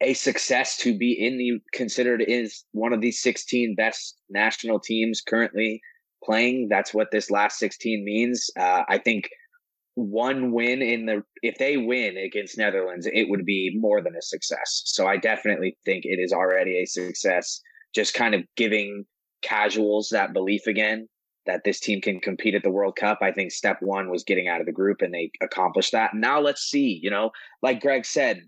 a 0.00 0.14
success 0.14 0.76
to 0.78 0.96
be 0.96 1.12
in 1.12 1.38
the 1.38 1.60
considered 1.72 2.24
is 2.26 2.64
one 2.72 2.92
of 2.92 3.00
these 3.00 3.22
16 3.22 3.74
best 3.76 4.16
national 4.30 4.80
teams 4.80 5.20
currently 5.20 5.80
playing. 6.24 6.68
That's 6.68 6.94
what 6.94 7.10
this 7.10 7.30
last 7.30 7.58
16 7.58 8.04
means. 8.04 8.50
Uh, 8.58 8.82
I 8.88 8.98
think 8.98 9.28
one 9.94 10.52
win 10.52 10.80
in 10.80 11.06
the 11.06 11.22
if 11.42 11.58
they 11.58 11.76
win 11.76 12.16
against 12.16 12.56
Netherlands, 12.56 13.06
it 13.12 13.28
would 13.28 13.44
be 13.44 13.76
more 13.78 14.00
than 14.00 14.16
a 14.16 14.22
success. 14.22 14.82
So 14.86 15.06
I 15.06 15.18
definitely 15.18 15.76
think 15.84 16.04
it 16.04 16.18
is 16.18 16.32
already 16.32 16.78
a 16.78 16.86
success. 16.86 17.60
Just 17.94 18.14
kind 18.14 18.34
of 18.34 18.42
giving 18.56 19.04
casuals 19.42 20.08
that 20.10 20.32
belief 20.32 20.66
again 20.66 21.08
that 21.46 21.62
this 21.64 21.80
team 21.80 22.00
can 22.00 22.20
compete 22.20 22.54
at 22.54 22.62
the 22.62 22.70
World 22.70 22.96
Cup. 22.96 23.18
I 23.22 23.32
think 23.32 23.50
step 23.50 23.78
one 23.80 24.10
was 24.10 24.24
getting 24.24 24.48
out 24.48 24.60
of 24.60 24.66
the 24.66 24.72
group 24.72 25.02
and 25.02 25.12
they 25.12 25.30
accomplished 25.40 25.92
that. 25.92 26.14
Now 26.14 26.40
let's 26.40 26.62
see, 26.62 26.98
you 27.02 27.10
know, 27.10 27.30
like 27.62 27.80
Greg 27.80 28.04
said, 28.06 28.42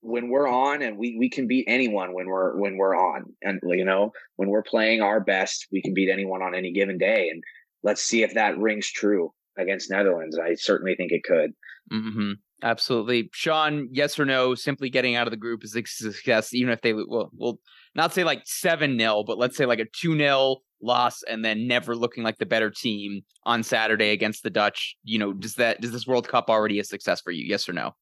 when 0.00 0.28
we're 0.28 0.48
on 0.48 0.82
and 0.82 0.98
we 0.98 1.16
we 1.18 1.28
can 1.28 1.48
beat 1.48 1.64
anyone 1.66 2.14
when 2.14 2.26
we're 2.26 2.56
when 2.60 2.76
we're 2.76 2.94
on 2.94 3.24
and 3.42 3.58
you 3.64 3.84
know 3.84 4.12
when 4.36 4.48
we're 4.48 4.62
playing 4.62 5.00
our 5.00 5.18
best 5.18 5.66
we 5.72 5.82
can 5.82 5.94
beat 5.94 6.10
anyone 6.10 6.42
on 6.42 6.54
any 6.54 6.70
given 6.70 6.96
day 6.96 7.28
and 7.28 7.42
let's 7.82 8.02
see 8.02 8.22
if 8.22 8.34
that 8.34 8.56
rings 8.58 8.90
true 8.90 9.32
against 9.58 9.90
Netherlands. 9.90 10.38
I 10.38 10.54
certainly 10.54 10.94
think 10.96 11.12
it 11.12 11.24
could. 11.24 11.52
Mm-hmm. 11.92 12.32
Absolutely, 12.62 13.28
Sean. 13.32 13.88
Yes 13.92 14.18
or 14.18 14.24
no? 14.24 14.54
Simply 14.54 14.90
getting 14.90 15.14
out 15.14 15.26
of 15.26 15.30
the 15.30 15.36
group 15.36 15.62
is 15.62 15.76
a 15.76 15.84
success, 15.84 16.54
even 16.54 16.72
if 16.72 16.80
they 16.80 16.92
will. 16.92 17.30
We'll 17.34 17.58
not 17.94 18.12
say 18.12 18.24
like 18.24 18.42
seven 18.44 18.98
0 18.98 19.24
but 19.26 19.38
let's 19.38 19.56
say 19.56 19.66
like 19.66 19.78
a 19.78 19.86
two 20.00 20.16
0 20.16 20.56
loss, 20.80 21.22
and 21.22 21.44
then 21.44 21.66
never 21.66 21.96
looking 21.96 22.22
like 22.22 22.38
the 22.38 22.46
better 22.46 22.70
team 22.70 23.22
on 23.44 23.62
Saturday 23.62 24.10
against 24.10 24.42
the 24.42 24.50
Dutch. 24.50 24.96
You 25.04 25.18
know, 25.18 25.32
does 25.32 25.54
that 25.54 25.80
does 25.80 25.92
this 25.92 26.06
World 26.06 26.28
Cup 26.28 26.50
already 26.50 26.78
a 26.80 26.84
success 26.84 27.20
for 27.20 27.30
you? 27.30 27.44
Yes 27.44 27.68
or 27.68 27.72
no? 27.72 27.94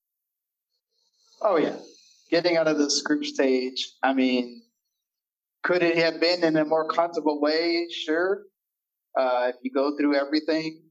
Oh 1.42 1.56
yeah, 1.56 1.76
getting 2.30 2.56
out 2.56 2.68
of 2.68 2.78
this 2.78 3.02
group 3.02 3.24
stage. 3.24 3.90
I 4.02 4.14
mean, 4.14 4.62
could 5.62 5.82
it 5.82 5.96
have 5.96 6.20
been 6.20 6.44
in 6.44 6.56
a 6.56 6.64
more 6.64 6.86
comfortable 6.88 7.40
way? 7.40 7.88
Sure. 7.90 8.42
Uh, 9.18 9.50
if 9.50 9.56
you 9.62 9.70
go 9.70 9.96
through 9.96 10.16
everything, 10.16 10.82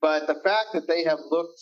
but 0.00 0.26
the 0.26 0.40
fact 0.44 0.68
that 0.74 0.86
they 0.86 1.02
have 1.04 1.18
looked 1.30 1.60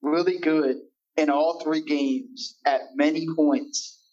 really 0.00 0.38
good 0.38 0.76
in 1.16 1.30
all 1.30 1.60
three 1.60 1.82
games 1.82 2.58
at 2.66 2.80
many 2.94 3.26
points, 3.34 4.03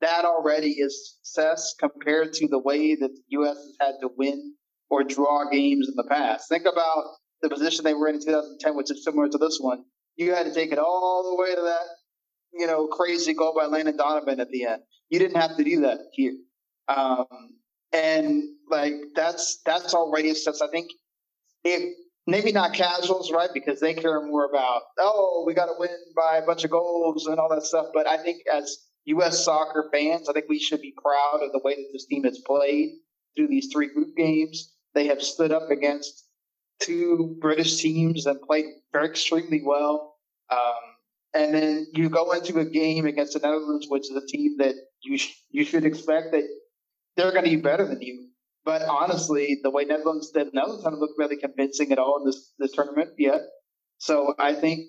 that 0.00 0.24
already 0.24 0.72
is 0.72 1.18
success 1.22 1.74
compared 1.78 2.32
to 2.34 2.48
the 2.48 2.58
way 2.58 2.94
that 2.94 3.10
the 3.14 3.22
U.S. 3.28 3.56
has 3.56 3.76
had 3.80 3.94
to 4.02 4.10
win 4.16 4.54
or 4.90 5.02
draw 5.04 5.48
games 5.50 5.88
in 5.88 5.94
the 5.96 6.04
past. 6.04 6.48
Think 6.48 6.64
about 6.64 7.04
the 7.42 7.48
position 7.48 7.84
they 7.84 7.94
were 7.94 8.08
in 8.08 8.16
in 8.16 8.20
2010, 8.20 8.76
which 8.76 8.90
is 8.90 9.04
similar 9.04 9.28
to 9.28 9.38
this 9.38 9.58
one. 9.60 9.84
You 10.16 10.34
had 10.34 10.46
to 10.46 10.54
take 10.54 10.72
it 10.72 10.78
all 10.78 11.36
the 11.36 11.42
way 11.42 11.54
to 11.54 11.62
that, 11.62 11.86
you 12.52 12.66
know, 12.66 12.86
crazy 12.86 13.34
goal 13.34 13.54
by 13.56 13.66
Landon 13.66 13.96
Donovan 13.96 14.40
at 14.40 14.50
the 14.50 14.64
end. 14.64 14.82
You 15.10 15.18
didn't 15.18 15.40
have 15.40 15.56
to 15.56 15.64
do 15.64 15.80
that 15.82 15.98
here. 16.12 16.34
Um, 16.88 17.26
and 17.92 18.42
like 18.70 18.94
that's 19.14 19.60
that's 19.64 19.94
already 19.94 20.32
success. 20.34 20.60
I 20.62 20.68
think 20.68 20.90
if 21.64 21.94
maybe 22.26 22.52
not 22.52 22.74
casuals, 22.74 23.30
right? 23.32 23.50
Because 23.52 23.80
they 23.80 23.94
care 23.94 24.20
more 24.26 24.46
about, 24.46 24.82
oh, 24.98 25.44
we 25.46 25.54
got 25.54 25.66
to 25.66 25.74
win 25.78 25.90
by 26.16 26.38
a 26.38 26.46
bunch 26.46 26.64
of 26.64 26.70
goals 26.70 27.26
and 27.26 27.38
all 27.38 27.48
that 27.48 27.62
stuff. 27.62 27.86
But 27.94 28.06
I 28.06 28.16
think 28.16 28.42
as 28.52 28.78
U.S. 29.06 29.44
soccer 29.44 29.88
fans, 29.92 30.28
I 30.28 30.32
think 30.32 30.46
we 30.48 30.58
should 30.58 30.80
be 30.80 30.94
proud 31.00 31.42
of 31.42 31.52
the 31.52 31.60
way 31.64 31.74
that 31.74 31.88
this 31.92 32.06
team 32.06 32.24
has 32.24 32.38
played 32.38 32.90
through 33.36 33.48
these 33.48 33.68
three 33.72 33.92
group 33.92 34.16
games. 34.16 34.74
They 34.94 35.06
have 35.06 35.22
stood 35.22 35.52
up 35.52 35.70
against 35.70 36.24
two 36.80 37.36
British 37.40 37.80
teams 37.80 38.26
and 38.26 38.40
played 38.42 38.66
very 38.92 39.06
extremely 39.06 39.62
well. 39.64 40.16
Um, 40.50 40.74
and 41.34 41.54
then 41.54 41.86
you 41.92 42.08
go 42.08 42.32
into 42.32 42.58
a 42.58 42.64
game 42.64 43.06
against 43.06 43.34
the 43.34 43.40
Netherlands, 43.40 43.86
which 43.88 44.10
is 44.10 44.16
a 44.16 44.26
team 44.26 44.56
that 44.58 44.74
you 45.02 45.18
sh- 45.18 45.34
you 45.50 45.64
should 45.64 45.84
expect 45.84 46.32
that 46.32 46.44
they're 47.16 47.32
going 47.32 47.44
to 47.44 47.50
be 47.50 47.56
better 47.56 47.86
than 47.86 48.00
you. 48.00 48.28
But 48.64 48.82
honestly, 48.82 49.60
the 49.62 49.70
way 49.70 49.84
Netherlands, 49.84 50.30
did, 50.30 50.48
the 50.48 50.50
Netherlands 50.54 50.84
haven't 50.84 50.98
looked 50.98 51.18
really 51.18 51.36
convincing 51.36 51.92
at 51.92 51.98
all 51.98 52.18
in 52.18 52.26
this, 52.26 52.52
this 52.58 52.72
tournament 52.72 53.10
yet. 53.16 53.42
So 53.98 54.34
I 54.38 54.54
think 54.54 54.86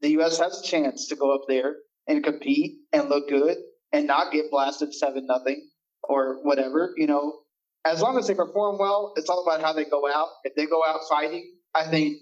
the 0.00 0.10
U.S. 0.12 0.38
has 0.38 0.60
a 0.60 0.62
chance 0.62 1.08
to 1.08 1.16
go 1.16 1.34
up 1.34 1.42
there 1.46 1.76
and 2.06 2.22
compete 2.22 2.78
and 2.92 3.08
look 3.08 3.28
good 3.28 3.56
and 3.92 4.06
not 4.06 4.32
get 4.32 4.50
blasted 4.50 4.94
seven 4.94 5.26
nothing 5.26 5.68
or 6.02 6.38
whatever. 6.42 6.92
You 6.96 7.06
know, 7.06 7.40
as 7.84 8.00
long 8.00 8.18
as 8.18 8.26
they 8.26 8.34
perform 8.34 8.78
well, 8.78 9.12
it's 9.16 9.28
all 9.28 9.44
about 9.46 9.60
how 9.60 9.72
they 9.72 9.84
go 9.84 10.08
out. 10.10 10.28
If 10.44 10.54
they 10.54 10.66
go 10.66 10.82
out 10.84 11.00
fighting, 11.08 11.52
I 11.74 11.84
think 11.84 12.18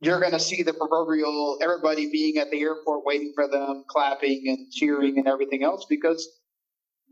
you're 0.00 0.20
going 0.20 0.32
to 0.32 0.40
see 0.40 0.62
the 0.62 0.74
proverbial 0.74 1.58
everybody 1.62 2.10
being 2.10 2.36
at 2.38 2.50
the 2.50 2.60
airport 2.60 3.04
waiting 3.04 3.32
for 3.34 3.48
them, 3.48 3.84
clapping 3.88 4.44
and 4.46 4.70
cheering 4.72 5.18
and 5.18 5.26
everything 5.26 5.62
else 5.62 5.86
because 5.88 6.28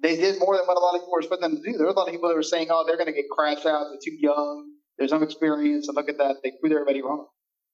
they 0.02 0.16
did 0.16 0.38
more 0.38 0.56
than 0.56 0.66
what 0.66 0.76
a 0.76 0.80
lot 0.80 0.94
of 0.94 1.00
people 1.00 1.12
were 1.12 1.20
expecting 1.20 1.50
them 1.50 1.62
to 1.62 1.72
do. 1.72 1.78
There 1.78 1.86
were 1.86 1.92
a 1.92 1.96
lot 1.96 2.08
of 2.08 2.12
people 2.12 2.28
that 2.28 2.34
were 2.34 2.42
saying, 2.42 2.68
"Oh, 2.70 2.84
they're 2.86 2.96
going 2.96 3.06
to 3.06 3.12
get 3.12 3.30
crashed 3.30 3.64
out. 3.64 3.86
They're 3.90 4.00
too 4.04 4.16
young. 4.18 4.72
There's 4.98 5.12
no 5.12 5.22
experience." 5.22 5.88
And 5.88 5.96
look 5.96 6.08
at 6.08 6.18
that, 6.18 6.36
they 6.42 6.52
proved 6.60 6.74
everybody 6.74 7.02
wrong. 7.02 7.26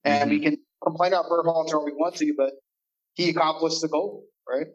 And 0.05 0.31
mm-hmm. 0.31 0.39
we 0.39 0.41
can 0.41 0.59
complain 0.83 1.13
about 1.13 1.27
Berhalter 1.27 1.75
all 1.75 1.85
we 1.85 1.93
want 1.93 2.17
to, 2.17 2.35
but 2.37 2.53
he 3.21 3.31
accomplished 3.31 3.81
the 3.83 3.89
goal, 3.89 4.25
right? 4.49 4.67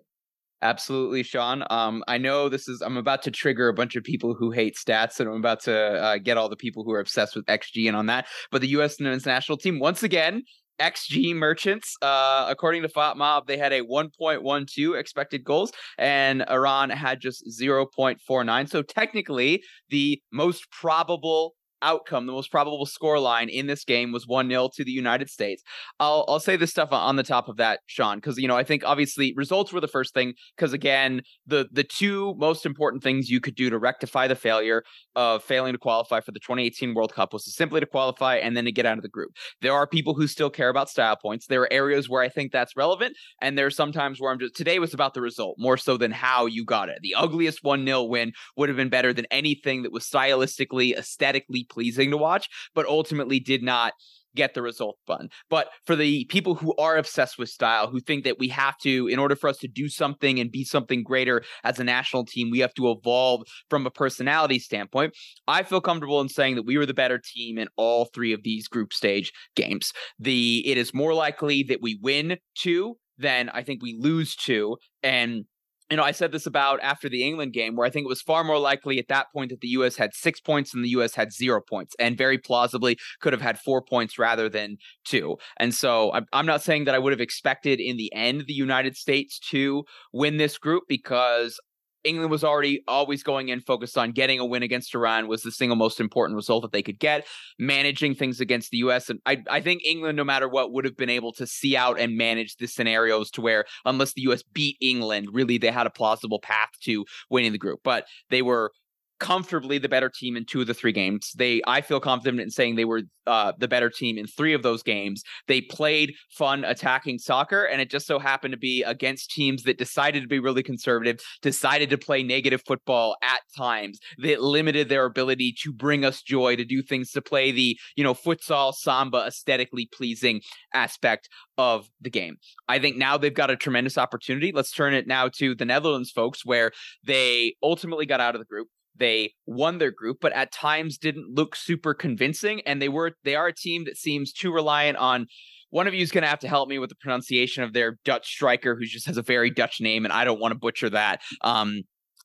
Absolutely, 0.61 1.23
Sean. 1.23 1.63
Um, 1.69 2.03
I 2.07 2.17
know 2.17 2.49
this 2.49 2.67
is. 2.67 2.81
I'm 2.81 2.97
about 2.97 3.21
to 3.23 3.31
trigger 3.31 3.67
a 3.67 3.73
bunch 3.73 3.95
of 3.95 4.03
people 4.03 4.33
who 4.33 4.51
hate 4.51 4.75
stats, 4.75 5.19
and 5.19 5.29
I'm 5.29 5.35
about 5.35 5.61
to 5.63 5.75
uh, 5.75 6.17
get 6.17 6.37
all 6.37 6.49
the 6.49 6.55
people 6.55 6.83
who 6.83 6.91
are 6.91 6.99
obsessed 6.99 7.35
with 7.35 7.45
XG 7.45 7.87
and 7.87 7.95
on 7.95 8.05
that. 8.07 8.27
But 8.51 8.61
the 8.61 8.69
U.S. 8.69 8.99
men's 8.99 9.25
national 9.25 9.57
team 9.57 9.79
once 9.79 10.01
again 10.01 10.43
XG 10.79 11.35
merchants. 11.35 11.95
Uh, 12.01 12.47
according 12.49 12.81
to 12.83 12.89
FotMob, 12.89 13.47
they 13.47 13.57
had 13.57 13.73
a 13.73 13.81
1.12 13.81 14.99
expected 14.99 15.43
goals, 15.43 15.71
and 15.97 16.43
Iran 16.49 16.89
had 16.89 17.19
just 17.19 17.43
0.49. 17.47 18.69
So 18.69 18.81
technically, 18.81 19.63
the 19.89 20.21
most 20.31 20.69
probable 20.71 21.55
outcome, 21.81 22.25
the 22.25 22.33
most 22.33 22.51
probable 22.51 22.85
score 22.85 23.19
line 23.19 23.49
in 23.49 23.67
this 23.67 23.83
game 23.83 24.11
was 24.11 24.27
1 24.27 24.49
0 24.49 24.69
to 24.75 24.83
the 24.83 24.91
United 24.91 25.29
States. 25.29 25.63
I'll, 25.99 26.25
I'll 26.27 26.39
say 26.39 26.55
this 26.55 26.71
stuff 26.71 26.89
on 26.91 27.15
the 27.15 27.23
top 27.23 27.47
of 27.47 27.57
that, 27.57 27.79
Sean, 27.85 28.17
because, 28.17 28.37
you 28.37 28.47
know, 28.47 28.57
I 28.57 28.63
think 28.63 28.83
obviously 28.85 29.33
results 29.35 29.71
were 29.71 29.81
the 29.81 29.87
first 29.87 30.13
thing, 30.13 30.33
because 30.55 30.73
again, 30.73 31.21
the, 31.45 31.67
the 31.71 31.83
two 31.83 32.35
most 32.37 32.65
important 32.65 33.03
things 33.03 33.29
you 33.29 33.39
could 33.39 33.55
do 33.55 33.69
to 33.69 33.77
rectify 33.77 34.27
the 34.27 34.35
failure 34.35 34.83
of 35.15 35.43
failing 35.43 35.73
to 35.73 35.79
qualify 35.79 36.19
for 36.19 36.31
the 36.31 36.39
2018 36.39 36.93
World 36.93 37.13
Cup 37.13 37.33
was 37.33 37.43
to 37.45 37.51
simply 37.51 37.79
to 37.79 37.85
qualify 37.85 38.35
and 38.35 38.55
then 38.55 38.65
to 38.65 38.71
get 38.71 38.85
out 38.85 38.97
of 38.97 39.03
the 39.03 39.09
group. 39.09 39.31
There 39.61 39.73
are 39.73 39.87
people 39.87 40.13
who 40.13 40.27
still 40.27 40.49
care 40.49 40.69
about 40.69 40.89
style 40.89 41.15
points. 41.15 41.47
There 41.47 41.61
are 41.61 41.73
areas 41.73 42.09
where 42.09 42.21
I 42.21 42.29
think 42.29 42.51
that's 42.51 42.75
relevant, 42.75 43.15
and 43.41 43.57
there 43.57 43.65
are 43.65 43.71
sometimes 43.71 44.19
where 44.19 44.31
I'm 44.31 44.39
just 44.39 44.55
today 44.55 44.79
was 44.79 44.93
about 44.93 45.13
the 45.13 45.21
result 45.21 45.55
more 45.57 45.77
so 45.77 45.97
than 45.97 46.11
how 46.11 46.45
you 46.45 46.65
got 46.65 46.89
it. 46.89 46.99
The 47.01 47.15
ugliest 47.15 47.59
1 47.63 47.85
0 47.85 48.03
win 48.03 48.31
would 48.57 48.69
have 48.69 48.77
been 48.77 48.89
better 48.89 49.13
than 49.13 49.25
anything 49.31 49.83
that 49.83 49.91
was 49.91 50.05
stylistically, 50.05 50.97
aesthetically 50.97 51.64
pleasing 51.69 52.11
to 52.11 52.17
watch, 52.17 52.47
but 52.73 52.85
ultimately 52.85 53.39
did 53.39 53.63
not 53.63 53.93
get 54.35 54.53
the 54.53 54.61
result 54.61 54.97
done. 55.07 55.29
But 55.49 55.69
for 55.85 55.95
the 55.95 56.25
people 56.25 56.55
who 56.55 56.75
are 56.75 56.97
obsessed 56.97 57.39
with 57.39 57.49
style, 57.49 57.89
who 57.89 57.99
think 57.99 58.23
that 58.25 58.37
we 58.37 58.49
have 58.49 58.77
to, 58.79 59.07
in 59.07 59.17
order 59.17 59.35
for 59.35 59.49
us 59.49 59.57
to 59.59 59.67
do 59.67 59.89
something 59.89 60.39
and 60.39 60.51
be 60.51 60.63
something 60.63 61.03
greater 61.03 61.43
as 61.63 61.79
a 61.79 61.83
national 61.83 62.25
team, 62.25 62.51
we 62.51 62.59
have 62.59 62.73
to 62.75 62.91
evolve 62.91 63.43
from 63.69 63.85
a 63.85 63.91
personality 63.91 64.59
standpoint. 64.59 65.15
I 65.47 65.63
feel 65.63 65.81
comfortable 65.81 66.21
in 66.21 66.29
saying 66.29 66.55
that 66.55 66.65
we 66.65 66.77
were 66.77 66.85
the 66.85 66.93
better 66.93 67.19
team 67.19 67.57
in 67.57 67.69
all 67.77 68.05
three 68.05 68.33
of 68.33 68.43
these 68.43 68.67
group 68.67 68.93
stage 68.93 69.31
games. 69.55 69.93
The 70.19 70.63
it 70.67 70.77
is 70.77 70.93
more 70.93 71.13
likely 71.13 71.63
that 71.63 71.81
we 71.81 71.97
win 72.01 72.37
two 72.55 72.97
than 73.17 73.49
I 73.49 73.63
think 73.63 73.81
we 73.81 73.95
lose 73.97 74.35
two. 74.35 74.77
And 75.01 75.45
you 75.89 75.97
know, 75.97 76.03
I 76.03 76.11
said 76.11 76.31
this 76.31 76.47
about 76.47 76.79
after 76.81 77.09
the 77.09 77.23
England 77.23 77.53
game, 77.53 77.75
where 77.75 77.85
I 77.85 77.91
think 77.91 78.05
it 78.05 78.09
was 78.09 78.21
far 78.21 78.43
more 78.43 78.57
likely 78.57 78.97
at 78.97 79.07
that 79.09 79.27
point 79.31 79.51
that 79.51 79.61
the 79.61 79.67
U.S. 79.69 79.97
had 79.97 80.15
six 80.15 80.41
points 80.41 80.73
and 80.73 80.83
the 80.83 80.89
U.S. 80.89 81.13
had 81.15 81.31
zero 81.31 81.61
points, 81.61 81.95
and 81.99 82.17
very 82.17 82.37
plausibly 82.37 82.97
could 83.21 83.33
have 83.33 83.41
had 83.41 83.59
four 83.59 83.83
points 83.83 84.17
rather 84.17 84.49
than 84.49 84.77
two. 85.03 85.37
And 85.57 85.73
so 85.73 86.11
I'm 86.33 86.45
not 86.45 86.63
saying 86.63 86.85
that 86.85 86.95
I 86.95 86.99
would 86.99 87.13
have 87.13 87.21
expected 87.21 87.79
in 87.79 87.97
the 87.97 88.11
end 88.13 88.45
the 88.47 88.53
United 88.53 88.95
States 88.95 89.39
to 89.51 89.83
win 90.11 90.37
this 90.37 90.57
group 90.57 90.83
because 90.87 91.59
England 92.05 92.31
was 92.31 92.43
already 92.43 92.83
always 92.87 93.23
going 93.23 93.49
in 93.49 93.59
focused 93.59 93.97
on 93.97 94.11
getting 94.11 94.39
a 94.39 94.45
win 94.45 94.63
against 94.63 94.93
Iran 94.93 95.27
was 95.27 95.41
the 95.41 95.51
single 95.51 95.75
most 95.75 95.99
important 95.99 96.35
result 96.35 96.61
that 96.61 96.71
they 96.71 96.83
could 96.83 96.99
get. 96.99 97.25
Managing 97.59 98.15
things 98.15 98.39
against 98.39 98.71
the 98.71 98.77
US. 98.77 99.09
And 99.09 99.19
I, 99.25 99.43
I 99.49 99.59
think 99.61 99.83
England, 99.83 100.15
no 100.15 100.23
matter 100.23 100.47
what, 100.47 100.71
would 100.71 100.85
have 100.85 100.95
been 100.95 101.09
able 101.09 101.33
to 101.33 101.47
see 101.47 101.75
out 101.75 101.99
and 101.99 102.15
manage 102.15 102.55
the 102.57 102.67
scenarios 102.67 103.31
to 103.31 103.41
where 103.41 103.65
unless 103.85 104.13
the 104.13 104.21
US 104.23 104.43
beat 104.43 104.77
England, 104.79 105.29
really 105.33 105.57
they 105.57 105.71
had 105.71 105.87
a 105.87 105.91
plausible 105.91 106.39
path 106.39 106.69
to 106.83 107.05
winning 107.29 107.51
the 107.51 107.57
group. 107.57 107.79
But 107.83 108.05
they 108.29 108.41
were 108.41 108.71
comfortably 109.19 109.77
the 109.77 109.89
better 109.89 110.09
team 110.09 110.35
in 110.35 110.45
two 110.45 110.61
of 110.61 110.67
the 110.67 110.73
three 110.73 110.91
games. 110.91 111.31
They, 111.37 111.61
I 111.67 111.81
feel 111.81 111.99
confident 111.99 112.41
in 112.41 112.49
saying 112.49 112.75
they 112.75 112.85
were 112.85 113.03
uh, 113.27 113.53
the 113.57 113.67
better 113.67 113.89
team 113.89 114.17
in 114.17 114.27
three 114.27 114.53
of 114.53 114.63
those 114.63 114.83
games. 114.83 115.23
They 115.47 115.61
played 115.61 116.13
fun 116.29 116.63
attacking 116.63 117.19
soccer, 117.19 117.63
and 117.63 117.81
it 117.81 117.89
just 117.89 118.07
so 118.07 118.19
happened 118.19 118.51
to 118.51 118.57
be 118.57 118.83
against 118.83 119.31
teams 119.31 119.63
that 119.63 119.77
decided 119.77 120.21
to 120.21 120.27
be 120.27 120.39
really 120.39 120.63
conservative, 120.63 121.19
decided 121.41 121.89
to 121.89 121.97
play 121.97 122.23
negative 122.23 122.61
football 122.65 123.15
at 123.23 123.41
times 123.57 123.99
that 124.19 124.41
limited 124.41 124.89
their 124.89 125.05
ability 125.05 125.55
to 125.63 125.73
bring 125.73 126.05
us 126.05 126.21
joy, 126.21 126.55
to 126.55 126.65
do 126.65 126.81
things, 126.81 127.11
to 127.11 127.21
play 127.21 127.51
the 127.51 127.77
you 127.95 128.03
know 128.03 128.13
futsal 128.13 128.73
samba 128.73 129.25
aesthetically 129.27 129.89
pleasing 129.93 130.41
aspect 130.73 131.29
of 131.57 131.87
the 132.01 132.09
game. 132.09 132.35
I 132.67 132.79
think 132.79 132.97
now 132.97 133.17
they've 133.17 133.33
got 133.33 133.49
a 133.49 133.55
tremendous 133.55 133.97
opportunity. 133.97 134.51
Let's 134.53 134.71
turn 134.71 134.93
it 134.93 135.07
now 135.07 135.29
to 135.37 135.55
the 135.55 135.65
Netherlands 135.65 136.11
folks, 136.11 136.45
where 136.45 136.71
they 137.03 137.55
ultimately 137.63 138.05
got 138.05 138.19
out 138.19 138.35
of 138.35 138.39
the 138.39 138.45
group 138.45 138.67
they 138.97 139.33
won 139.45 139.77
their 139.77 139.91
group, 139.91 140.17
but 140.21 140.33
at 140.33 140.51
times 140.51 140.97
didn't 140.97 141.35
look 141.35 141.55
super 141.55 141.93
convincing. 141.93 142.61
And 142.65 142.81
they 142.81 142.89
were 142.89 143.13
they 143.23 143.35
are 143.35 143.47
a 143.47 143.53
team 143.53 143.85
that 143.85 143.97
seems 143.97 144.31
too 144.31 144.51
reliant 144.51 144.97
on 144.97 145.27
one 145.69 145.87
of 145.87 145.93
you 145.93 146.01
is 146.01 146.11
going 146.11 146.21
to 146.21 146.29
have 146.29 146.39
to 146.39 146.47
help 146.47 146.69
me 146.69 146.79
with 146.79 146.89
the 146.89 146.95
pronunciation 146.95 147.63
of 147.63 147.73
their 147.73 147.97
Dutch 148.05 148.27
striker, 148.27 148.75
who 148.75 148.85
just 148.85 149.07
has 149.07 149.17
a 149.17 149.21
very 149.21 149.49
Dutch 149.49 149.81
name, 149.81 150.05
and 150.05 150.13
I 150.13 150.23
don't 150.23 150.39
want 150.39 150.53
to 150.53 150.57
butcher 150.57 150.89
that. 150.91 151.21
Um, 151.41 151.81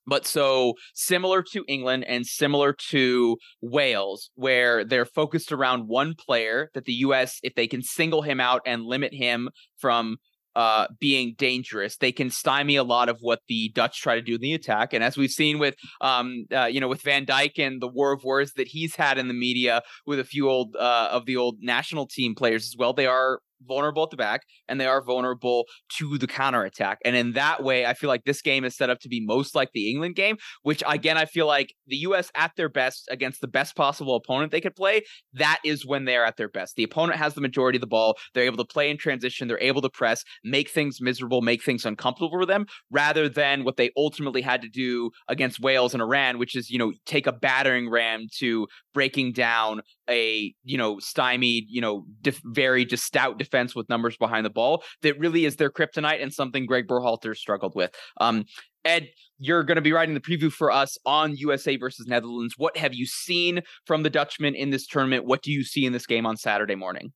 but 0.07 0.25
so 0.25 0.75
similar 0.93 1.43
to 1.51 1.65
England 1.67 2.05
and 2.07 2.25
similar 2.25 2.73
to 2.89 3.37
Wales, 3.61 4.29
where 4.35 4.83
they're 4.83 5.05
focused 5.05 5.51
around 5.51 5.87
one 5.87 6.15
player 6.15 6.69
that 6.73 6.85
the 6.85 6.93
US, 6.93 7.39
if 7.43 7.55
they 7.55 7.67
can 7.67 7.83
single 7.83 8.21
him 8.21 8.39
out 8.39 8.61
and 8.65 8.83
limit 8.83 9.13
him 9.13 9.49
from 9.77 10.17
uh, 10.55 10.87
being 10.99 11.35
dangerous. 11.37 11.97
They 11.97 12.11
can 12.11 12.29
stymie 12.29 12.75
a 12.75 12.83
lot 12.83 13.09
of 13.09 13.17
what 13.21 13.39
the 13.47 13.69
Dutch 13.73 14.01
try 14.01 14.15
to 14.15 14.21
do 14.21 14.35
in 14.35 14.41
the 14.41 14.53
attack. 14.53 14.93
And 14.93 15.03
as 15.03 15.17
we've 15.17 15.31
seen 15.31 15.59
with, 15.59 15.75
um, 16.01 16.45
uh, 16.53 16.65
you 16.65 16.79
know, 16.79 16.87
with 16.87 17.01
Van 17.01 17.25
Dijk 17.25 17.57
and 17.57 17.81
the 17.81 17.87
war 17.87 18.11
of 18.11 18.23
words 18.23 18.53
that 18.53 18.67
he's 18.67 18.95
had 18.95 19.17
in 19.17 19.27
the 19.27 19.33
media 19.33 19.81
with 20.05 20.19
a 20.19 20.23
few 20.23 20.49
old 20.49 20.75
uh, 20.75 21.09
of 21.11 21.25
the 21.25 21.37
old 21.37 21.57
national 21.61 22.07
team 22.07 22.35
players 22.35 22.65
as 22.65 22.75
well, 22.77 22.93
they 22.93 23.07
are 23.07 23.39
vulnerable 23.67 24.03
at 24.03 24.09
the 24.09 24.17
back 24.17 24.41
and 24.67 24.79
they 24.79 24.85
are 24.85 25.03
vulnerable 25.03 25.65
to 25.97 26.17
the 26.17 26.27
counterattack. 26.27 26.99
And 27.05 27.15
in 27.15 27.33
that 27.33 27.63
way, 27.63 27.85
I 27.85 27.93
feel 27.93 28.09
like 28.09 28.23
this 28.23 28.41
game 28.41 28.63
is 28.63 28.75
set 28.75 28.89
up 28.89 28.99
to 29.01 29.09
be 29.09 29.23
most 29.23 29.55
like 29.55 29.69
the 29.73 29.89
England 29.89 30.15
game, 30.15 30.37
which 30.63 30.83
again, 30.87 31.17
I 31.17 31.25
feel 31.25 31.47
like 31.47 31.73
the 31.87 31.97
US 31.97 32.31
at 32.35 32.51
their 32.55 32.69
best 32.69 33.07
against 33.11 33.41
the 33.41 33.47
best 33.47 33.75
possible 33.75 34.15
opponent 34.15 34.51
they 34.51 34.61
could 34.61 34.75
play, 34.75 35.01
that 35.33 35.59
is 35.63 35.85
when 35.85 36.05
they're 36.05 36.25
at 36.25 36.37
their 36.37 36.49
best. 36.49 36.75
The 36.75 36.83
opponent 36.83 37.19
has 37.19 37.33
the 37.33 37.41
majority 37.41 37.77
of 37.77 37.81
the 37.81 37.87
ball. 37.87 38.17
They're 38.33 38.45
able 38.45 38.57
to 38.57 38.65
play 38.65 38.89
in 38.89 38.97
transition. 38.97 39.47
They're 39.47 39.61
able 39.61 39.81
to 39.81 39.89
press, 39.89 40.23
make 40.43 40.69
things 40.69 40.99
miserable, 41.01 41.41
make 41.41 41.63
things 41.63 41.85
uncomfortable 41.85 42.31
for 42.31 42.45
them, 42.45 42.65
rather 42.89 43.29
than 43.29 43.63
what 43.63 43.77
they 43.77 43.91
ultimately 43.97 44.41
had 44.41 44.61
to 44.61 44.69
do 44.69 45.11
against 45.27 45.59
Wales 45.59 45.93
and 45.93 46.01
Iran, 46.01 46.37
which 46.37 46.55
is, 46.55 46.69
you 46.69 46.77
know, 46.77 46.93
take 47.05 47.27
a 47.27 47.31
battering 47.31 47.89
ram 47.89 48.27
to 48.39 48.67
breaking 48.93 49.33
down 49.33 49.81
a, 50.11 50.53
you 50.63 50.77
know, 50.77 50.99
stymied, 50.99 51.65
you 51.67 51.81
know, 51.81 52.05
def- 52.21 52.41
very 52.45 52.85
just 52.85 53.05
stout 53.05 53.39
defense 53.39 53.75
with 53.75 53.89
numbers 53.89 54.17
behind 54.17 54.45
the 54.45 54.51
ball 54.51 54.83
that 55.01 55.17
really 55.17 55.45
is 55.45 55.55
their 55.55 55.71
kryptonite 55.71 56.21
and 56.21 56.33
something 56.33 56.65
Greg 56.65 56.87
Berhalter 56.87 57.35
struggled 57.35 57.73
with. 57.75 57.91
Um, 58.19 58.45
Ed, 58.83 59.09
you're 59.39 59.63
going 59.63 59.75
to 59.75 59.81
be 59.81 59.93
writing 59.93 60.13
the 60.13 60.21
preview 60.21 60.51
for 60.51 60.71
us 60.71 60.97
on 61.05 61.35
USA 61.35 61.77
versus 61.77 62.07
Netherlands. 62.07 62.55
What 62.57 62.77
have 62.77 62.93
you 62.93 63.05
seen 63.05 63.61
from 63.85 64.03
the 64.03 64.09
Dutchmen 64.09 64.55
in 64.55 64.71
this 64.71 64.87
tournament? 64.87 65.25
What 65.25 65.41
do 65.41 65.51
you 65.51 65.63
see 65.63 65.85
in 65.85 65.93
this 65.93 66.05
game 66.05 66.25
on 66.25 66.37
Saturday 66.37 66.75
morning? 66.75 67.13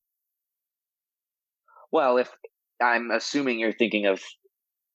Well, 1.91 2.17
if 2.17 2.31
I'm 2.81 3.11
assuming 3.11 3.59
you're 3.59 3.73
thinking 3.73 4.05
of 4.05 4.21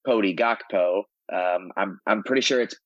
Cody 0.06 0.34
Gakpo, 0.34 1.02
um, 1.32 1.70
I'm 1.76 2.00
I'm 2.06 2.22
pretty 2.22 2.42
sure 2.42 2.60
it's 2.60 2.76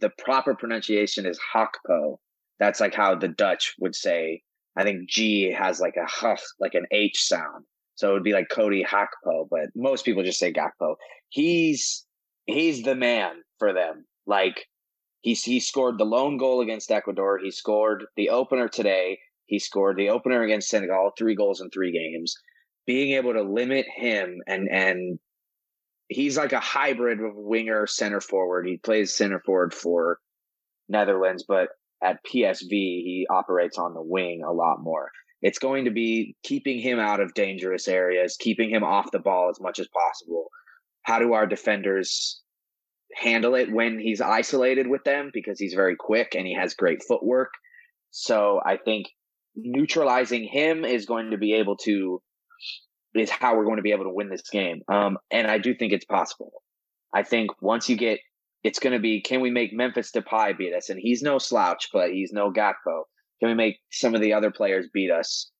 the 0.00 0.10
proper 0.18 0.54
pronunciation 0.54 1.26
is 1.26 1.38
Hakpo. 1.54 2.16
That's 2.58 2.80
like 2.80 2.94
how 2.94 3.14
the 3.14 3.28
Dutch 3.28 3.74
would 3.78 3.94
say. 3.94 4.42
I 4.76 4.84
think 4.84 5.08
G 5.08 5.52
has 5.52 5.80
like 5.80 5.96
a 5.96 6.06
huff, 6.06 6.42
like 6.58 6.74
an 6.74 6.86
H 6.90 7.22
sound. 7.22 7.64
So 7.96 8.10
it 8.10 8.12
would 8.14 8.22
be 8.24 8.32
like 8.32 8.48
Cody 8.50 8.84
Hakpo, 8.84 9.46
but 9.50 9.68
most 9.74 10.04
people 10.04 10.22
just 10.22 10.38
say 10.38 10.52
Gakpo. 10.52 10.94
He's 11.28 12.06
he's 12.46 12.82
the 12.82 12.94
man 12.94 13.42
for 13.58 13.72
them. 13.72 14.06
Like 14.26 14.66
he's 15.20 15.42
he 15.42 15.60
scored 15.60 15.98
the 15.98 16.04
lone 16.04 16.38
goal 16.38 16.60
against 16.60 16.90
Ecuador. 16.90 17.38
He 17.42 17.50
scored 17.50 18.06
the 18.16 18.30
opener 18.30 18.68
today. 18.68 19.18
He 19.46 19.58
scored 19.58 19.96
the 19.96 20.10
opener 20.10 20.42
against 20.42 20.68
Senegal, 20.68 21.12
three 21.18 21.34
goals 21.34 21.60
in 21.60 21.70
three 21.70 21.92
games. 21.92 22.34
Being 22.86 23.12
able 23.12 23.34
to 23.34 23.42
limit 23.42 23.86
him 23.94 24.38
and 24.46 24.68
and 24.70 25.18
he's 26.08 26.36
like 26.36 26.52
a 26.52 26.60
hybrid 26.60 27.20
of 27.20 27.32
winger 27.34 27.86
center 27.86 28.20
forward. 28.20 28.66
He 28.66 28.78
plays 28.78 29.16
center 29.16 29.40
forward 29.44 29.74
for 29.74 30.18
Netherlands, 30.88 31.44
but 31.46 31.68
at 32.02 32.24
PSV 32.24 32.70
he 32.70 33.26
operates 33.30 33.78
on 33.78 33.94
the 33.94 34.02
wing 34.02 34.42
a 34.46 34.52
lot 34.52 34.78
more. 34.80 35.10
It's 35.42 35.58
going 35.58 35.86
to 35.86 35.90
be 35.90 36.36
keeping 36.42 36.78
him 36.78 36.98
out 36.98 37.20
of 37.20 37.34
dangerous 37.34 37.88
areas, 37.88 38.36
keeping 38.38 38.70
him 38.70 38.84
off 38.84 39.10
the 39.10 39.18
ball 39.18 39.48
as 39.50 39.60
much 39.60 39.78
as 39.78 39.88
possible. 39.88 40.48
How 41.02 41.18
do 41.18 41.32
our 41.32 41.46
defenders 41.46 42.42
handle 43.14 43.54
it 43.54 43.72
when 43.72 43.98
he's 43.98 44.20
isolated 44.20 44.86
with 44.86 45.04
them 45.04 45.30
because 45.32 45.58
he's 45.58 45.74
very 45.74 45.96
quick 45.96 46.34
and 46.36 46.46
he 46.46 46.54
has 46.54 46.74
great 46.74 47.02
footwork. 47.06 47.50
So 48.10 48.60
I 48.64 48.76
think 48.76 49.06
neutralizing 49.56 50.44
him 50.44 50.84
is 50.84 51.06
going 51.06 51.30
to 51.30 51.38
be 51.38 51.54
able 51.54 51.76
to 51.78 52.22
is 53.14 53.30
how 53.30 53.56
we're 53.56 53.64
going 53.64 53.78
to 53.78 53.82
be 53.82 53.90
able 53.90 54.04
to 54.04 54.14
win 54.14 54.28
this 54.28 54.48
game. 54.50 54.82
Um, 54.88 55.18
and 55.30 55.48
I 55.48 55.58
do 55.58 55.74
think 55.74 55.92
it's 55.92 56.04
possible. 56.04 56.52
I 57.12 57.24
think 57.24 57.50
once 57.60 57.88
you 57.88 57.96
get, 57.96 58.20
it's 58.62 58.78
going 58.78 58.92
to 58.92 58.98
be, 58.98 59.22
can 59.22 59.40
we 59.40 59.50
make 59.50 59.72
Memphis 59.72 60.10
Depay 60.12 60.56
beat 60.56 60.74
us? 60.74 60.90
And 60.90 60.98
he's 61.00 61.22
no 61.22 61.38
slouch, 61.38 61.88
but 61.92 62.10
he's 62.10 62.32
no 62.32 62.52
Gakpo. 62.52 63.04
Can 63.40 63.48
we 63.48 63.54
make 63.54 63.78
some 63.90 64.14
of 64.14 64.20
the 64.20 64.34
other 64.34 64.50
players 64.50 64.88
beat 64.92 65.10
us? 65.10 65.50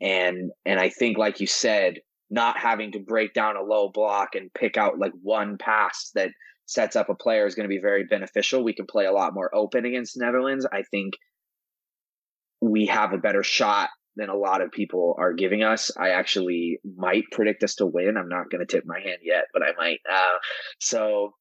And 0.00 0.50
and 0.64 0.78
I 0.78 0.88
think, 0.88 1.18
like 1.18 1.40
you 1.40 1.46
said, 1.46 1.94
not 2.30 2.58
having 2.58 2.92
to 2.92 3.00
break 3.00 3.34
down 3.34 3.56
a 3.56 3.62
low 3.62 3.90
block 3.92 4.30
and 4.34 4.52
pick 4.54 4.76
out 4.76 4.98
like 4.98 5.12
one 5.22 5.56
pass 5.58 6.10
that 6.14 6.30
sets 6.66 6.96
up 6.96 7.08
a 7.08 7.14
player 7.14 7.46
is 7.46 7.54
going 7.54 7.64
to 7.64 7.74
be 7.74 7.80
very 7.80 8.04
beneficial. 8.04 8.62
We 8.62 8.74
can 8.74 8.86
play 8.86 9.06
a 9.06 9.12
lot 9.12 9.34
more 9.34 9.54
open 9.54 9.84
against 9.84 10.18
Netherlands. 10.18 10.66
I 10.70 10.82
think 10.90 11.14
we 12.60 12.86
have 12.86 13.12
a 13.12 13.18
better 13.18 13.42
shot 13.42 13.88
than 14.16 14.28
a 14.28 14.36
lot 14.36 14.60
of 14.60 14.70
people 14.72 15.16
are 15.18 15.32
giving 15.32 15.62
us. 15.62 15.90
I 15.96 16.10
actually 16.10 16.80
might 16.96 17.24
predict 17.32 17.62
us 17.62 17.76
to 17.76 17.86
win. 17.86 18.16
I'm 18.16 18.28
not 18.28 18.50
going 18.50 18.64
to 18.64 18.70
tip 18.70 18.84
my 18.86 19.00
hand 19.00 19.18
yet, 19.22 19.44
but 19.52 19.62
I 19.62 19.72
might. 19.78 20.00
Uh, 20.10 20.38
so 20.80 21.32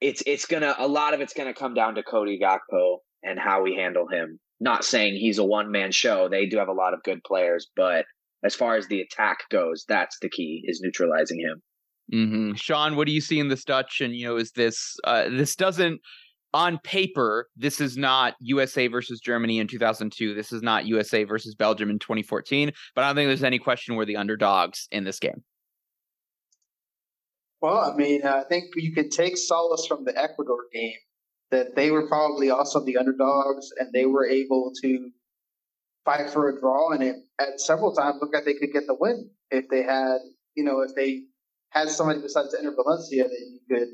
it's 0.00 0.22
it's 0.26 0.46
gonna 0.46 0.74
a 0.78 0.88
lot 0.88 1.14
of 1.14 1.20
it's 1.20 1.34
gonna 1.34 1.54
come 1.54 1.74
down 1.74 1.94
to 1.96 2.02
Cody 2.02 2.38
Gakpo 2.38 2.98
and 3.22 3.38
how 3.38 3.62
we 3.62 3.74
handle 3.74 4.08
him. 4.08 4.38
Not 4.60 4.84
saying 4.84 5.14
he's 5.14 5.38
a 5.38 5.44
one 5.44 5.70
man 5.70 5.92
show. 5.92 6.28
They 6.28 6.46
do 6.46 6.58
have 6.58 6.68
a 6.68 6.72
lot 6.72 6.94
of 6.94 7.02
good 7.02 7.22
players, 7.24 7.68
but 7.76 8.04
as 8.44 8.54
far 8.54 8.76
as 8.76 8.86
the 8.88 9.00
attack 9.00 9.38
goes, 9.50 9.84
that's 9.88 10.18
the 10.20 10.30
key 10.30 10.62
is 10.64 10.80
neutralizing 10.82 11.40
him. 11.40 11.62
Mm-hmm. 12.12 12.54
Sean, 12.54 12.96
what 12.96 13.06
do 13.06 13.12
you 13.12 13.20
see 13.20 13.38
in 13.38 13.48
this 13.48 13.64
Dutch? 13.64 14.00
And 14.00 14.14
you 14.14 14.26
know, 14.26 14.36
is 14.36 14.52
this 14.52 14.96
uh, 15.04 15.28
this 15.28 15.54
doesn't 15.54 16.00
on 16.52 16.78
paper 16.82 17.46
this 17.56 17.80
is 17.80 17.96
not 17.96 18.34
USA 18.40 18.88
versus 18.88 19.20
Germany 19.20 19.58
in 19.58 19.68
2002. 19.68 20.34
This 20.34 20.52
is 20.52 20.62
not 20.62 20.86
USA 20.86 21.24
versus 21.24 21.54
Belgium 21.54 21.90
in 21.90 21.98
2014. 21.98 22.72
But 22.94 23.04
I 23.04 23.08
don't 23.08 23.16
think 23.16 23.28
there's 23.28 23.44
any 23.44 23.58
question 23.58 23.94
we're 23.94 24.04
the 24.04 24.16
underdogs 24.16 24.88
in 24.90 25.04
this 25.04 25.18
game. 25.18 25.44
Well, 27.60 27.78
I 27.78 27.94
mean, 27.94 28.24
I 28.24 28.44
think 28.44 28.70
you 28.76 28.92
can 28.92 29.10
take 29.10 29.36
solace 29.36 29.86
from 29.86 30.04
the 30.04 30.16
Ecuador 30.16 30.64
game 30.72 30.96
that 31.50 31.74
they 31.76 31.90
were 31.90 32.06
probably 32.08 32.50
also 32.50 32.84
the 32.84 32.96
underdogs 32.96 33.68
and 33.78 33.92
they 33.92 34.06
were 34.06 34.26
able 34.26 34.72
to 34.82 35.10
fight 36.04 36.30
for 36.30 36.48
a 36.48 36.58
draw 36.58 36.92
and 36.92 37.02
it 37.02 37.16
at 37.38 37.60
several 37.60 37.92
times 37.94 38.16
looked 38.20 38.34
like 38.34 38.44
they 38.44 38.54
could 38.54 38.72
get 38.72 38.86
the 38.86 38.96
win 38.98 39.28
if 39.50 39.68
they 39.68 39.82
had 39.82 40.16
you 40.54 40.64
know 40.64 40.80
if 40.80 40.94
they 40.94 41.24
had 41.70 41.90
somebody 41.90 42.20
besides 42.20 42.54
Enner 42.54 42.74
Valencia 42.74 43.24
that 43.24 43.46
you 43.50 43.60
could 43.68 43.88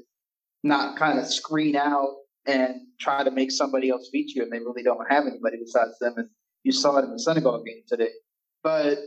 not 0.62 0.96
kind 0.96 1.18
of 1.18 1.26
screen 1.26 1.74
out 1.74 2.14
and 2.46 2.76
try 3.00 3.24
to 3.24 3.30
make 3.30 3.50
somebody 3.50 3.90
else 3.90 4.08
beat 4.12 4.34
you 4.34 4.42
and 4.42 4.52
they 4.52 4.60
really 4.60 4.82
don't 4.82 5.10
have 5.10 5.26
anybody 5.26 5.56
besides 5.58 5.98
them 6.00 6.14
and 6.16 6.28
you 6.62 6.72
saw 6.72 6.96
it 6.96 7.04
in 7.04 7.12
the 7.12 7.18
Senegal 7.18 7.62
game 7.64 7.82
today. 7.88 8.10
But 8.62 8.98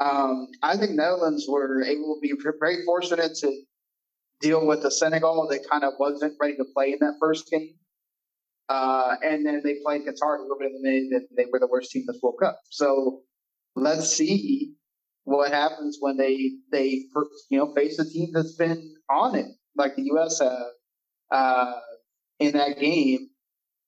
um, 0.00 0.48
I 0.62 0.76
think 0.76 0.92
Netherlands 0.92 1.46
were 1.48 1.82
able 1.82 2.16
to 2.16 2.20
be 2.22 2.32
very 2.60 2.84
fortunate 2.84 3.34
to 3.36 3.62
deal 4.40 4.66
with 4.66 4.82
the 4.82 4.90
Senegal 4.90 5.46
that 5.48 5.68
kind 5.70 5.84
of 5.84 5.94
wasn't 5.98 6.34
ready 6.40 6.56
to 6.56 6.64
play 6.74 6.92
in 6.92 6.98
that 7.00 7.14
first 7.20 7.50
game. 7.50 7.74
Uh, 8.68 9.16
and 9.22 9.46
then 9.46 9.62
they 9.64 9.76
played 9.84 10.02
Qatar 10.02 10.38
a 10.38 10.42
little 10.42 10.58
bit, 10.58 10.72
and 10.72 10.84
they, 10.84 11.18
they 11.36 11.46
were 11.50 11.58
the 11.58 11.66
worst 11.66 11.90
team 11.90 12.04
this 12.06 12.18
World 12.22 12.36
Cup. 12.40 12.60
So 12.70 13.22
let's 13.74 14.08
see 14.08 14.74
what 15.24 15.52
happens 15.52 15.98
when 16.00 16.16
they 16.16 16.52
they 16.72 17.04
you 17.50 17.58
know 17.58 17.74
face 17.74 17.98
a 17.98 18.08
team 18.08 18.30
that's 18.32 18.54
been 18.56 18.94
on 19.10 19.34
it 19.34 19.46
like 19.76 19.96
the 19.96 20.02
U.S. 20.04 20.40
uh, 20.40 21.72
in 22.38 22.52
that 22.52 22.78
game. 22.78 23.28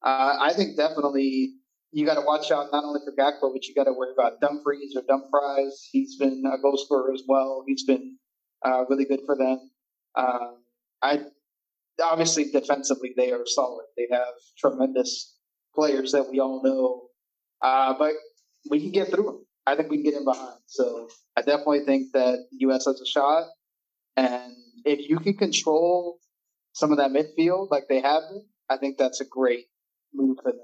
Uh, 0.03 0.36
I 0.40 0.55
think 0.55 0.76
definitely 0.76 1.55
you 1.92 2.07
got 2.07 2.14
to 2.14 2.22
watch 2.22 2.51
out 2.51 2.68
not 2.72 2.84
only 2.84 3.01
for 3.05 3.12
Gakpo, 3.12 3.53
but 3.53 3.66
you 3.66 3.74
got 3.74 3.84
to 3.84 3.92
worry 3.92 4.12
about 4.12 4.40
Dumfries 4.40 4.96
or 4.96 5.03
Dumfries. 5.07 5.88
He's 5.90 6.16
been 6.16 6.42
a 6.46 6.61
goal 6.61 6.76
scorer 6.76 7.12
as 7.12 7.22
well. 7.26 7.64
He's 7.66 7.84
been 7.84 8.16
uh, 8.64 8.84
really 8.88 9.05
good 9.05 9.20
for 9.26 9.36
them. 9.36 9.70
Um, 10.16 10.56
I 11.02 11.20
obviously 12.02 12.50
defensively 12.50 13.12
they 13.16 13.32
are 13.32 13.46
solid. 13.46 13.86
They 13.96 14.08
have 14.11 14.34
tremendous 14.58 15.36
players 15.74 16.12
that 16.12 16.30
we 16.30 16.40
all 16.40 16.62
know, 16.62 17.08
uh, 17.62 17.94
but 17.98 18.14
we 18.70 18.80
can 18.80 18.92
get 18.92 19.11
through 19.11 19.24
them. 19.24 19.46
I 19.66 19.76
think 19.76 19.90
we 19.90 19.98
can 19.98 20.04
get 20.04 20.14
in 20.14 20.24
behind. 20.24 20.58
So 20.66 21.08
I 21.36 21.42
definitely 21.42 21.84
think 21.84 22.12
that 22.12 22.46
the 22.50 22.56
U.S. 22.61 22.86
has 22.86 23.00
a 23.00 23.06
shot, 23.06 23.44
and 24.16 24.52
if 24.84 25.08
you 25.08 25.18
can 25.18 25.36
control 25.36 26.18
some 26.72 26.92
of 26.92 26.98
that 26.98 27.11
midfield 27.11 27.70
like 27.70 27.84
they 27.88 28.00
have 28.00 28.22
been, 28.30 28.44
I 28.68 28.76
think 28.76 28.98
that's 28.98 29.20
a 29.20 29.24
great 29.24 29.66
move 30.14 30.38
for 30.42 30.52
them. 30.52 30.61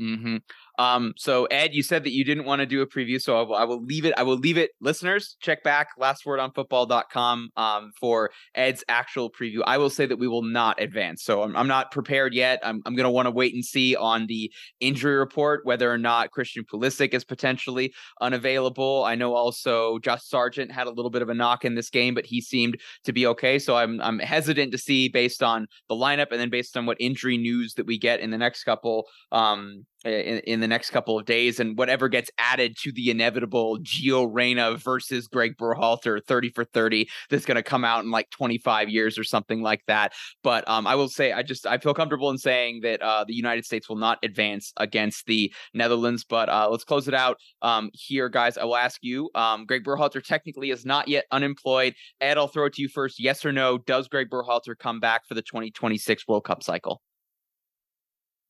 Mm-hmm. 0.00 0.36
Um, 0.82 1.12
so 1.16 1.44
Ed, 1.44 1.74
you 1.74 1.82
said 1.84 2.02
that 2.02 2.10
you 2.10 2.24
didn't 2.24 2.44
want 2.44 2.58
to 2.58 2.66
do 2.66 2.82
a 2.82 2.86
preview, 2.88 3.22
so 3.22 3.38
I 3.38 3.42
will, 3.42 3.54
I 3.54 3.64
will 3.64 3.84
leave 3.84 4.04
it. 4.04 4.14
I 4.16 4.24
will 4.24 4.36
leave 4.36 4.58
it. 4.58 4.72
Listeners, 4.80 5.36
check 5.40 5.62
back 5.62 5.90
lastwordonfootball.com 6.00 7.50
um, 7.56 7.92
for 8.00 8.32
Ed's 8.56 8.82
actual 8.88 9.30
preview. 9.30 9.60
I 9.64 9.78
will 9.78 9.90
say 9.90 10.06
that 10.06 10.16
we 10.16 10.26
will 10.26 10.42
not 10.42 10.82
advance. 10.82 11.22
So 11.22 11.42
I'm, 11.42 11.56
I'm 11.56 11.68
not 11.68 11.92
prepared 11.92 12.34
yet. 12.34 12.58
I'm, 12.64 12.82
I'm 12.84 12.96
going 12.96 13.04
to 13.04 13.10
want 13.10 13.26
to 13.26 13.30
wait 13.30 13.54
and 13.54 13.64
see 13.64 13.94
on 13.94 14.26
the 14.26 14.50
injury 14.80 15.14
report 15.14 15.64
whether 15.64 15.88
or 15.88 15.98
not 15.98 16.32
Christian 16.32 16.64
Pulisic 16.64 17.14
is 17.14 17.22
potentially 17.22 17.94
unavailable. 18.20 19.04
I 19.04 19.14
know 19.14 19.36
also 19.36 20.00
Josh 20.00 20.24
Sargent 20.24 20.72
had 20.72 20.88
a 20.88 20.90
little 20.90 21.12
bit 21.12 21.22
of 21.22 21.28
a 21.28 21.34
knock 21.34 21.64
in 21.64 21.76
this 21.76 21.90
game, 21.90 22.12
but 22.12 22.26
he 22.26 22.40
seemed 22.40 22.80
to 23.04 23.12
be 23.12 23.24
okay. 23.28 23.60
So 23.60 23.76
I'm 23.76 24.00
I'm 24.00 24.18
hesitant 24.18 24.72
to 24.72 24.78
see 24.78 25.08
based 25.08 25.44
on 25.44 25.68
the 25.88 25.94
lineup 25.94 26.32
and 26.32 26.40
then 26.40 26.50
based 26.50 26.76
on 26.76 26.86
what 26.86 26.96
injury 26.98 27.38
news 27.38 27.74
that 27.74 27.86
we 27.86 27.98
get 27.98 28.18
in 28.18 28.32
the 28.32 28.38
next 28.38 28.64
couple 28.64 29.06
um 29.30 29.86
in, 30.04 30.38
in 30.40 30.60
the 30.60 30.68
next 30.68 30.90
couple 30.90 31.18
of 31.18 31.24
days, 31.24 31.60
and 31.60 31.76
whatever 31.76 32.08
gets 32.08 32.30
added 32.38 32.76
to 32.82 32.92
the 32.92 33.10
inevitable 33.10 33.78
Gio 33.78 34.28
Reyna 34.30 34.76
versus 34.76 35.28
Greg 35.28 35.56
Berhalter 35.56 36.20
30 36.24 36.50
for 36.50 36.64
30 36.64 37.08
that's 37.30 37.44
going 37.44 37.56
to 37.56 37.62
come 37.62 37.84
out 37.84 38.04
in 38.04 38.10
like 38.10 38.30
25 38.30 38.88
years 38.88 39.18
or 39.18 39.24
something 39.24 39.62
like 39.62 39.82
that. 39.86 40.12
But 40.42 40.68
um, 40.68 40.86
I 40.86 40.94
will 40.94 41.08
say, 41.08 41.32
I 41.32 41.42
just 41.42 41.66
I 41.66 41.78
feel 41.78 41.94
comfortable 41.94 42.30
in 42.30 42.38
saying 42.38 42.80
that 42.82 43.02
uh, 43.02 43.24
the 43.24 43.34
United 43.34 43.64
States 43.64 43.88
will 43.88 43.96
not 43.96 44.18
advance 44.22 44.72
against 44.76 45.26
the 45.26 45.52
Netherlands. 45.74 46.24
But 46.24 46.48
uh, 46.48 46.68
let's 46.70 46.84
close 46.84 47.08
it 47.08 47.14
out 47.14 47.38
um, 47.62 47.90
here, 47.92 48.28
guys. 48.28 48.58
I 48.58 48.64
will 48.64 48.76
ask 48.76 48.98
you, 49.02 49.30
um, 49.34 49.66
Greg 49.66 49.84
Berhalter 49.84 50.22
technically 50.22 50.70
is 50.70 50.84
not 50.84 51.08
yet 51.08 51.24
unemployed. 51.30 51.94
Ed, 52.20 52.38
I'll 52.38 52.48
throw 52.48 52.66
it 52.66 52.74
to 52.74 52.82
you 52.82 52.88
first. 52.88 53.20
Yes 53.20 53.44
or 53.44 53.52
no? 53.52 53.78
Does 53.78 54.08
Greg 54.08 54.28
Berhalter 54.30 54.76
come 54.78 55.00
back 55.00 55.26
for 55.26 55.34
the 55.34 55.42
2026 55.42 56.26
World 56.28 56.44
Cup 56.44 56.62
cycle? 56.62 57.02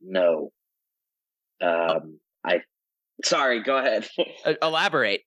No. 0.00 0.50
Um, 1.62 2.18
I 2.44 2.60
sorry. 3.24 3.62
Go 3.62 3.78
ahead. 3.78 4.08
Elaborate. 4.62 5.22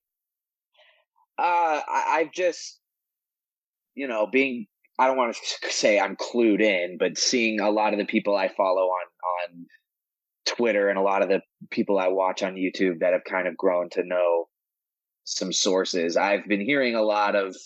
Uh, 1.38 1.80
I, 1.86 2.04
I've 2.18 2.32
just, 2.32 2.80
you 3.94 4.08
know, 4.08 4.26
being 4.30 4.66
I 4.98 5.06
don't 5.06 5.16
want 5.16 5.36
to 5.36 5.70
say 5.70 5.98
I'm 5.98 6.16
clued 6.16 6.60
in, 6.60 6.96
but 6.98 7.18
seeing 7.18 7.60
a 7.60 7.70
lot 7.70 7.92
of 7.92 7.98
the 7.98 8.06
people 8.06 8.36
I 8.36 8.48
follow 8.48 8.82
on 8.82 9.06
on 9.50 9.66
Twitter 10.46 10.88
and 10.88 10.98
a 10.98 11.02
lot 11.02 11.22
of 11.22 11.28
the 11.28 11.40
people 11.70 11.98
I 11.98 12.08
watch 12.08 12.42
on 12.42 12.54
YouTube 12.54 13.00
that 13.00 13.12
have 13.12 13.24
kind 13.24 13.48
of 13.48 13.56
grown 13.56 13.90
to 13.90 14.04
know 14.04 14.46
some 15.24 15.52
sources, 15.52 16.16
I've 16.16 16.46
been 16.46 16.60
hearing 16.60 16.94
a 16.94 17.02
lot 17.02 17.34
of 17.34 17.56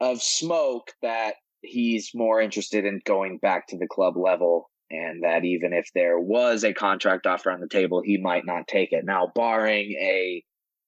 of 0.00 0.22
smoke 0.22 0.92
that 1.02 1.34
he's 1.60 2.12
more 2.14 2.40
interested 2.40 2.84
in 2.84 3.00
going 3.04 3.38
back 3.38 3.66
to 3.68 3.78
the 3.78 3.88
club 3.88 4.16
level 4.16 4.70
and 4.90 5.22
that 5.22 5.44
even 5.44 5.72
if 5.72 5.90
there 5.94 6.18
was 6.18 6.64
a 6.64 6.72
contract 6.72 7.26
offer 7.26 7.50
on 7.50 7.60
the 7.60 7.68
table, 7.68 8.02
he 8.02 8.16
might 8.16 8.46
not 8.46 8.66
take 8.66 8.92
it. 8.92 9.04
Now, 9.04 9.30
barring 9.34 9.92
a 9.92 10.42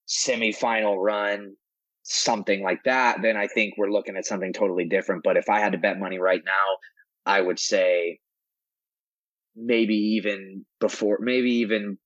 semifinal 0.07 0.97
run, 0.97 1.55
something 2.03 2.63
like 2.63 2.83
that, 2.85 3.21
then 3.21 3.37
I 3.37 3.47
think 3.47 3.75
we're 3.77 3.91
looking 3.91 4.17
at 4.17 4.25
something 4.25 4.53
totally 4.53 4.85
different. 4.85 5.23
But 5.23 5.37
if 5.37 5.49
I 5.49 5.59
had 5.59 5.73
to 5.73 5.77
bet 5.77 5.99
money 5.99 6.19
right 6.19 6.41
now, 6.43 7.31
I 7.31 7.41
would 7.41 7.59
say 7.59 8.19
maybe 9.55 9.95
even 9.95 10.65
before, 10.79 11.19
maybe 11.21 11.51
even, 11.57 11.97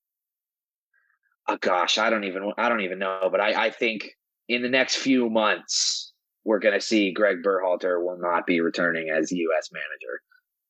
oh 1.48 1.58
gosh, 1.62 1.98
I 1.98 2.10
don't 2.10 2.26
even, 2.26 2.52
I 2.58 2.68
don't 2.68 2.82
even 2.82 3.00
know. 3.00 3.30
But 3.32 3.40
I, 3.40 3.68
I 3.68 3.70
think 3.70 4.10
in 4.50 4.62
the 4.62 4.70
next 4.70 4.98
few 4.98 5.30
months, 5.30 6.12
we're 6.44 6.60
going 6.60 6.76
to 6.76 6.86
see 6.86 7.14
Greg 7.14 7.38
Berhalter 7.44 8.04
will 8.04 8.20
not 8.20 8.46
be 8.46 8.60
returning 8.60 9.10
as 9.10 9.32
U.S. 9.32 9.70
manager 9.72 10.22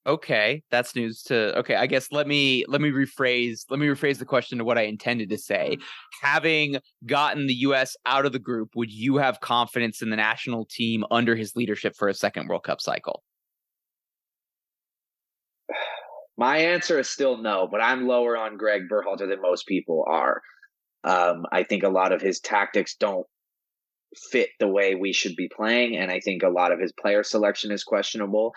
okay 0.07 0.61
that's 0.69 0.95
news 0.95 1.23
to 1.23 1.57
okay 1.57 1.75
i 1.75 1.87
guess 1.87 2.11
let 2.11 2.27
me 2.27 2.63
let 2.67 2.79
me 2.79 2.91
rephrase 2.91 3.65
let 3.69 3.79
me 3.79 3.87
rephrase 3.87 4.19
the 4.19 4.25
question 4.25 4.57
to 4.57 4.63
what 4.63 4.77
i 4.77 4.83
intended 4.83 5.29
to 5.29 5.37
say. 5.37 5.77
Having 6.21 6.77
gotten 7.05 7.47
the 7.47 7.55
us 7.55 7.95
out 8.05 8.25
of 8.25 8.31
the 8.31 8.39
group 8.39 8.75
would 8.75 8.91
you 8.91 9.17
have 9.17 9.39
confidence 9.39 10.01
in 10.01 10.09
the 10.09 10.15
national 10.15 10.65
team 10.65 11.03
under 11.11 11.35
his 11.35 11.55
leadership 11.55 11.95
for 11.95 12.07
a 12.07 12.13
second 12.13 12.47
world 12.47 12.63
cup 12.63 12.81
cycle? 12.81 13.23
My 16.37 16.57
answer 16.57 16.99
is 16.99 17.09
still 17.09 17.37
no 17.37 17.67
but 17.69 17.81
i'm 17.81 18.07
lower 18.07 18.37
on 18.37 18.57
greg 18.57 18.83
berhalter 18.91 19.27
than 19.27 19.41
most 19.41 19.67
people 19.67 20.05
are. 20.07 20.41
Um, 21.03 21.45
i 21.51 21.63
think 21.63 21.83
a 21.83 21.89
lot 21.89 22.11
of 22.11 22.21
his 22.21 22.39
tactics 22.39 22.95
don't 22.95 23.25
fit 24.31 24.49
the 24.59 24.67
way 24.67 24.95
we 24.95 25.11
should 25.11 25.35
be 25.35 25.49
playing 25.53 25.97
and 25.97 26.09
i 26.09 26.19
think 26.19 26.41
a 26.41 26.49
lot 26.49 26.71
of 26.71 26.79
his 26.79 26.93
player 26.93 27.23
selection 27.23 27.71
is 27.71 27.83
questionable 27.83 28.53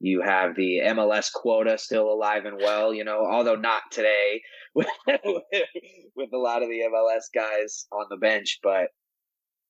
you 0.00 0.22
have 0.22 0.56
the 0.56 0.80
MLS 0.86 1.30
quota 1.32 1.76
still 1.76 2.10
alive 2.10 2.46
and 2.46 2.56
well, 2.56 2.92
you 2.92 3.04
know, 3.04 3.26
although 3.30 3.54
not 3.54 3.82
today 3.92 4.40
with, 4.74 4.86
a 5.14 6.36
lot 6.36 6.62
of 6.62 6.68
the 6.68 6.80
MLS 6.90 7.24
guys 7.34 7.86
on 7.92 8.06
the 8.08 8.16
bench, 8.16 8.58
but 8.62 8.88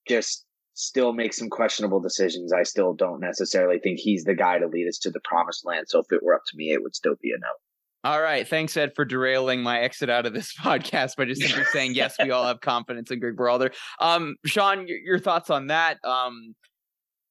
just 0.09 0.47
still 0.75 1.13
make 1.13 1.35
some 1.35 1.51
questionable 1.51 2.01
decisions. 2.01 2.53
I 2.53 2.63
still 2.63 2.95
don't 2.95 3.21
necessarily 3.21 3.81
think 3.81 3.99
he's 3.99 4.25
the 4.25 4.35
guy 4.35 4.59
to 4.59 4.69
lead 4.69 4.89
us 4.89 4.99
to 4.99 5.11
the 5.11 5.21
promised 5.25 5.67
land. 5.67 5.87
So 5.89 5.99
if 5.99 6.07
it 6.13 6.23
were 6.23 6.35
up 6.35 6.43
to 6.49 6.57
me, 6.57 6.71
it 6.71 6.83
would 6.83 6.95
still 6.95 7.17
be 7.21 7.31
a 7.31 7.39
no. 7.39 7.49
All 8.03 8.23
right. 8.23 8.49
Thanks, 8.49 8.77
Ed, 8.77 8.93
for 8.95 9.05
derailing 9.05 9.63
my 9.63 9.81
exit 9.81 10.09
out 10.09 10.27
of 10.27 10.33
this 10.33 10.55
podcast 10.59 11.17
by 11.17 11.25
just 11.25 11.43
saying, 11.73 11.95
yes, 11.95 12.15
we 12.23 12.31
all 12.31 12.47
have 12.47 12.61
confidence 12.61 13.11
in 13.11 13.19
Greg 13.19 13.37
Berhalter. 13.37 13.75
Um, 14.01 14.37
Sean, 14.47 14.87
your, 14.87 14.99
your 14.99 15.19
thoughts 15.19 15.51
on 15.51 15.67
that? 15.67 15.99
Um, 16.05 16.55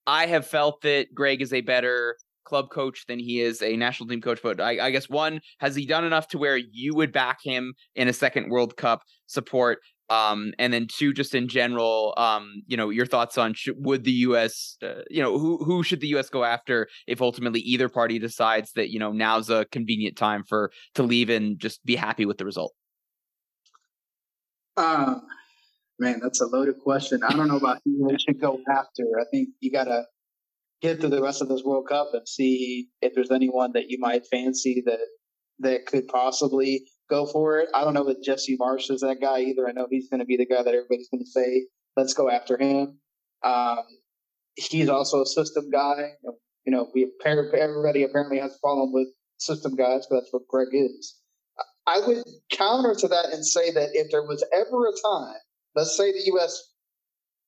I 0.05 0.25
have 0.25 0.45
felt 0.45 0.81
that 0.81 1.13
Greg 1.13 1.41
is 1.41 1.53
a 1.53 1.61
better 1.61 2.17
club 2.49 2.69
coach 2.71 3.05
than 3.07 3.19
he 3.19 3.39
is 3.39 3.61
a 3.61 3.77
national 3.77 4.09
team 4.09 4.21
coach. 4.21 4.39
But 4.41 4.59
I, 4.59 4.87
I, 4.87 4.91
guess 4.91 5.07
one, 5.07 5.39
has 5.59 5.75
he 5.75 5.85
done 5.85 6.03
enough 6.03 6.27
to 6.29 6.37
where 6.37 6.57
you 6.57 6.95
would 6.95 7.13
back 7.13 7.37
him 7.43 7.73
in 7.95 8.07
a 8.07 8.13
second 8.13 8.49
World 8.49 8.75
Cup 8.75 9.03
support? 9.27 9.79
Um, 10.09 10.53
and 10.57 10.73
then 10.73 10.87
two, 10.89 11.13
just 11.13 11.35
in 11.35 11.47
general, 11.47 12.15
um, 12.17 12.63
you 12.65 12.75
know, 12.75 12.89
your 12.89 13.05
thoughts 13.05 13.37
on 13.37 13.53
should, 13.53 13.75
would 13.77 14.03
the 14.03 14.11
U.S., 14.11 14.75
uh, 14.81 15.03
you 15.11 15.21
know, 15.21 15.37
who 15.37 15.63
who 15.63 15.83
should 15.83 16.01
the 16.01 16.07
U.S. 16.07 16.29
go 16.29 16.43
after 16.43 16.87
if 17.05 17.21
ultimately 17.21 17.59
either 17.59 17.89
party 17.89 18.17
decides 18.17 18.71
that 18.73 18.89
you 18.89 18.97
know 18.97 19.11
now's 19.11 19.51
a 19.51 19.65
convenient 19.65 20.17
time 20.17 20.43
for 20.43 20.71
to 20.95 21.03
leave 21.03 21.29
and 21.29 21.59
just 21.59 21.85
be 21.85 21.95
happy 21.95 22.25
with 22.25 22.39
the 22.39 22.45
result? 22.45 22.73
Um, 24.77 25.21
man, 25.99 26.19
that's 26.23 26.41
a 26.41 26.47
loaded 26.47 26.79
question. 26.79 27.21
I 27.21 27.33
don't 27.33 27.47
know 27.47 27.57
about 27.57 27.77
who 27.85 28.07
they 28.09 28.17
should 28.17 28.41
go 28.41 28.59
after. 28.67 29.03
I 29.21 29.25
think 29.29 29.49
you 29.59 29.71
got 29.71 29.83
to 29.83 30.05
get 30.81 30.99
through 30.99 31.09
the 31.09 31.21
rest 31.21 31.41
of 31.41 31.49
this 31.49 31.63
World 31.63 31.87
Cup 31.87 32.09
and 32.13 32.27
see 32.27 32.89
if 33.01 33.13
there's 33.13 33.31
anyone 33.31 33.71
that 33.73 33.89
you 33.89 33.99
might 33.99 34.25
fancy 34.27 34.81
that 34.85 34.99
that 35.59 35.85
could 35.85 36.07
possibly 36.07 36.83
go 37.09 37.25
for 37.25 37.59
it. 37.59 37.69
I 37.73 37.83
don't 37.83 37.93
know 37.93 38.07
if 38.07 38.21
Jesse 38.23 38.57
Marsch 38.57 38.89
is 38.89 39.01
that 39.01 39.19
guy 39.21 39.41
either. 39.41 39.67
I 39.67 39.73
know 39.73 39.87
he's 39.89 40.09
going 40.09 40.19
to 40.19 40.25
be 40.25 40.37
the 40.37 40.45
guy 40.45 40.63
that 40.63 40.73
everybody's 40.73 41.09
going 41.09 41.23
to 41.23 41.29
say, 41.29 41.65
let's 41.97 42.13
go 42.13 42.29
after 42.29 42.57
him. 42.57 42.99
Um, 43.43 43.83
he's 44.55 44.89
also 44.89 45.21
a 45.21 45.25
system 45.25 45.69
guy. 45.69 46.11
You 46.65 46.71
know, 46.71 46.87
we 46.93 47.11
everybody 47.23 48.03
apparently 48.03 48.39
has 48.39 48.55
a 48.55 48.59
problem 48.59 48.93
with 48.93 49.07
system 49.37 49.75
guys, 49.75 50.07
but 50.09 50.17
that's 50.17 50.31
what 50.31 50.47
Greg 50.47 50.69
is. 50.71 51.15
I 51.87 51.99
would 52.05 52.23
counter 52.51 52.93
to 52.93 53.07
that 53.07 53.29
and 53.33 53.45
say 53.45 53.71
that 53.71 53.89
if 53.93 54.11
there 54.11 54.23
was 54.23 54.45
ever 54.53 54.87
a 54.87 54.91
time, 55.03 55.39
let's 55.75 55.97
say 55.97 56.11
the 56.11 56.25
U.S. 56.27 56.71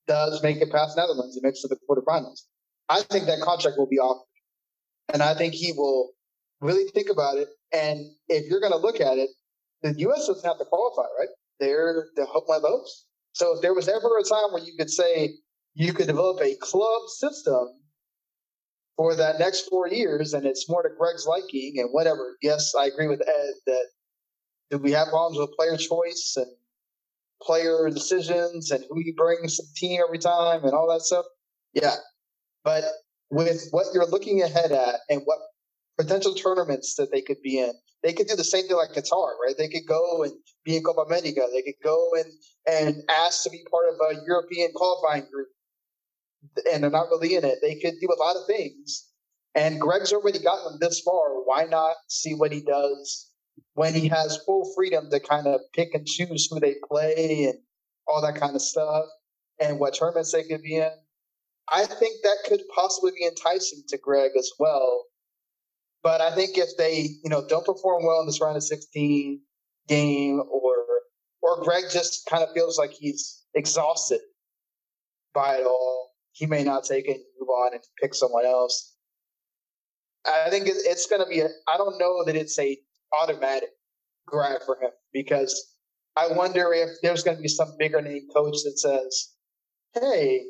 does 0.07 0.41
make 0.41 0.57
it 0.57 0.71
past 0.71 0.97
Netherlands 0.97 1.36
and 1.36 1.43
makes 1.43 1.63
it 1.63 1.67
to 1.67 1.75
the 1.75 1.79
quarterfinals, 1.88 2.41
I 2.91 3.03
think 3.03 3.25
that 3.27 3.39
contract 3.39 3.77
will 3.77 3.87
be 3.87 3.99
offered. 3.99 4.27
And 5.13 5.23
I 5.23 5.33
think 5.33 5.53
he 5.53 5.71
will 5.71 6.11
really 6.59 6.89
think 6.91 7.09
about 7.09 7.37
it. 7.37 7.47
And 7.73 7.99
if 8.27 8.49
you're 8.49 8.59
going 8.59 8.73
to 8.73 8.77
look 8.77 8.99
at 8.99 9.17
it, 9.17 9.29
the 9.81 9.93
U.S. 9.99 10.27
doesn't 10.27 10.45
have 10.45 10.59
to 10.59 10.65
qualify, 10.65 11.07
right? 11.17 11.29
They're 11.59 12.07
the 12.15 12.25
one 12.25 12.57
of 12.57 12.63
those. 12.63 13.05
So 13.33 13.55
if 13.55 13.61
there 13.61 13.73
was 13.73 13.87
ever 13.87 14.17
a 14.19 14.23
time 14.23 14.51
where 14.51 14.61
you 14.61 14.73
could 14.77 14.89
say 14.89 15.35
you 15.73 15.93
could 15.93 16.07
develop 16.07 16.41
a 16.41 16.55
club 16.55 17.03
system 17.07 17.69
for 18.97 19.15
that 19.15 19.39
next 19.39 19.69
four 19.69 19.87
years 19.87 20.33
and 20.33 20.45
it's 20.45 20.69
more 20.69 20.83
to 20.83 20.89
Greg's 20.97 21.25
liking 21.25 21.75
and 21.77 21.89
whatever, 21.91 22.35
yes, 22.41 22.73
I 22.77 22.87
agree 22.87 23.07
with 23.07 23.21
Ed 23.21 23.53
that 23.67 23.85
do 24.69 24.77
we 24.79 24.91
have 24.91 25.07
problems 25.07 25.37
with 25.37 25.55
player 25.57 25.77
choice 25.77 26.33
and 26.35 26.47
player 27.41 27.89
decisions 27.89 28.71
and 28.71 28.83
who 28.89 28.99
you 28.99 29.13
bring 29.15 29.37
to 29.47 29.47
the 29.47 29.67
team 29.75 30.01
every 30.05 30.19
time 30.19 30.65
and 30.65 30.73
all 30.73 30.91
that 30.91 31.01
stuff? 31.01 31.25
Yeah, 31.73 31.95
but 32.64 32.84
with 33.30 33.68
what 33.72 33.88
you're 33.93 34.05
looking 34.07 34.41
ahead 34.41 34.72
at 34.72 35.01
and 35.09 35.22
what 35.26 35.39
potential 35.97 36.34
tournaments 36.34 36.95
that 36.95 37.12
they 37.12 37.22
could 37.22 37.41
be 37.41 37.59
in, 37.59 37.72
they 38.03 38.14
could 38.14 38.28
do 38.28 38.36
the 38.36 38.43
same 38.43 38.68
thing 38.68 38.76
like 38.76 38.91
Qatar, 38.91 39.34
right? 39.43 39.55
They 39.57 39.68
could 39.68 39.88
go 39.88 40.24
and 40.24 40.34
be 40.66 40.76
in 40.76 40.84
Copa 40.84 41.01
America. 41.01 41.41
They 41.53 41.62
could 41.62 41.82
go 41.84 42.12
and 42.16 42.26
and 42.68 42.95
ask 43.09 43.43
to 43.43 43.49
be 43.49 43.64
part 43.70 43.86
of 43.89 43.95
a 43.99 44.26
European 44.26 44.72
qualifying 44.74 45.26
group, 45.32 45.47
and 46.72 46.84
they're 46.84 46.91
not 46.91 47.09
really 47.09 47.36
in 47.36 47.45
it. 47.45 47.59
They 47.62 47.76
could 47.76 47.95
do 47.99 48.07
a 48.07 48.20
lot 48.22 48.36
of 48.36 48.45
things. 48.47 49.07
And 49.53 49.82
Greg's 49.82 50.14
already 50.14 50.39
gotten 50.39 50.72
them 50.72 50.78
this 50.80 51.01
far. 51.01 51.43
Why 51.43 51.66
not 51.66 51.95
see 52.07 52.34
what 52.34 52.51
he 52.51 52.62
does 52.62 53.30
when 53.74 53.93
he 53.93 54.07
has 54.07 54.41
full 54.45 54.72
freedom 54.76 55.09
to 55.12 55.20
kind 55.20 55.47
of 55.47 55.59
pick 55.74 55.93
and 55.93 56.05
choose 56.07 56.47
who 56.49 56.59
they 56.59 56.76
play 56.89 57.45
and 57.49 57.59
all 58.07 58.22
that 58.22 58.39
kind 58.39 58.55
of 58.55 58.62
stuff 58.62 59.05
and 59.59 59.78
what 59.80 59.93
tournaments 59.93 60.32
they 60.32 60.43
could 60.43 60.62
be 60.62 60.78
in? 60.78 60.91
I 61.72 61.86
think 61.86 62.22
that 62.24 62.38
could 62.47 62.61
possibly 62.76 63.11
be 63.11 63.26
enticing 63.26 63.84
to 63.89 63.97
Greg 63.97 64.32
as 64.38 64.51
well. 64.59 65.05
But 66.03 66.19
I 66.19 66.34
think 66.36 66.57
if 66.57 66.69
they, 66.78 67.09
you 67.24 67.30
know, 67.30 67.47
don't 67.47 67.65
perform 67.65 68.03
well 68.03 68.19
in 68.22 68.26
this 68.26 68.41
round 68.41 68.57
of 68.57 68.63
16 68.63 69.39
game 69.88 70.39
or 70.39 70.76
or 71.41 71.63
Greg 71.63 71.86
just 71.91 72.28
kind 72.28 72.43
of 72.43 72.53
feels 72.53 72.78
like 72.78 72.91
he's 72.91 73.43
exhausted 73.55 74.19
by 75.34 75.55
it 75.55 75.65
all, 75.65 76.11
he 76.34 76.45
may 76.45 76.63
not 76.63 76.84
take 76.84 77.07
it 77.07 77.15
and 77.15 77.24
move 77.39 77.49
on 77.49 77.74
and 77.74 77.82
pick 77.99 78.13
someone 78.13 78.45
else. 78.45 78.95
I 80.26 80.49
think 80.51 80.67
it's 80.67 81.07
going 81.07 81.22
to 81.22 81.28
be, 81.28 81.41
I 81.41 81.78
don't 81.78 81.97
know 81.97 82.24
that 82.26 82.36
it's 82.36 82.59
a 82.59 82.78
automatic 83.22 83.69
grab 84.28 84.61
for 84.65 84.76
him 84.80 84.91
because 85.11 85.76
I 86.15 86.28
wonder 86.28 86.74
if 86.74 86.89
there's 87.01 87.24
going 87.24 87.38
to 87.38 87.41
be 87.41 87.47
some 87.47 87.76
bigger 87.80 88.01
name 88.01 88.28
coach 88.34 88.57
that 88.63 88.78
says, 88.78 89.30
hey, 89.95 90.43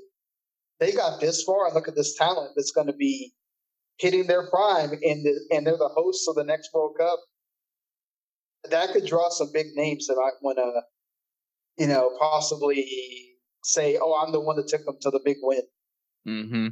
they 0.81 0.91
got 0.91 1.21
this 1.21 1.43
far 1.43 1.67
and 1.67 1.75
look 1.75 1.87
at 1.87 1.95
this 1.95 2.17
talent 2.17 2.51
that's 2.55 2.71
going 2.71 2.87
to 2.87 2.93
be 2.93 3.31
hitting 3.99 4.27
their 4.27 4.49
prime 4.49 4.91
and 4.91 5.25
the, 5.25 5.39
and 5.51 5.65
they're 5.65 5.77
the 5.77 5.91
hosts 5.95 6.27
of 6.27 6.35
the 6.35 6.43
next 6.43 6.71
World 6.73 6.95
Cup. 6.99 7.19
that 8.69 8.91
could 8.91 9.05
draw 9.05 9.29
some 9.29 9.51
big 9.53 9.67
names 9.75 10.07
that 10.07 10.15
might 10.15 10.33
want 10.41 10.57
to, 10.57 10.81
you 11.81 11.87
know, 11.87 12.11
possibly 12.19 12.85
say, 13.63 13.97
"Oh, 14.01 14.21
I'm 14.21 14.33
the 14.33 14.41
one 14.41 14.57
that 14.57 14.67
took 14.67 14.83
them 14.83 14.97
to 15.01 15.11
the 15.11 15.21
big 15.23 15.37
win." 15.41 15.61
Mm-hmm 16.27 16.67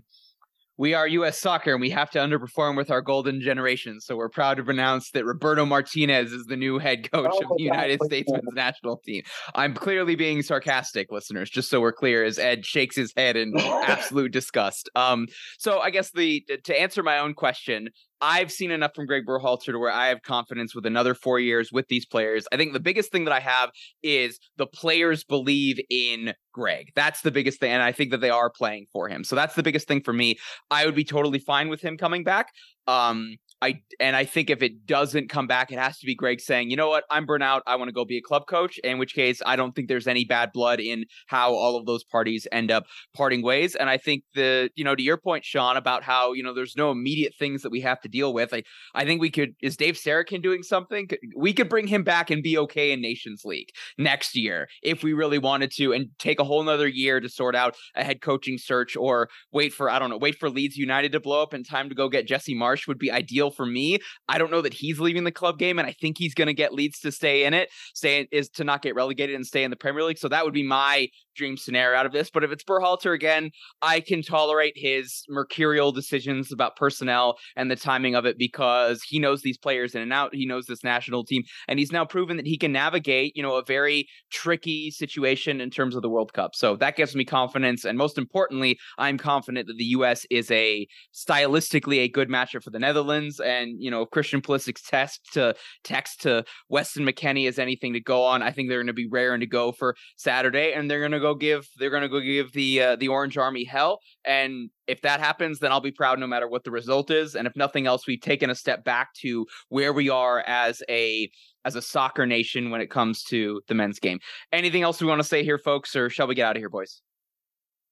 we 0.79 0.93
are 0.93 1.05
U.S. 1.09 1.37
soccer 1.37 1.73
and 1.73 1.81
we 1.81 1.89
have 1.89 2.09
to 2.11 2.19
underperform 2.19 2.77
with 2.77 2.89
our 2.89 3.01
golden 3.01 3.41
generation. 3.41 3.99
So 3.99 4.15
we're 4.15 4.29
proud 4.29 4.55
to 4.57 4.63
announce 4.63 5.11
that 5.11 5.25
Roberto 5.25 5.65
Martinez 5.65 6.31
is 6.31 6.45
the 6.45 6.55
new 6.55 6.79
head 6.79 7.11
coach 7.11 7.31
oh, 7.33 7.43
of 7.43 7.57
the 7.57 7.63
United 7.63 8.01
States 8.03 8.31
men's 8.31 8.45
national 8.53 8.95
team. 9.05 9.23
I'm 9.55 9.73
clearly 9.73 10.15
being 10.15 10.41
sarcastic, 10.41 11.11
listeners, 11.11 11.49
just 11.49 11.69
so 11.69 11.81
we're 11.81 11.91
clear, 11.91 12.23
as 12.23 12.39
Ed 12.39 12.65
shakes 12.65 12.95
his 12.95 13.11
head 13.17 13.35
in 13.35 13.53
absolute 13.59 14.31
disgust. 14.31 14.89
Um, 14.95 15.27
so 15.57 15.79
I 15.79 15.89
guess 15.89 16.11
the 16.11 16.45
to 16.63 16.81
answer 16.81 17.03
my 17.03 17.19
own 17.19 17.33
question, 17.33 17.89
I've 18.21 18.51
seen 18.51 18.71
enough 18.71 18.93
from 18.95 19.05
Greg 19.05 19.25
Berhalter 19.25 19.71
to 19.71 19.79
where 19.79 19.91
I 19.91 20.07
have 20.07 20.21
confidence 20.21 20.75
with 20.75 20.85
another 20.85 21.13
four 21.13 21.39
years 21.39 21.71
with 21.71 21.87
these 21.87 22.05
players. 22.05 22.47
I 22.51 22.57
think 22.57 22.73
the 22.73 22.79
biggest 22.79 23.11
thing 23.11 23.25
that 23.25 23.33
I 23.33 23.39
have 23.39 23.71
is 24.03 24.39
the 24.57 24.67
players 24.67 25.23
believe 25.23 25.79
in 25.89 26.33
Greg. 26.53 26.91
That's 26.95 27.21
the 27.21 27.31
biggest 27.31 27.59
thing. 27.59 27.71
And 27.71 27.81
I 27.81 27.91
think 27.91 28.11
that 28.11 28.21
they 28.21 28.29
are 28.29 28.49
playing 28.49 28.87
for 28.91 29.07
him. 29.07 29.23
So 29.23 29.35
that's 29.35 29.55
the 29.55 29.63
biggest 29.63 29.87
thing 29.87 30.01
for 30.01 30.13
me. 30.13 30.37
I 30.69 30.85
would 30.85 30.95
be 30.95 31.05
totally 31.05 31.39
fine 31.39 31.69
with 31.69 31.81
him 31.81 31.97
coming 31.97 32.23
back. 32.23 32.47
Um, 32.87 33.37
I 33.61 33.81
and 33.99 34.15
I 34.15 34.23
think 34.23 34.49
if 34.49 34.61
it 34.61 34.85
doesn't 34.85 35.29
come 35.29 35.45
back, 35.45 35.71
it 35.71 35.79
has 35.79 35.99
to 35.99 36.05
be 36.05 36.15
Greg 36.15 36.39
saying, 36.39 36.69
you 36.69 36.77
know 36.77 36.89
what, 36.89 37.03
I'm 37.09 37.25
burnt 37.25 37.43
out. 37.43 37.61
I 37.67 37.75
want 37.75 37.89
to 37.89 37.93
go 37.93 38.05
be 38.05 38.17
a 38.17 38.21
club 38.21 38.43
coach. 38.47 38.77
In 38.79 38.97
which 38.97 39.13
case, 39.13 39.41
I 39.45 39.55
don't 39.55 39.75
think 39.75 39.89
there's 39.89 40.07
any 40.07 40.23
bad 40.23 40.51
blood 40.53 40.79
in 40.79 41.05
how 41.27 41.53
all 41.53 41.75
of 41.75 41.85
those 41.85 42.03
parties 42.03 42.47
end 42.51 42.71
up 42.71 42.85
parting 43.13 43.43
ways. 43.43 43.75
And 43.75 43.89
I 43.89 43.97
think 43.97 44.23
the, 44.33 44.69
you 44.75 44.83
know, 44.83 44.95
to 44.95 45.03
your 45.03 45.17
point, 45.17 45.43
Sean, 45.43 45.75
about 45.75 46.03
how 46.03 46.31
you 46.33 46.41
know 46.41 46.53
there's 46.53 46.77
no 46.77 46.91
immediate 46.91 47.33
things 47.37 47.61
that 47.63 47.69
we 47.69 47.81
have 47.81 47.99
to 48.01 48.07
deal 48.07 48.33
with. 48.33 48.53
I 48.53 48.63
I 48.95 49.03
think 49.03 49.19
we 49.19 49.29
could. 49.29 49.55
Is 49.61 49.75
Dave 49.75 49.95
Sarachan 49.95 50.41
doing 50.41 50.63
something? 50.63 51.09
We 51.35 51.51
could 51.51 51.69
bring 51.69 51.87
him 51.87 52.03
back 52.03 52.29
and 52.29 52.41
be 52.41 52.57
okay 52.59 52.91
in 52.91 53.01
Nations 53.01 53.43
League 53.43 53.69
next 53.97 54.35
year 54.35 54.67
if 54.83 55.03
we 55.03 55.11
really 55.13 55.37
wanted 55.37 55.71
to, 55.71 55.91
and 55.91 56.07
take 56.17 56.39
a 56.39 56.45
whole 56.45 56.63
nother 56.63 56.87
year 56.87 57.19
to 57.19 57.27
sort 57.27 57.55
out 57.55 57.75
a 57.95 58.03
head 58.05 58.21
coaching 58.21 58.57
search, 58.57 58.95
or 58.95 59.27
wait 59.51 59.73
for 59.73 59.89
I 59.89 59.99
don't 59.99 60.09
know, 60.09 60.17
wait 60.17 60.35
for 60.39 60.49
Leeds 60.49 60.77
United 60.77 61.11
to 61.11 61.19
blow 61.19 61.43
up 61.43 61.53
and 61.53 61.67
time 61.67 61.89
to 61.89 61.95
go 61.95 62.07
get 62.07 62.25
Jesse 62.25 62.55
Marsch 62.55 62.87
would 62.87 62.97
be 62.97 63.11
ideal 63.11 63.48
for 63.51 63.65
me. 63.65 63.99
I 64.27 64.37
don't 64.37 64.51
know 64.51 64.61
that 64.61 64.73
he's 64.73 64.99
leaving 64.99 65.23
the 65.23 65.31
club 65.31 65.59
game, 65.59 65.79
and 65.79 65.87
I 65.87 65.93
think 65.93 66.17
he's 66.17 66.33
going 66.33 66.47
to 66.47 66.53
get 66.53 66.73
Leeds 66.73 66.99
to 66.99 67.11
stay 67.11 67.45
in 67.45 67.53
it. 67.53 67.69
Stay 67.93 68.27
is 68.31 68.49
to 68.49 68.63
not 68.63 68.81
get 68.81 68.95
relegated 68.95 69.35
and 69.35 69.45
stay 69.45 69.63
in 69.63 69.71
the 69.71 69.77
Premier 69.77 70.03
League. 70.03 70.17
So 70.17 70.27
that 70.29 70.45
would 70.45 70.53
be 70.53 70.63
my 70.63 71.07
dream 71.39 71.57
scenario 71.57 71.97
out 71.97 72.05
of 72.05 72.11
this. 72.11 72.29
But 72.29 72.43
if 72.43 72.51
it's 72.51 72.63
Berhalter 72.63 73.15
again, 73.15 73.49
I 73.81 74.01
can 74.01 74.21
tolerate 74.21 74.73
his 74.75 75.23
mercurial 75.29 75.91
decisions 75.91 76.51
about 76.51 76.75
personnel 76.75 77.37
and 77.55 77.71
the 77.71 77.75
timing 77.75 78.13
of 78.13 78.25
it 78.25 78.37
because 78.37 79.01
he 79.07 79.17
knows 79.19 79.41
these 79.41 79.57
players 79.57 79.95
in 79.95 80.01
and 80.01 80.13
out. 80.13 80.35
He 80.35 80.45
knows 80.45 80.65
this 80.65 80.83
national 80.83 81.23
team, 81.23 81.43
and 81.67 81.79
he's 81.79 81.91
now 81.91 82.05
proven 82.05 82.37
that 82.37 82.45
he 82.45 82.57
can 82.57 82.73
navigate, 82.73 83.35
you 83.35 83.41
know, 83.41 83.55
a 83.55 83.63
very 83.63 84.07
tricky 84.31 84.91
situation 84.91 85.61
in 85.61 85.69
terms 85.69 85.95
of 85.95 86.01
the 86.01 86.09
World 86.09 86.33
Cup. 86.33 86.55
So 86.55 86.75
that 86.75 86.97
gives 86.97 87.15
me 87.15 87.23
confidence, 87.23 87.85
and 87.85 87.97
most 87.97 88.17
importantly, 88.17 88.77
I'm 88.97 89.17
confident 89.17 89.67
that 89.67 89.77
the 89.77 89.85
U.S. 89.85 90.25
is 90.29 90.51
a 90.51 90.85
stylistically 91.15 91.99
a 91.99 92.09
good 92.09 92.29
matchup 92.29 92.63
for 92.63 92.71
the 92.71 92.79
Netherlands. 92.79 93.39
And 93.39 93.81
you 93.81 93.89
know, 93.89 94.05
Christian 94.05 94.41
Pulisic's 94.41 94.81
test 94.81 95.21
to 95.33 95.55
text 95.85 96.21
to 96.23 96.43
Weston 96.67 97.05
McKennie 97.05 97.47
is 97.47 97.57
anything 97.57 97.93
to 97.93 98.01
go 98.01 98.23
on. 98.23 98.43
I 98.43 98.51
think 98.51 98.67
they're 98.67 98.79
going 98.79 98.87
to 98.87 98.93
be 98.93 99.07
raring 99.09 99.39
to 99.39 99.47
go 99.47 99.71
for 99.71 99.95
Saturday, 100.17 100.73
and 100.73 100.89
they're 100.89 100.99
going 100.99 101.11
to 101.11 101.19
go 101.19 101.28
give 101.35 101.67
they're 101.77 101.89
to 101.89 102.09
go 102.09 102.19
give 102.19 102.51
the 102.53 102.81
uh, 102.81 102.95
the 102.95 103.07
Orange 103.07 103.37
Army 103.37 103.63
hell. 103.63 103.99
And 104.25 104.69
if 104.87 105.01
that 105.01 105.19
happens, 105.19 105.59
then 105.59 105.71
I'll 105.71 105.81
be 105.81 105.91
proud 105.91 106.19
no 106.19 106.27
matter 106.27 106.47
what 106.47 106.63
the 106.63 106.71
result 106.71 107.11
is. 107.11 107.35
And 107.35 107.47
if 107.47 107.55
nothing 107.55 107.87
else, 107.87 108.07
we've 108.07 108.21
taken 108.21 108.49
a 108.49 108.55
step 108.55 108.83
back 108.83 109.13
to 109.21 109.45
where 109.69 109.93
we 109.93 110.09
are 110.09 110.43
as 110.47 110.81
a 110.89 111.29
as 111.65 111.75
a 111.75 111.81
soccer 111.81 112.25
nation 112.25 112.69
when 112.69 112.81
it 112.81 112.89
comes 112.89 113.23
to 113.23 113.61
the 113.67 113.75
men's 113.75 113.99
game. 113.99 114.19
Anything 114.51 114.83
else 114.83 115.01
we 115.01 115.07
want 115.07 115.19
to 115.19 115.27
say 115.27 115.43
here, 115.43 115.57
folks, 115.57 115.95
or 115.95 116.09
shall 116.09 116.27
we 116.27 116.35
get 116.35 116.47
out 116.47 116.55
of 116.55 116.61
here, 116.61 116.69
boys? 116.69 117.01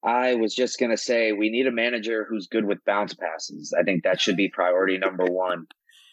I 0.03 0.35
was 0.35 0.53
just 0.53 0.79
going 0.79 0.91
to 0.91 0.97
say 0.97 1.31
we 1.31 1.49
need 1.49 1.67
a 1.67 1.71
manager 1.71 2.25
who's 2.29 2.47
good 2.47 2.65
with 2.65 2.83
bounce 2.85 3.13
passes. 3.13 3.73
I 3.77 3.83
think 3.83 4.03
that 4.03 4.21
should 4.21 4.37
be 4.37 4.49
priority 4.49 4.97
number 4.97 5.25
one 5.25 5.65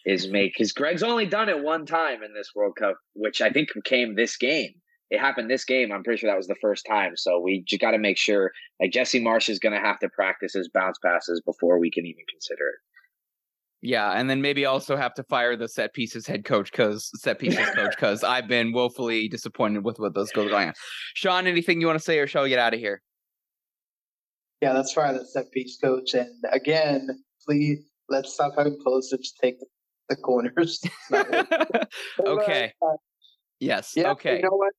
is 0.04 0.28
make 0.28 0.52
because 0.52 0.72
Greg's 0.72 1.02
only 1.02 1.26
done 1.26 1.48
it 1.48 1.62
one 1.62 1.86
time 1.86 2.22
in 2.22 2.34
this 2.34 2.50
World 2.54 2.76
Cup, 2.76 2.96
which 3.14 3.40
I 3.40 3.50
think 3.50 3.68
came 3.84 4.14
this 4.14 4.36
game. 4.36 4.74
It 5.14 5.20
happened 5.20 5.50
this 5.50 5.64
game. 5.64 5.92
I'm 5.92 6.02
pretty 6.02 6.20
sure 6.20 6.30
that 6.30 6.36
was 6.36 6.46
the 6.46 6.56
first 6.60 6.86
time. 6.86 7.16
So 7.16 7.40
we 7.40 7.64
just 7.66 7.80
got 7.80 7.92
to 7.92 7.98
make 7.98 8.18
sure 8.18 8.52
like 8.80 8.92
Jesse 8.92 9.22
Marsch 9.22 9.48
is 9.48 9.58
going 9.58 9.74
to 9.74 9.80
have 9.80 9.98
to 10.00 10.08
practice 10.08 10.52
his 10.54 10.68
bounce 10.68 10.98
passes 11.04 11.40
before 11.44 11.78
we 11.78 11.90
can 11.90 12.06
even 12.06 12.24
consider 12.30 12.68
it. 12.68 12.74
Yeah, 13.86 14.12
and 14.12 14.30
then 14.30 14.40
maybe 14.40 14.64
also 14.64 14.96
have 14.96 15.12
to 15.14 15.24
fire 15.24 15.56
the 15.56 15.68
set 15.68 15.92
pieces 15.92 16.26
head 16.26 16.44
coach 16.44 16.72
because 16.72 17.10
set 17.20 17.38
pieces 17.38 17.68
coach 17.74 17.94
because 17.94 18.24
I've 18.24 18.48
been 18.48 18.72
woefully 18.72 19.28
disappointed 19.28 19.84
with 19.84 19.98
what 19.98 20.14
those 20.14 20.32
goes 20.32 20.50
going 20.50 20.68
on. 20.68 20.74
Sean, 21.14 21.46
anything 21.46 21.80
you 21.80 21.86
want 21.86 21.98
to 21.98 22.04
say, 22.04 22.18
or 22.18 22.26
shall 22.26 22.44
we 22.44 22.48
get 22.48 22.58
out 22.58 22.72
of 22.72 22.80
here? 22.80 23.02
Yeah, 24.62 24.72
let's 24.72 24.92
fire 24.92 25.12
the 25.12 25.26
set 25.26 25.50
piece 25.52 25.76
coach, 25.76 26.14
and 26.14 26.32
again, 26.50 27.08
please 27.46 27.80
let's 28.08 28.32
stop 28.32 28.54
having 28.56 28.78
Pulisic 28.84 29.20
take 29.42 29.60
the 29.60 29.66
the 30.08 30.16
corners. 30.16 30.82
okay. 32.26 32.72
Yes. 33.60 33.92
Yeah, 33.96 34.10
okay. 34.12 34.36
You 34.36 34.42
know 34.42 34.56
what? 34.56 34.72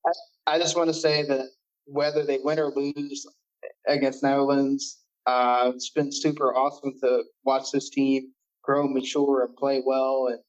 I, 0.47 0.55
I, 0.55 0.59
just 0.59 0.75
want 0.75 0.89
to 0.89 0.93
say 0.93 1.23
that 1.23 1.47
whether 1.85 2.23
they 2.25 2.39
win 2.43 2.59
or 2.59 2.71
lose 2.75 3.25
against 3.87 4.23
Netherlands, 4.23 4.99
uh, 5.25 5.71
it's 5.73 5.89
been 5.89 6.11
super 6.11 6.53
awesome 6.55 6.93
to 7.01 7.23
watch 7.43 7.71
this 7.71 7.89
team 7.89 8.31
grow, 8.63 8.87
mature, 8.87 9.45
and 9.45 9.55
play 9.55 9.81
well. 9.85 10.27
And 10.29 10.39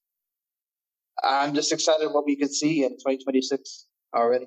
I'm 1.22 1.54
just 1.54 1.72
excited 1.72 2.08
what 2.08 2.24
we 2.24 2.36
could 2.36 2.52
see 2.52 2.82
in 2.84 2.90
2026 2.92 3.86
already. 4.14 4.46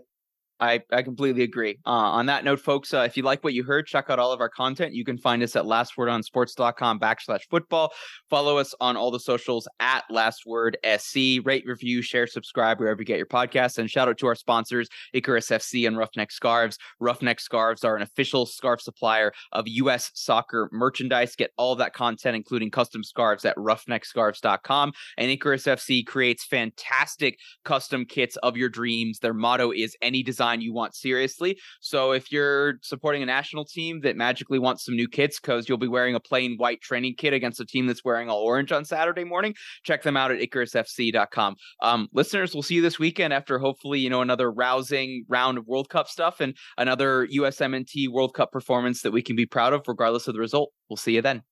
I, 0.60 0.82
I 0.92 1.04
completely 1.04 1.44
agree. 1.44 1.80
Uh, 1.86 1.90
on 1.90 2.26
that 2.26 2.44
note, 2.44 2.60
folks, 2.60 2.94
uh, 2.94 3.00
if 3.00 3.16
you 3.16 3.24
like 3.24 3.44
what 3.44 3.54
you 3.54 3.64
heard, 3.64 3.88
check 3.88 4.10
out 4.10 4.20
all 4.20 4.34
of 4.34 4.42
our 4.42 4.50
content. 4.50 4.94
You 4.94 5.06
can 5.06 5.18
find 5.18 5.42
us 5.42 5.56
at 5.56 5.64
lastwordonsports.com 5.64 7.00
backslash 7.00 7.42
football. 7.50 7.94
Follow 8.30 8.58
us 8.58 8.76
on 8.82 8.98
all 8.98 9.10
the 9.10 9.20
socials 9.20 9.68
at 9.80 10.04
lastwordsc. 10.12 11.46
Rate, 11.46 11.64
review, 11.66 12.02
share, 12.02 12.28
subscribe 12.28 12.80
wherever 12.80 13.02
you 13.02 13.06
get 13.06 13.18
your 13.18 13.26
podcasts. 13.26 13.78
And 13.78 13.90
shout 13.90 14.10
out 14.10 14.18
to 14.18 14.28
our 14.28 14.36
sponsors, 14.36 14.90
Icarus 15.14 15.48
FC 15.48 15.88
and 15.88 15.98
Roughneck 15.98 16.32
Scarves. 16.32 16.78
Roughneck 17.00 17.40
Scarves 17.40 17.86
are 17.86 17.96
an 17.96 18.02
official 18.02 18.46
scarf 18.46 18.82
supplier 18.82 19.32
of 19.54 19.66
U.S. 19.68 20.12
soccer 20.14 20.68
merchandise. 20.74 21.36
Get 21.36 21.52
all 21.58 21.76
that 21.78 21.94
content, 21.94 22.36
including 22.36 22.70
custom 22.70 23.04
scarves, 23.04 23.46
at 23.46 23.56
roughneckscarves.com. 23.56 24.92
And 25.18 25.32
Icarus 25.32 25.64
FC 25.64 26.06
creates 26.06 26.46
fantastic 26.46 27.38
custom 27.64 28.06
kits 28.06 28.36
of 28.38 28.58
your 28.58 28.70
dreams. 28.70 29.20
Their 29.20 29.34
motto 29.34 29.72
is 29.72 29.96
any 30.02 30.22
design 30.22 30.49
design 30.50 30.62
you 30.62 30.74
want 30.74 30.96
seriously. 30.96 31.58
So 31.82 32.12
if 32.12 32.32
you're 32.32 32.76
supporting 32.82 33.24
a 33.24 33.26
national 33.26 33.66
team 33.66 34.02
that 34.02 34.16
magically 34.16 34.60
wants 34.60 34.86
some 34.86 34.96
new 34.96 35.08
kits 35.08 35.40
because 35.40 35.68
you'll 35.68 35.78
be 35.78 35.88
wearing 35.88 36.16
a 36.16 36.20
plain 36.20 36.56
white 36.58 36.82
training 36.82 37.16
kit 37.18 37.34
against 37.34 37.60
a 37.60 37.66
team 37.66 37.88
that's 37.88 38.04
wearing 38.04 38.30
all 38.30 38.42
orange 38.42 38.72
on 38.72 38.86
Saturday 38.86 39.24
morning, 39.24 39.54
check 39.84 40.04
them 40.04 40.18
out 40.18 40.32
at 40.32 40.40
IcarusFC.com. 40.40 41.56
Um, 41.82 42.08
listeners, 42.14 42.54
we'll 42.54 42.64
see 42.64 42.76
you 42.76 42.82
this 42.82 43.00
weekend 43.00 43.34
after 43.34 43.60
hopefully, 43.60 44.00
you 44.00 44.10
know, 44.10 44.22
another 44.22 44.52
rousing 44.52 45.26
round 45.28 45.58
of 45.58 45.68
World 45.68 45.90
Cup 45.90 46.08
stuff 46.08 46.40
and 46.40 46.56
another 46.78 47.28
USMNT 47.28 48.10
World 48.10 48.34
Cup 48.34 48.52
performance 48.52 49.02
that 49.02 49.12
we 49.12 49.22
can 49.22 49.36
be 49.36 49.46
proud 49.46 49.74
of 49.74 49.84
regardless 49.88 50.28
of 50.28 50.34
the 50.34 50.40
result. 50.40 50.72
We'll 50.90 50.98
see 50.98 51.16
you 51.16 51.22
then. 51.22 51.44